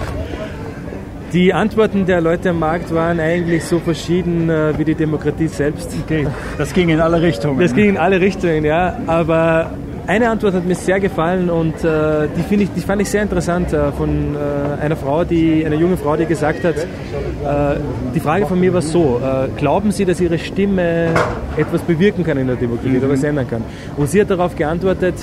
Die 1.33 1.55
Antworten 1.55 2.05
der 2.05 2.21
Leute 2.21 2.51
am 2.51 2.59
Markt 2.59 2.95
waren 2.95 3.19
eigentlich 3.19 3.65
so 3.65 3.79
verschieden 3.79 4.51
äh, 4.51 4.79
wie 4.79 4.85
die 4.85 4.95
Demokratie 4.95 5.49
selbst. 5.49 5.89
Okay, 6.05 6.27
das 6.59 6.75
ging 6.75 6.91
in 6.91 7.01
alle 7.01 7.23
Richtungen. 7.23 7.59
Das 7.61 7.75
ging 7.75 7.89
in 7.89 7.97
alle 7.97 8.21
Richtungen, 8.21 8.67
ja. 8.67 8.99
Aber 9.07 9.71
eine 10.07 10.29
Antwort 10.29 10.55
hat 10.55 10.67
mir 10.67 10.75
sehr 10.75 11.01
gefallen 11.01 11.49
und 11.49 11.83
äh, 11.83 12.29
die, 12.29 12.55
ich, 12.55 12.71
die 12.73 12.81
fand 12.81 13.01
ich 13.01 13.09
sehr 13.09 13.23
interessant 13.23 13.73
äh, 13.73 13.91
von 13.93 14.37
äh, 14.37 14.83
einer 14.83 14.97
Frau, 14.97 15.25
die, 15.25 15.65
einer 15.65 15.77
jungen 15.77 15.97
Frau, 15.97 16.17
die 16.17 16.27
gesagt 16.27 16.65
hat, 16.65 16.77
äh, 16.77 17.81
die 18.15 18.21
Frage 18.21 18.47
von 18.47 18.61
mir 18.61 18.73
war 18.75 18.83
so, 18.83 19.21
äh, 19.23 19.49
glauben 19.57 19.93
Sie, 19.93 20.05
dass 20.05 20.21
Ihre 20.21 20.39
Stimme 20.39 21.09
etwas 21.57 21.81
bewirken 21.83 22.25
kann 22.25 22.37
in 22.37 22.47
der 22.47 22.57
Demokratie 22.57 22.99
oder 22.99 23.09
was 23.09 23.23
ändern 23.23 23.49
kann? 23.49 23.65
Und 23.97 24.11
sie 24.11 24.21
hat 24.21 24.31
darauf 24.31 24.55
geantwortet, 24.57 25.15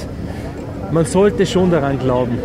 man 0.92 1.06
sollte 1.06 1.46
schon 1.46 1.70
daran 1.70 2.00
glauben, 2.00 2.38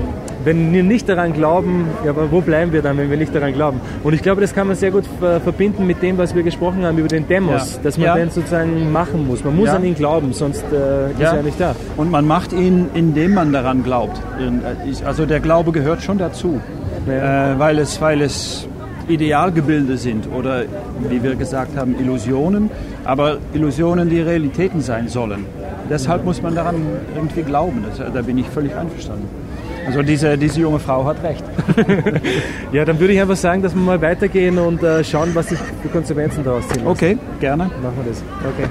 wenn 0.47 0.73
wir 0.73 0.85
nicht 0.85 1.09
daran 1.09 1.33
glauben, 1.33 1.87
ja, 2.05 2.11
aber 2.11 2.31
wo 2.31 2.41
bleiben 2.41 2.73
wir 2.73 2.81
dann, 2.81 2.97
wenn 2.99 3.11
wir 3.11 3.17
nicht 3.17 3.35
daran 3.35 3.53
glauben? 3.53 3.81
Und 4.05 4.13
ich 4.13 4.23
glaube, 4.23 4.41
das 4.41 4.55
kann 4.55 4.69
man 4.69 4.77
sehr 4.77 4.93
gut 4.93 5.03
verbinden 5.43 5.89
mit 5.89 6.01
dem, 6.03 6.19
was 6.19 6.37
wir 6.37 6.45
gesprochen 6.45 6.87
haben 6.87 6.97
über 6.99 7.09
den 7.09 7.27
Demos, 7.27 7.75
ja. 7.75 7.83
dass 7.83 7.99
man 7.99 8.07
ja. 8.07 8.15
den 8.15 8.31
sozusagen 8.31 8.93
machen 8.93 9.27
muss. 9.27 9.43
Man 9.43 9.57
muss 9.57 9.67
ja. 9.67 9.75
an 9.75 9.85
ihn 9.85 9.97
glauben, 9.97 10.33
sonst 10.33 10.65
äh, 10.73 11.11
ist 11.11 11.21
er 11.21 11.43
nicht 11.43 11.61
da. 11.61 11.75
Und 11.97 12.13
man 12.13 12.29
macht 12.29 12.53
ihn, 12.53 12.87
indem 12.95 13.35
man 13.35 13.53
daran 13.53 13.83
glaubt. 13.83 14.21
Äh, 14.39 15.05
also 15.05 15.27
der 15.27 15.41
Glaube 15.41 15.73
gehört 15.73 16.03
schon 16.03 16.19
dazu, 16.19 16.61
äh, 17.09 17.59
weil 17.59 17.81
es, 17.81 18.01
weil 18.01 18.23
es 18.23 18.69
Idealgebilde 19.09 19.97
sind 19.97 20.29
oder, 20.33 20.63
wie 21.09 21.25
wir 21.25 21.35
gesagt 21.35 21.77
haben, 21.77 21.97
Illusionen, 21.99 22.71
aber 23.05 23.39
Illusionen, 23.53 24.09
die 24.09 24.21
Realitäten 24.21 24.81
sein 24.81 25.09
sollen. 25.09 25.45
Deshalb 25.91 26.25
muss 26.25 26.41
man 26.41 26.55
daran 26.55 26.77
irgendwie 27.17 27.43
glauben. 27.43 27.85
Das, 27.89 28.13
da 28.13 28.23
bin 28.23 28.39
ich 28.39 28.47
völlig 28.47 28.77
einverstanden. 28.77 29.46
Also 29.87 30.03
diese, 30.03 30.37
diese 30.37 30.61
junge 30.61 30.81
Frau 30.81 31.05
hat 31.05 31.23
recht. 31.23 31.45
ja, 32.73 32.85
dann 32.85 32.99
würde 32.99 33.13
ich 33.15 33.21
einfach 33.21 33.37
sagen, 33.37 33.63
dass 33.63 33.73
wir 33.73 33.81
mal 33.81 34.03
weitergehen 34.03 34.59
und 34.59 34.83
äh, 34.83 35.05
schauen, 35.05 35.33
was 35.35 35.49
sich 35.49 35.59
für 35.83 35.89
Konsequenzen 35.89 36.43
daraus 36.43 36.67
ziehen. 36.69 36.87
Okay, 36.87 37.17
gerne. 37.39 37.71
Machen 37.83 37.97
wir 38.03 38.11
das. 38.11 38.23
Okay. 38.45 38.69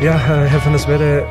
Ja, 0.00 0.18
Herr 0.18 0.60
von 0.60 0.72
der 0.72 0.80
Swede, 0.80 1.24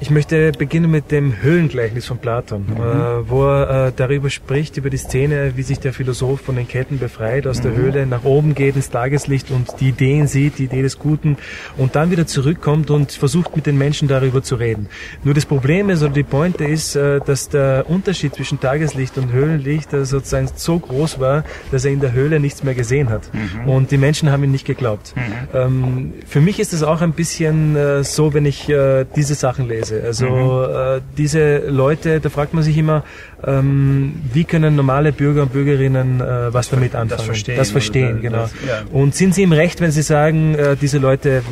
ich 0.00 0.10
möchte 0.10 0.52
beginnen 0.52 0.90
mit 0.90 1.10
dem 1.10 1.42
Höhlengleichnis 1.42 2.06
von 2.06 2.18
Platon, 2.18 2.66
mhm. 2.66 2.76
äh, 2.76 3.28
wo 3.28 3.44
er 3.44 3.88
äh, 3.88 3.92
darüber 3.94 4.30
spricht, 4.30 4.76
über 4.76 4.90
die 4.90 4.96
Szene, 4.96 5.52
wie 5.56 5.62
sich 5.62 5.80
der 5.80 5.92
Philosoph 5.92 6.40
von 6.40 6.56
den 6.56 6.68
Ketten 6.68 6.98
befreit, 6.98 7.46
aus 7.46 7.58
mhm. 7.58 7.62
der 7.62 7.76
Höhle 7.76 8.06
nach 8.06 8.24
oben 8.24 8.54
geht 8.54 8.76
ins 8.76 8.90
Tageslicht 8.90 9.50
und 9.50 9.80
die 9.80 9.88
Ideen 9.88 10.28
sieht, 10.28 10.58
die 10.58 10.64
Idee 10.64 10.82
des 10.82 10.98
Guten 10.98 11.36
und 11.76 11.96
dann 11.96 12.10
wieder 12.10 12.26
zurückkommt 12.26 12.90
und 12.90 13.12
versucht 13.12 13.56
mit 13.56 13.66
den 13.66 13.76
Menschen 13.76 14.06
darüber 14.06 14.42
zu 14.42 14.54
reden. 14.54 14.88
Nur 15.24 15.34
das 15.34 15.46
Problem 15.46 15.90
ist, 15.90 16.02
oder 16.02 16.12
die 16.12 16.22
Pointe 16.22 16.64
ist, 16.64 16.94
äh, 16.94 17.20
dass 17.24 17.48
der 17.48 17.86
Unterschied 17.88 18.34
zwischen 18.34 18.60
Tageslicht 18.60 19.18
und 19.18 19.32
Höhlenlicht 19.32 19.92
äh, 19.92 20.04
sozusagen 20.04 20.48
so 20.54 20.78
groß 20.78 21.18
war, 21.18 21.44
dass 21.72 21.84
er 21.84 21.90
in 21.90 22.00
der 22.00 22.12
Höhle 22.12 22.38
nichts 22.38 22.62
mehr 22.62 22.74
gesehen 22.74 23.08
hat. 23.08 23.30
Mhm. 23.32 23.68
Und 23.68 23.90
die 23.90 23.98
Menschen 23.98 24.30
haben 24.30 24.44
ihn 24.44 24.52
nicht 24.52 24.66
geglaubt. 24.66 25.14
Mhm. 25.16 25.58
Ähm, 25.58 26.12
für 26.26 26.40
mich 26.40 26.60
ist 26.60 26.72
es 26.72 26.84
auch 26.84 27.00
ein 27.00 27.12
bisschen 27.12 27.74
äh, 27.74 28.04
so, 28.04 28.32
wenn 28.32 28.46
ich 28.46 28.68
äh, 28.68 29.04
diese 29.16 29.34
Sachen 29.34 29.66
lese. 29.66 29.87
Weise. 29.90 30.04
Also 30.04 30.26
mhm. 30.26 30.98
äh, 30.98 31.00
diese 31.16 31.58
Leute, 31.68 32.20
da 32.20 32.28
fragt 32.28 32.54
man 32.54 32.62
sich 32.62 32.76
immer, 32.76 33.04
ähm, 33.44 34.14
wie 34.32 34.44
können 34.44 34.76
normale 34.76 35.12
Bürger 35.12 35.42
und 35.42 35.52
Bürgerinnen 35.52 36.20
äh, 36.20 36.52
was 36.52 36.70
damit 36.70 36.94
anfangen? 36.94 37.10
Das 37.10 37.22
verstehen. 37.22 37.56
Das 37.56 37.70
verstehen, 37.70 38.20
genau. 38.20 38.42
Das, 38.42 38.52
ja. 38.66 38.82
Und 38.92 39.14
sind 39.14 39.34
sie 39.34 39.42
im 39.42 39.52
Recht, 39.52 39.80
wenn 39.80 39.90
sie 39.90 40.02
sagen, 40.02 40.54
äh, 40.54 40.76
diese 40.76 40.98
Leute, 40.98 41.42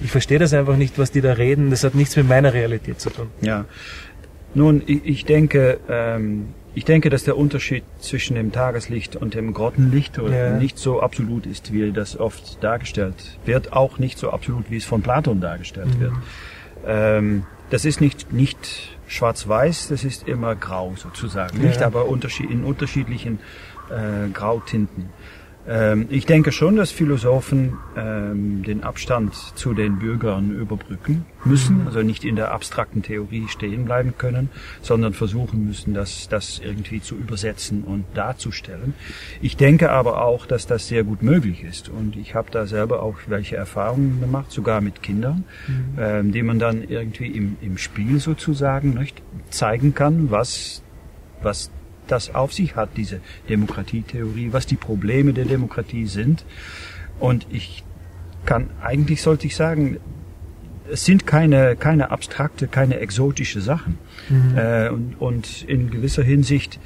ich 0.00 0.10
verstehe 0.10 0.38
das 0.38 0.52
einfach 0.54 0.76
nicht, 0.76 0.98
was 0.98 1.10
die 1.10 1.20
da 1.20 1.32
reden, 1.32 1.70
das 1.70 1.84
hat 1.84 1.94
nichts 1.94 2.16
mit 2.16 2.28
meiner 2.28 2.52
Realität 2.52 3.00
zu 3.00 3.10
tun. 3.10 3.28
Ja. 3.40 3.64
Nun, 4.54 4.82
ich, 4.86 5.04
ich 5.04 5.24
denke, 5.24 5.78
ähm, 5.88 6.48
ich 6.74 6.84
denke, 6.84 7.10
dass 7.10 7.24
der 7.24 7.36
Unterschied 7.36 7.82
zwischen 7.98 8.36
dem 8.36 8.52
Tageslicht 8.52 9.16
und 9.16 9.34
dem 9.34 9.52
Grottenlicht 9.52 10.16
ja. 10.16 10.52
nicht 10.52 10.78
so 10.78 11.00
absolut 11.00 11.44
ist, 11.44 11.72
wie 11.72 11.90
das 11.92 12.18
oft 12.18 12.62
dargestellt 12.62 13.38
wird, 13.44 13.72
auch 13.72 13.98
nicht 13.98 14.16
so 14.16 14.30
absolut, 14.30 14.70
wie 14.70 14.76
es 14.76 14.84
von 14.84 15.02
Platon 15.02 15.40
dargestellt 15.40 15.94
mhm. 15.96 16.00
wird. 16.00 16.12
Ähm, 16.86 17.44
das 17.70 17.84
ist 17.84 18.00
nicht, 18.00 18.32
nicht 18.32 18.96
schwarz-weiß, 19.06 19.88
das 19.88 20.04
ist 20.04 20.28
immer 20.28 20.54
grau 20.54 20.94
sozusagen. 20.96 21.58
Nicht 21.58 21.82
aber 21.82 22.06
unterschied, 22.06 22.50
in 22.50 22.64
unterschiedlichen 22.64 23.40
äh, 23.90 24.28
Grautinten. 24.30 25.10
Ähm, 25.68 26.06
ich 26.08 26.24
denke 26.24 26.50
schon, 26.50 26.76
dass 26.76 26.90
Philosophen 26.90 27.76
ähm, 27.96 28.62
den 28.62 28.82
Abstand 28.82 29.34
zu 29.34 29.74
den 29.74 29.98
Bürgern 29.98 30.50
überbrücken 30.50 31.26
müssen, 31.44 31.80
mhm. 31.80 31.86
also 31.86 32.02
nicht 32.02 32.24
in 32.24 32.36
der 32.36 32.52
abstrakten 32.52 33.02
Theorie 33.02 33.48
stehen 33.48 33.84
bleiben 33.84 34.14
können, 34.16 34.48
sondern 34.80 35.12
versuchen 35.12 35.66
müssen, 35.66 35.92
das, 35.92 36.28
das 36.28 36.58
irgendwie 36.58 37.02
zu 37.02 37.16
übersetzen 37.16 37.84
und 37.84 38.04
darzustellen. 38.14 38.94
Ich 39.42 39.56
denke 39.56 39.90
aber 39.90 40.22
auch, 40.24 40.46
dass 40.46 40.66
das 40.66 40.88
sehr 40.88 41.04
gut 41.04 41.22
möglich 41.22 41.62
ist 41.62 41.90
und 41.90 42.16
ich 42.16 42.34
habe 42.34 42.50
da 42.50 42.66
selber 42.66 43.02
auch 43.02 43.16
welche 43.26 43.56
Erfahrungen 43.56 44.20
gemacht, 44.20 44.50
sogar 44.50 44.80
mit 44.80 45.02
Kindern, 45.02 45.44
mhm. 45.66 45.98
ähm, 45.98 46.32
die 46.32 46.42
man 46.42 46.58
dann 46.58 46.82
irgendwie 46.82 47.26
im, 47.26 47.56
im 47.60 47.76
Spiel 47.76 48.20
sozusagen 48.20 48.94
nicht 48.94 49.22
zeigen 49.50 49.94
kann, 49.94 50.30
was 50.30 50.82
was 51.42 51.70
das 52.10 52.34
auf 52.34 52.52
sich 52.52 52.76
hat, 52.76 52.90
diese 52.96 53.20
Demokratietheorie, 53.48 54.52
was 54.52 54.66
die 54.66 54.76
Probleme 54.76 55.32
der 55.32 55.44
Demokratie 55.44 56.06
sind. 56.06 56.44
Und 57.18 57.46
ich 57.50 57.84
kann, 58.44 58.70
eigentlich 58.82 59.22
sollte 59.22 59.46
ich 59.46 59.56
sagen, 59.56 59.98
es 60.90 61.04
sind 61.04 61.26
keine, 61.26 61.76
keine 61.76 62.10
abstrakte, 62.10 62.66
keine 62.66 62.98
exotische 63.00 63.60
Sachen. 63.60 63.98
Mhm. 64.28 64.56
Äh, 64.56 64.88
und, 64.88 65.20
und 65.20 65.62
in 65.64 65.90
gewisser 65.90 66.22
Hinsicht 66.22 66.78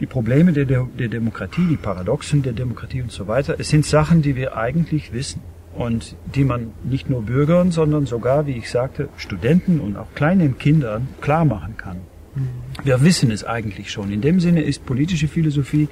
die 0.00 0.06
Probleme 0.06 0.52
der, 0.52 0.64
der 0.64 1.08
Demokratie, 1.08 1.66
die 1.68 1.76
Paradoxen 1.76 2.42
der 2.42 2.52
Demokratie 2.52 3.02
und 3.02 3.10
so 3.10 3.26
weiter, 3.26 3.56
es 3.58 3.68
sind 3.68 3.84
Sachen, 3.84 4.22
die 4.22 4.36
wir 4.36 4.56
eigentlich 4.56 5.12
wissen 5.12 5.40
und 5.74 6.16
die 6.34 6.44
man 6.44 6.72
nicht 6.84 7.10
nur 7.10 7.22
Bürgern, 7.22 7.72
sondern 7.72 8.06
sogar, 8.06 8.46
wie 8.46 8.56
ich 8.56 8.70
sagte, 8.70 9.08
Studenten 9.16 9.80
und 9.80 9.96
auch 9.96 10.14
kleinen 10.14 10.58
Kindern 10.58 11.08
klar 11.20 11.44
machen 11.44 11.76
kann. 11.76 11.98
Wir 12.84 13.02
wissen 13.02 13.30
es 13.30 13.44
eigentlich 13.44 13.90
schon. 13.90 14.12
In 14.12 14.20
dem 14.20 14.40
Sinne 14.40 14.62
ist 14.62 14.86
politische 14.86 15.28
Philosophie 15.28 15.88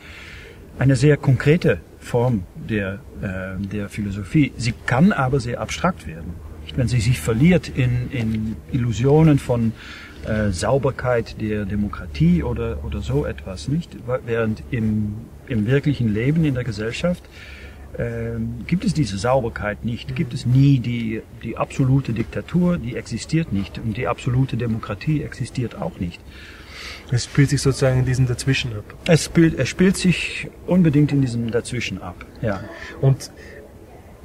eine 0.79 0.97
sehr 0.97 1.17
konkrete 1.17 1.81
Form 1.99 2.45
der, 2.55 3.01
äh, 3.23 3.67
der 3.67 3.89
Philosophie. 3.89 4.53
Sie 4.57 4.75
kann 4.87 5.13
aber 5.13 5.41
sehr 5.41 5.61
abstrakt 5.61 6.07
werden. 6.07 6.35
Wenn 6.75 6.89
sie 6.89 7.01
sich 7.01 7.21
verliert 7.21 7.69
in, 7.69 8.11
in 8.11 8.57
Illusionen 8.73 9.39
von 9.39 9.73
äh, 10.27 10.51
Sauberkeit 10.51 11.41
der 11.41 11.65
Demokratie 11.65 12.43
oder, 12.43 12.85
oder 12.85 13.01
so 13.01 13.25
etwas, 13.25 13.69
nicht? 13.69 13.97
Während 14.27 14.63
im, 14.71 15.15
im 15.47 15.67
wirklichen 15.67 16.13
Leben 16.13 16.45
in 16.45 16.55
der 16.55 16.65
Gesellschaft 16.65 17.23
ähm, 17.99 18.65
gibt 18.67 18.85
es 18.85 18.95
diese 18.95 19.17
Sauberkeit 19.19 19.85
nicht, 19.85 20.15
gibt 20.15 20.35
es 20.35 20.45
nie 20.45 20.79
die, 20.79 21.23
die 21.43 21.57
absolute 21.57 22.13
Diktatur, 22.13 22.79
die 22.79 22.97
existiert 22.97 23.53
nicht 23.53 23.79
und 23.79 23.97
die 23.97 24.07
absolute 24.07 24.57
Demokratie 24.57 25.23
existiert 25.23 25.75
auch 25.81 25.99
nicht. 25.99 26.21
Es 27.11 27.25
spielt 27.25 27.51
sich 27.51 27.63
sozusagen 27.63 28.01
in 28.01 28.05
diesem 28.05 28.27
Dazwischen 28.27 28.73
ab. 28.73 28.85
Es 29.07 29.25
spielt, 29.25 29.59
es 29.59 29.69
spielt 29.69 29.97
sich 29.97 30.49
unbedingt 30.67 31.13
in 31.13 31.21
diesem 31.21 31.51
Dazwischen 31.51 32.03
ab, 32.03 32.27
ja. 32.43 32.65
Und 33.01 33.31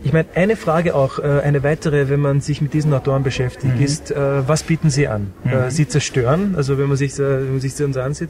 ich 0.03 0.13
meine, 0.13 0.27
eine 0.33 0.55
Frage 0.55 0.95
auch, 0.95 1.19
äh, 1.19 1.41
eine 1.43 1.63
weitere, 1.63 2.09
wenn 2.09 2.19
man 2.19 2.41
sich 2.41 2.61
mit 2.61 2.73
diesen 2.73 2.93
Autoren 2.93 3.23
beschäftigt, 3.23 3.77
mhm. 3.77 3.83
ist, 3.83 4.11
äh, 4.11 4.47
was 4.47 4.63
bieten 4.63 4.89
sie 4.89 5.07
an? 5.07 5.31
Mhm. 5.43 5.51
Äh, 5.51 5.71
sie 5.71 5.87
zerstören, 5.87 6.55
also 6.55 6.77
wenn 6.77 6.87
man 6.87 6.97
sich, 6.97 7.17
wenn 7.19 7.51
man 7.51 7.59
sich 7.59 7.73
sie 7.75 7.83
uns 7.83 7.97
ansieht, 7.97 8.29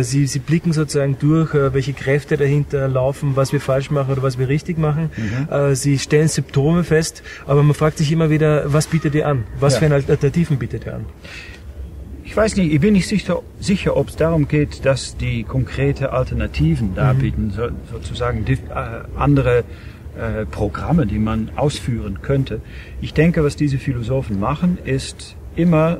sie, 0.00 0.26
sie 0.26 0.38
blicken 0.38 0.72
sozusagen 0.72 1.16
durch, 1.18 1.54
welche 1.54 1.92
Kräfte 1.92 2.36
dahinter 2.36 2.88
laufen, 2.88 3.36
was 3.36 3.52
wir 3.52 3.60
falsch 3.60 3.90
machen 3.90 4.12
oder 4.12 4.22
was 4.22 4.38
wir 4.38 4.48
richtig 4.48 4.78
machen. 4.78 5.10
Mhm. 5.16 5.74
Sie 5.74 5.98
stellen 5.98 6.28
Symptome 6.28 6.84
fest, 6.84 7.22
aber 7.46 7.62
man 7.62 7.74
fragt 7.74 7.98
sich 7.98 8.10
immer 8.12 8.30
wieder, 8.30 8.72
was 8.72 8.86
bietet 8.86 9.14
ihr 9.14 9.26
an? 9.26 9.44
Was 9.60 9.80
ja. 9.80 9.88
für 9.88 9.94
Alternativen 9.94 10.58
bietet 10.58 10.86
ihr 10.86 10.94
an? 10.94 11.06
Ich 12.24 12.36
weiß 12.36 12.56
nicht, 12.56 12.72
ich 12.72 12.80
bin 12.80 12.94
nicht 12.94 13.06
sicher, 13.06 13.42
sicher 13.60 13.96
ob 13.96 14.08
es 14.08 14.16
darum 14.16 14.48
geht, 14.48 14.84
dass 14.84 15.16
die 15.16 15.44
konkrete 15.44 16.12
Alternativen 16.12 16.94
darbieten, 16.94 17.46
mhm. 17.46 17.50
so, 17.50 17.68
sozusagen 17.92 18.44
die, 18.44 18.58
andere 19.16 19.64
äh, 20.18 20.46
Programme, 20.46 21.06
die 21.06 21.18
man 21.18 21.50
ausführen 21.56 22.22
könnte. 22.22 22.60
Ich 23.00 23.14
denke, 23.14 23.44
was 23.44 23.56
diese 23.56 23.78
Philosophen 23.78 24.40
machen, 24.40 24.78
ist 24.84 25.36
immer 25.56 25.98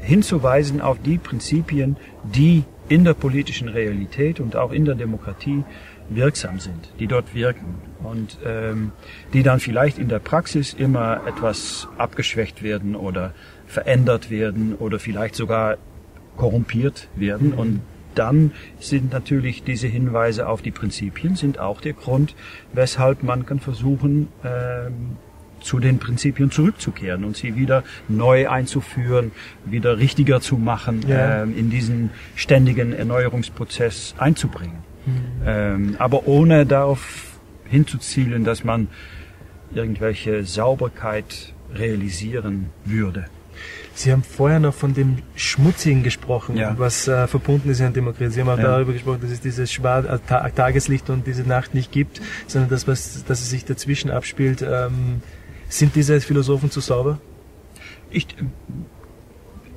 hinzuweisen 0.00 0.80
auf 0.80 0.98
die 1.00 1.18
Prinzipien, 1.18 1.96
die 2.24 2.64
in 2.88 3.04
der 3.04 3.14
politischen 3.14 3.68
Realität 3.68 4.40
und 4.40 4.56
auch 4.56 4.72
in 4.72 4.84
der 4.84 4.96
Demokratie 4.96 5.64
wirksam 6.08 6.58
sind, 6.58 6.92
die 6.98 7.06
dort 7.06 7.34
wirken 7.34 7.76
und 8.02 8.38
ähm, 8.44 8.92
die 9.32 9.42
dann 9.42 9.60
vielleicht 9.60 9.98
in 9.98 10.08
der 10.08 10.18
Praxis 10.18 10.74
immer 10.74 11.20
etwas 11.26 11.88
abgeschwächt 11.96 12.62
werden 12.62 12.96
oder 12.96 13.32
verändert 13.66 14.30
werden 14.30 14.74
oder 14.74 14.98
vielleicht 14.98 15.36
sogar 15.36 15.78
korrumpiert 16.36 17.08
werden. 17.14 17.50
Mhm. 17.50 17.58
Und 17.58 17.80
dann 18.14 18.52
sind 18.78 19.12
natürlich 19.12 19.64
diese 19.64 19.86
Hinweise 19.86 20.48
auf 20.48 20.62
die 20.62 20.70
Prinzipien 20.70 21.36
sind 21.36 21.58
auch 21.58 21.80
der 21.80 21.92
Grund, 21.92 22.34
weshalb 22.72 23.22
man 23.22 23.46
kann 23.46 23.60
versuchen, 23.60 24.28
ähm, 24.44 25.16
zu 25.60 25.78
den 25.78 25.98
Prinzipien 25.98 26.50
zurückzukehren 26.50 27.24
und 27.24 27.36
sie 27.36 27.56
wieder 27.56 27.84
neu 28.08 28.48
einzuführen, 28.48 29.32
wieder 29.64 29.98
richtiger 29.98 30.40
zu 30.40 30.56
machen, 30.56 31.04
ja. 31.06 31.42
ähm, 31.42 31.56
in 31.56 31.70
diesen 31.70 32.10
ständigen 32.34 32.92
Erneuerungsprozess 32.92 34.14
einzubringen. 34.18 34.78
Mhm. 35.06 35.12
Ähm, 35.46 35.96
aber 35.98 36.26
ohne 36.26 36.66
darauf 36.66 37.38
hinzuzielen, 37.64 38.44
dass 38.44 38.64
man 38.64 38.88
irgendwelche 39.74 40.44
Sauberkeit 40.44 41.54
realisieren 41.74 42.70
würde. 42.84 43.26
Sie 43.94 44.10
haben 44.10 44.22
vorher 44.22 44.58
noch 44.58 44.74
von 44.74 44.94
dem 44.94 45.18
Schmutzigen 45.36 46.02
gesprochen, 46.02 46.56
Ja. 46.56 46.74
was 46.78 47.08
äh, 47.08 47.26
verbunden 47.26 47.68
ist 47.70 47.78
in 47.80 47.84
der 47.86 47.92
Demokratie. 47.92 48.32
Sie 48.32 48.40
haben 48.40 48.48
auch 48.48 48.56
Ja. 48.56 48.62
darüber 48.64 48.92
gesprochen, 48.92 49.20
dass 49.20 49.30
es 49.30 49.40
dieses 49.40 49.70
Schwar 49.70 50.04
äh, 50.04 50.18
Ta 50.26 50.48
Tageslicht 50.48 51.10
und 51.10 51.26
diese 51.26 51.42
Nacht 51.42 51.74
nicht 51.74 51.92
gibt, 51.92 52.20
sondern 52.46 52.70
das, 52.70 52.88
was, 52.88 53.24
dass 53.24 53.40
es 53.40 53.50
sich 53.50 53.64
dazwischen 53.64 54.10
abspielt. 54.10 54.62
Ähm, 54.62 55.20
sind 55.68 55.94
diese 55.94 56.20
Philosophen 56.20 56.70
zu 56.70 56.80
sauber? 56.80 57.18
Ich, 58.10 58.26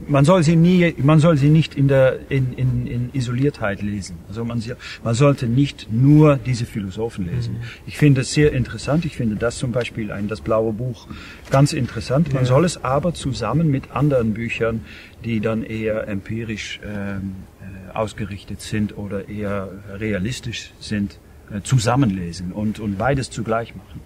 man 0.07 0.25
soll 0.25 0.43
sie 0.43 0.55
nie, 0.55 0.93
man 0.97 1.19
soll 1.19 1.37
sie 1.37 1.49
nicht 1.49 1.75
in 1.75 1.87
der 1.87 2.19
in, 2.29 2.53
in, 2.53 2.87
in 2.87 3.09
Isoliertheit 3.13 3.81
lesen. 3.81 4.17
Also 4.27 4.45
man, 4.45 4.61
man 5.03 5.15
sollte 5.15 5.47
nicht 5.47 5.91
nur 5.91 6.37
diese 6.37 6.65
Philosophen 6.65 7.25
lesen. 7.25 7.57
Ich 7.85 7.97
finde 7.97 8.21
es 8.21 8.33
sehr 8.33 8.53
interessant. 8.53 9.05
Ich 9.05 9.15
finde 9.15 9.35
das 9.35 9.57
zum 9.57 9.71
Beispiel 9.71 10.11
ein 10.11 10.27
das 10.27 10.41
blaue 10.41 10.73
Buch 10.73 11.07
ganz 11.49 11.73
interessant. 11.73 12.33
Man 12.33 12.45
soll 12.45 12.65
es 12.65 12.83
aber 12.83 13.13
zusammen 13.13 13.69
mit 13.69 13.91
anderen 13.91 14.33
Büchern, 14.33 14.81
die 15.23 15.39
dann 15.39 15.63
eher 15.63 16.07
empirisch 16.07 16.79
ähm, 16.83 17.35
äh, 17.61 17.95
ausgerichtet 17.97 18.61
sind 18.61 18.97
oder 18.97 19.27
eher 19.29 19.69
realistisch 19.97 20.71
sind, 20.79 21.19
äh, 21.51 21.61
zusammenlesen 21.61 22.51
und 22.51 22.79
und 22.79 22.97
beides 22.97 23.29
zugleich 23.29 23.75
machen. 23.75 24.01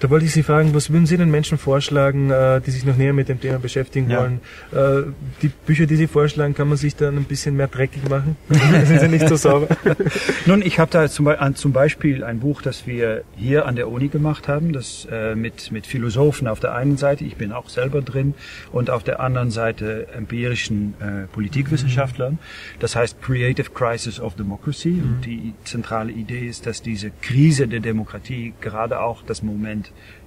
Da 0.00 0.10
wollte 0.10 0.24
ich 0.24 0.32
Sie 0.32 0.42
fragen, 0.42 0.74
was 0.74 0.90
würden 0.90 1.06
Sie 1.06 1.16
den 1.16 1.30
Menschen 1.30 1.58
vorschlagen, 1.58 2.30
äh, 2.30 2.60
die 2.60 2.70
sich 2.70 2.84
noch 2.84 2.96
näher 2.96 3.12
mit 3.12 3.28
dem 3.28 3.40
Thema 3.40 3.58
beschäftigen 3.58 4.10
Ja. 4.10 4.20
wollen? 4.20 4.40
Äh, 4.72 5.10
die 5.42 5.48
Bücher, 5.48 5.86
die 5.86 5.96
Sie 5.96 6.06
vorschlagen, 6.06 6.54
kann 6.54 6.68
man 6.68 6.78
sich 6.78 6.96
dann 6.96 7.16
ein 7.16 7.24
bisschen 7.24 7.56
mehr 7.56 7.68
dreckig 7.68 8.08
machen? 8.08 8.36
Sind 8.48 9.00
sie 9.00 9.08
nicht 9.08 9.28
so 9.28 9.36
sauber? 9.36 9.68
Nun, 10.46 10.62
ich 10.62 10.78
habe 10.78 10.90
da 10.90 11.08
zum, 11.08 11.72
Beispiel 11.72 12.24
ein 12.24 12.40
Buch, 12.40 12.62
das 12.62 12.86
wir 12.86 13.24
hier 13.36 13.66
an 13.66 13.76
der 13.76 13.88
Uni 13.88 14.08
gemacht 14.08 14.48
haben, 14.48 14.72
das 14.72 15.06
äh, 15.10 15.34
mit, 15.34 15.70
mit 15.70 15.86
Philosophen 15.86 16.48
auf 16.48 16.60
der 16.60 16.74
einen 16.74 16.96
Seite, 16.96 17.24
ich 17.24 17.36
bin 17.36 17.52
auch 17.52 17.68
selber 17.68 18.00
drin, 18.02 18.34
und 18.72 18.90
auf 18.90 19.04
der 19.04 19.20
anderen 19.20 19.50
Seite 19.50 20.08
empirischen 20.16 20.94
äh, 21.00 21.26
Politikwissenschaftlern. 21.32 22.38
Das 22.80 22.96
heißt 22.96 23.20
Creative 23.22 23.70
Crisis 23.70 24.18
of 24.18 24.34
Democracy. 24.34 25.00
Und 25.02 25.22
die 25.24 25.54
zentrale 25.64 26.12
Idee 26.12 26.46
ist, 26.46 26.66
dass 26.66 26.82
diese 26.82 27.10
Krise 27.20 27.68
der 27.68 27.80
Demokratie 27.80 28.54
gerade 28.60 29.00
auch 29.00 29.22
das 29.22 29.42
Moment 29.42 29.73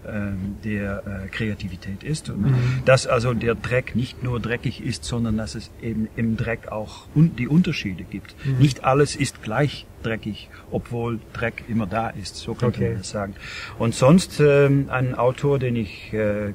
ähm, 0.07 0.57
der 0.63 1.03
äh, 1.25 1.27
Kreativität 1.29 2.03
ist. 2.03 2.29
Und 2.29 2.55
dass 2.85 3.07
also 3.07 3.33
der 3.33 3.55
Dreck 3.55 3.95
nicht 3.95 4.23
nur 4.23 4.39
dreckig 4.39 4.81
ist, 4.83 5.03
sondern 5.03 5.37
dass 5.37 5.55
es 5.55 5.71
eben 5.81 6.07
im 6.15 6.37
Dreck 6.37 6.67
auch 6.71 7.07
die 7.15 7.47
Unterschiede 7.47 8.03
gibt. 8.03 8.35
Nicht 8.59 8.83
alles 8.83 9.15
ist 9.15 9.41
gleich 9.43 9.85
dreckig, 10.03 10.49
obwohl 10.71 11.19
Dreck 11.33 11.63
immer 11.67 11.87
da 11.87 12.09
ist. 12.09 12.35
So 12.37 12.53
könnte 12.53 12.79
Okay. 12.79 12.89
man 12.89 12.97
das 12.99 13.09
sagen. 13.09 13.35
Und 13.79 13.95
sonst 13.95 14.39
ähm, 14.39 14.87
ein 14.89 15.15
Autor, 15.15 15.59
den 15.59 15.75
ich 15.75 16.13
äh, 16.13 16.53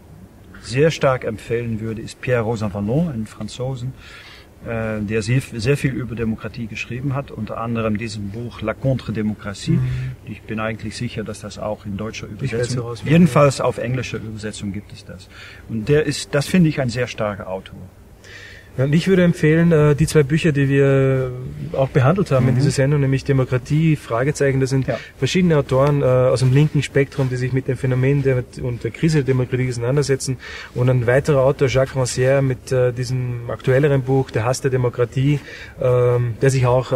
sehr 0.62 0.90
stark 0.90 1.24
empfehlen 1.24 1.80
würde, 1.80 2.00
ist 2.02 2.20
Pierre 2.20 2.42
Rosan 2.42 2.72
Vallon, 2.72 3.08
ein 3.08 3.26
Franzosen, 3.26 3.92
äh, 4.66 5.00
der 5.00 5.22
sehr, 5.22 5.40
sehr 5.40 5.76
viel 5.76 5.92
über 5.92 6.14
Demokratie 6.14 6.66
geschrieben 6.66 7.14
hat, 7.14 7.30
unter 7.30 7.58
anderem 7.58 7.98
diesem 7.98 8.30
Buch 8.30 8.60
La 8.60 8.74
Contre-Démocratie. 8.74 9.78
Ich 10.24 10.42
bin 10.42 10.60
eigentlich 10.60 10.96
sicher, 10.96 11.24
dass 11.24 11.40
das 11.40 11.58
auch 11.58 11.84
in 11.84 11.96
deutscher 11.96 12.26
Übersetzung, 12.26 12.94
jedenfalls 13.04 13.60
auf 13.60 13.78
englischer 13.78 14.18
Übersetzung 14.18 14.72
gibt 14.72 14.92
es 14.92 15.04
das. 15.04 15.28
Und 15.68 15.88
der 15.88 16.06
ist, 16.06 16.34
das 16.34 16.46
finde 16.46 16.68
ich 16.68 16.80
ein 16.80 16.90
sehr 16.90 17.06
starker 17.06 17.48
Autor. 17.48 17.78
Ja, 18.78 18.84
und 18.84 18.94
ich 18.94 19.06
würde 19.06 19.22
empfehlen, 19.22 19.70
äh, 19.70 19.94
die 19.94 20.06
zwei 20.06 20.22
Bücher, 20.22 20.52
die 20.52 20.68
wir 20.68 21.30
auch 21.72 21.90
behandelt 21.90 22.30
haben 22.30 22.48
in 22.48 22.54
dieser 22.54 22.70
Sendung, 22.70 23.00
nämlich 23.00 23.22
Demokratie, 23.24 23.96
Fragezeichen, 23.96 24.60
das 24.60 24.70
sind 24.70 24.86
Ja. 24.86 24.98
verschiedene 25.18 25.58
Autoren 25.58 26.00
äh, 26.00 26.04
aus 26.04 26.40
dem 26.40 26.52
linken 26.52 26.82
Spektrum, 26.82 27.28
die 27.28 27.36
sich 27.36 27.52
mit 27.52 27.68
dem 27.68 27.76
Phänomen 27.76 28.22
der, 28.22 28.44
und 28.62 28.82
der 28.82 28.90
Krise 28.90 29.18
der 29.18 29.24
Demokratie 29.24 29.68
auseinandersetzen. 29.68 30.38
Und 30.74 30.88
ein 30.88 31.06
weiterer 31.06 31.40
Autor, 31.42 31.68
Jacques 31.68 31.94
Rancière, 31.96 32.40
mit 32.40 32.72
äh, 32.72 32.92
diesem 32.92 33.50
aktuelleren 33.50 34.02
Buch, 34.02 34.30
Der 34.30 34.44
Hass 34.44 34.62
der 34.62 34.70
Demokratie, 34.70 35.38
ähm, 35.80 36.34
der 36.40 36.50
sich 36.50 36.66
auch 36.66 36.92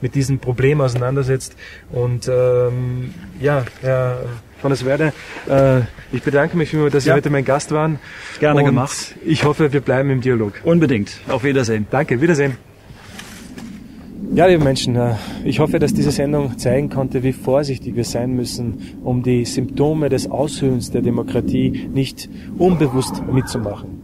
mit 0.00 0.14
diesem 0.14 0.38
Problem 0.38 0.82
auseinandersetzt. 0.82 1.56
Und 1.90 2.28
ähm, 2.28 3.14
ja, 3.40 3.64
von 3.80 4.53
der 4.70 4.84
Werde, 4.84 5.12
äh, 5.48 5.80
ich 6.14 6.22
bedanke 6.22 6.56
mich 6.56 6.70
vielmals, 6.70 6.92
dass 6.92 7.04
Sie 7.04 7.10
Ja. 7.10 7.16
heute 7.16 7.30
mein 7.30 7.44
Gast 7.44 7.72
waren. 7.72 7.98
Gerne 8.40 8.60
und 8.60 8.66
gemacht. 8.66 9.14
Ich 9.24 9.44
hoffe, 9.44 9.72
wir 9.72 9.80
bleiben 9.80 10.10
im 10.10 10.20
Dialog. 10.20 10.52
Unbedingt. 10.64 11.20
Auf 11.28 11.44
Wiedersehen. 11.44 11.86
Danke, 11.90 12.20
Wiedersehen. 12.20 12.56
Ja, 14.34 14.46
liebe 14.46 14.64
Menschen, 14.64 14.96
äh, 14.96 15.14
ich 15.44 15.60
hoffe, 15.60 15.78
dass 15.78 15.94
diese 15.94 16.10
Sendung 16.10 16.58
zeigen 16.58 16.88
konnte, 16.88 17.22
wie 17.22 17.32
vorsichtig 17.32 17.94
wir 17.94 18.04
sein 18.04 18.34
müssen, 18.34 18.98
um 19.04 19.22
die 19.22 19.44
Symptome 19.44 20.08
des 20.08 20.28
Aushöhlens 20.30 20.90
der 20.90 21.02
Demokratie 21.02 21.88
nicht 21.92 22.28
unbewusst 22.58 23.22
mitzumachen. 23.30 24.03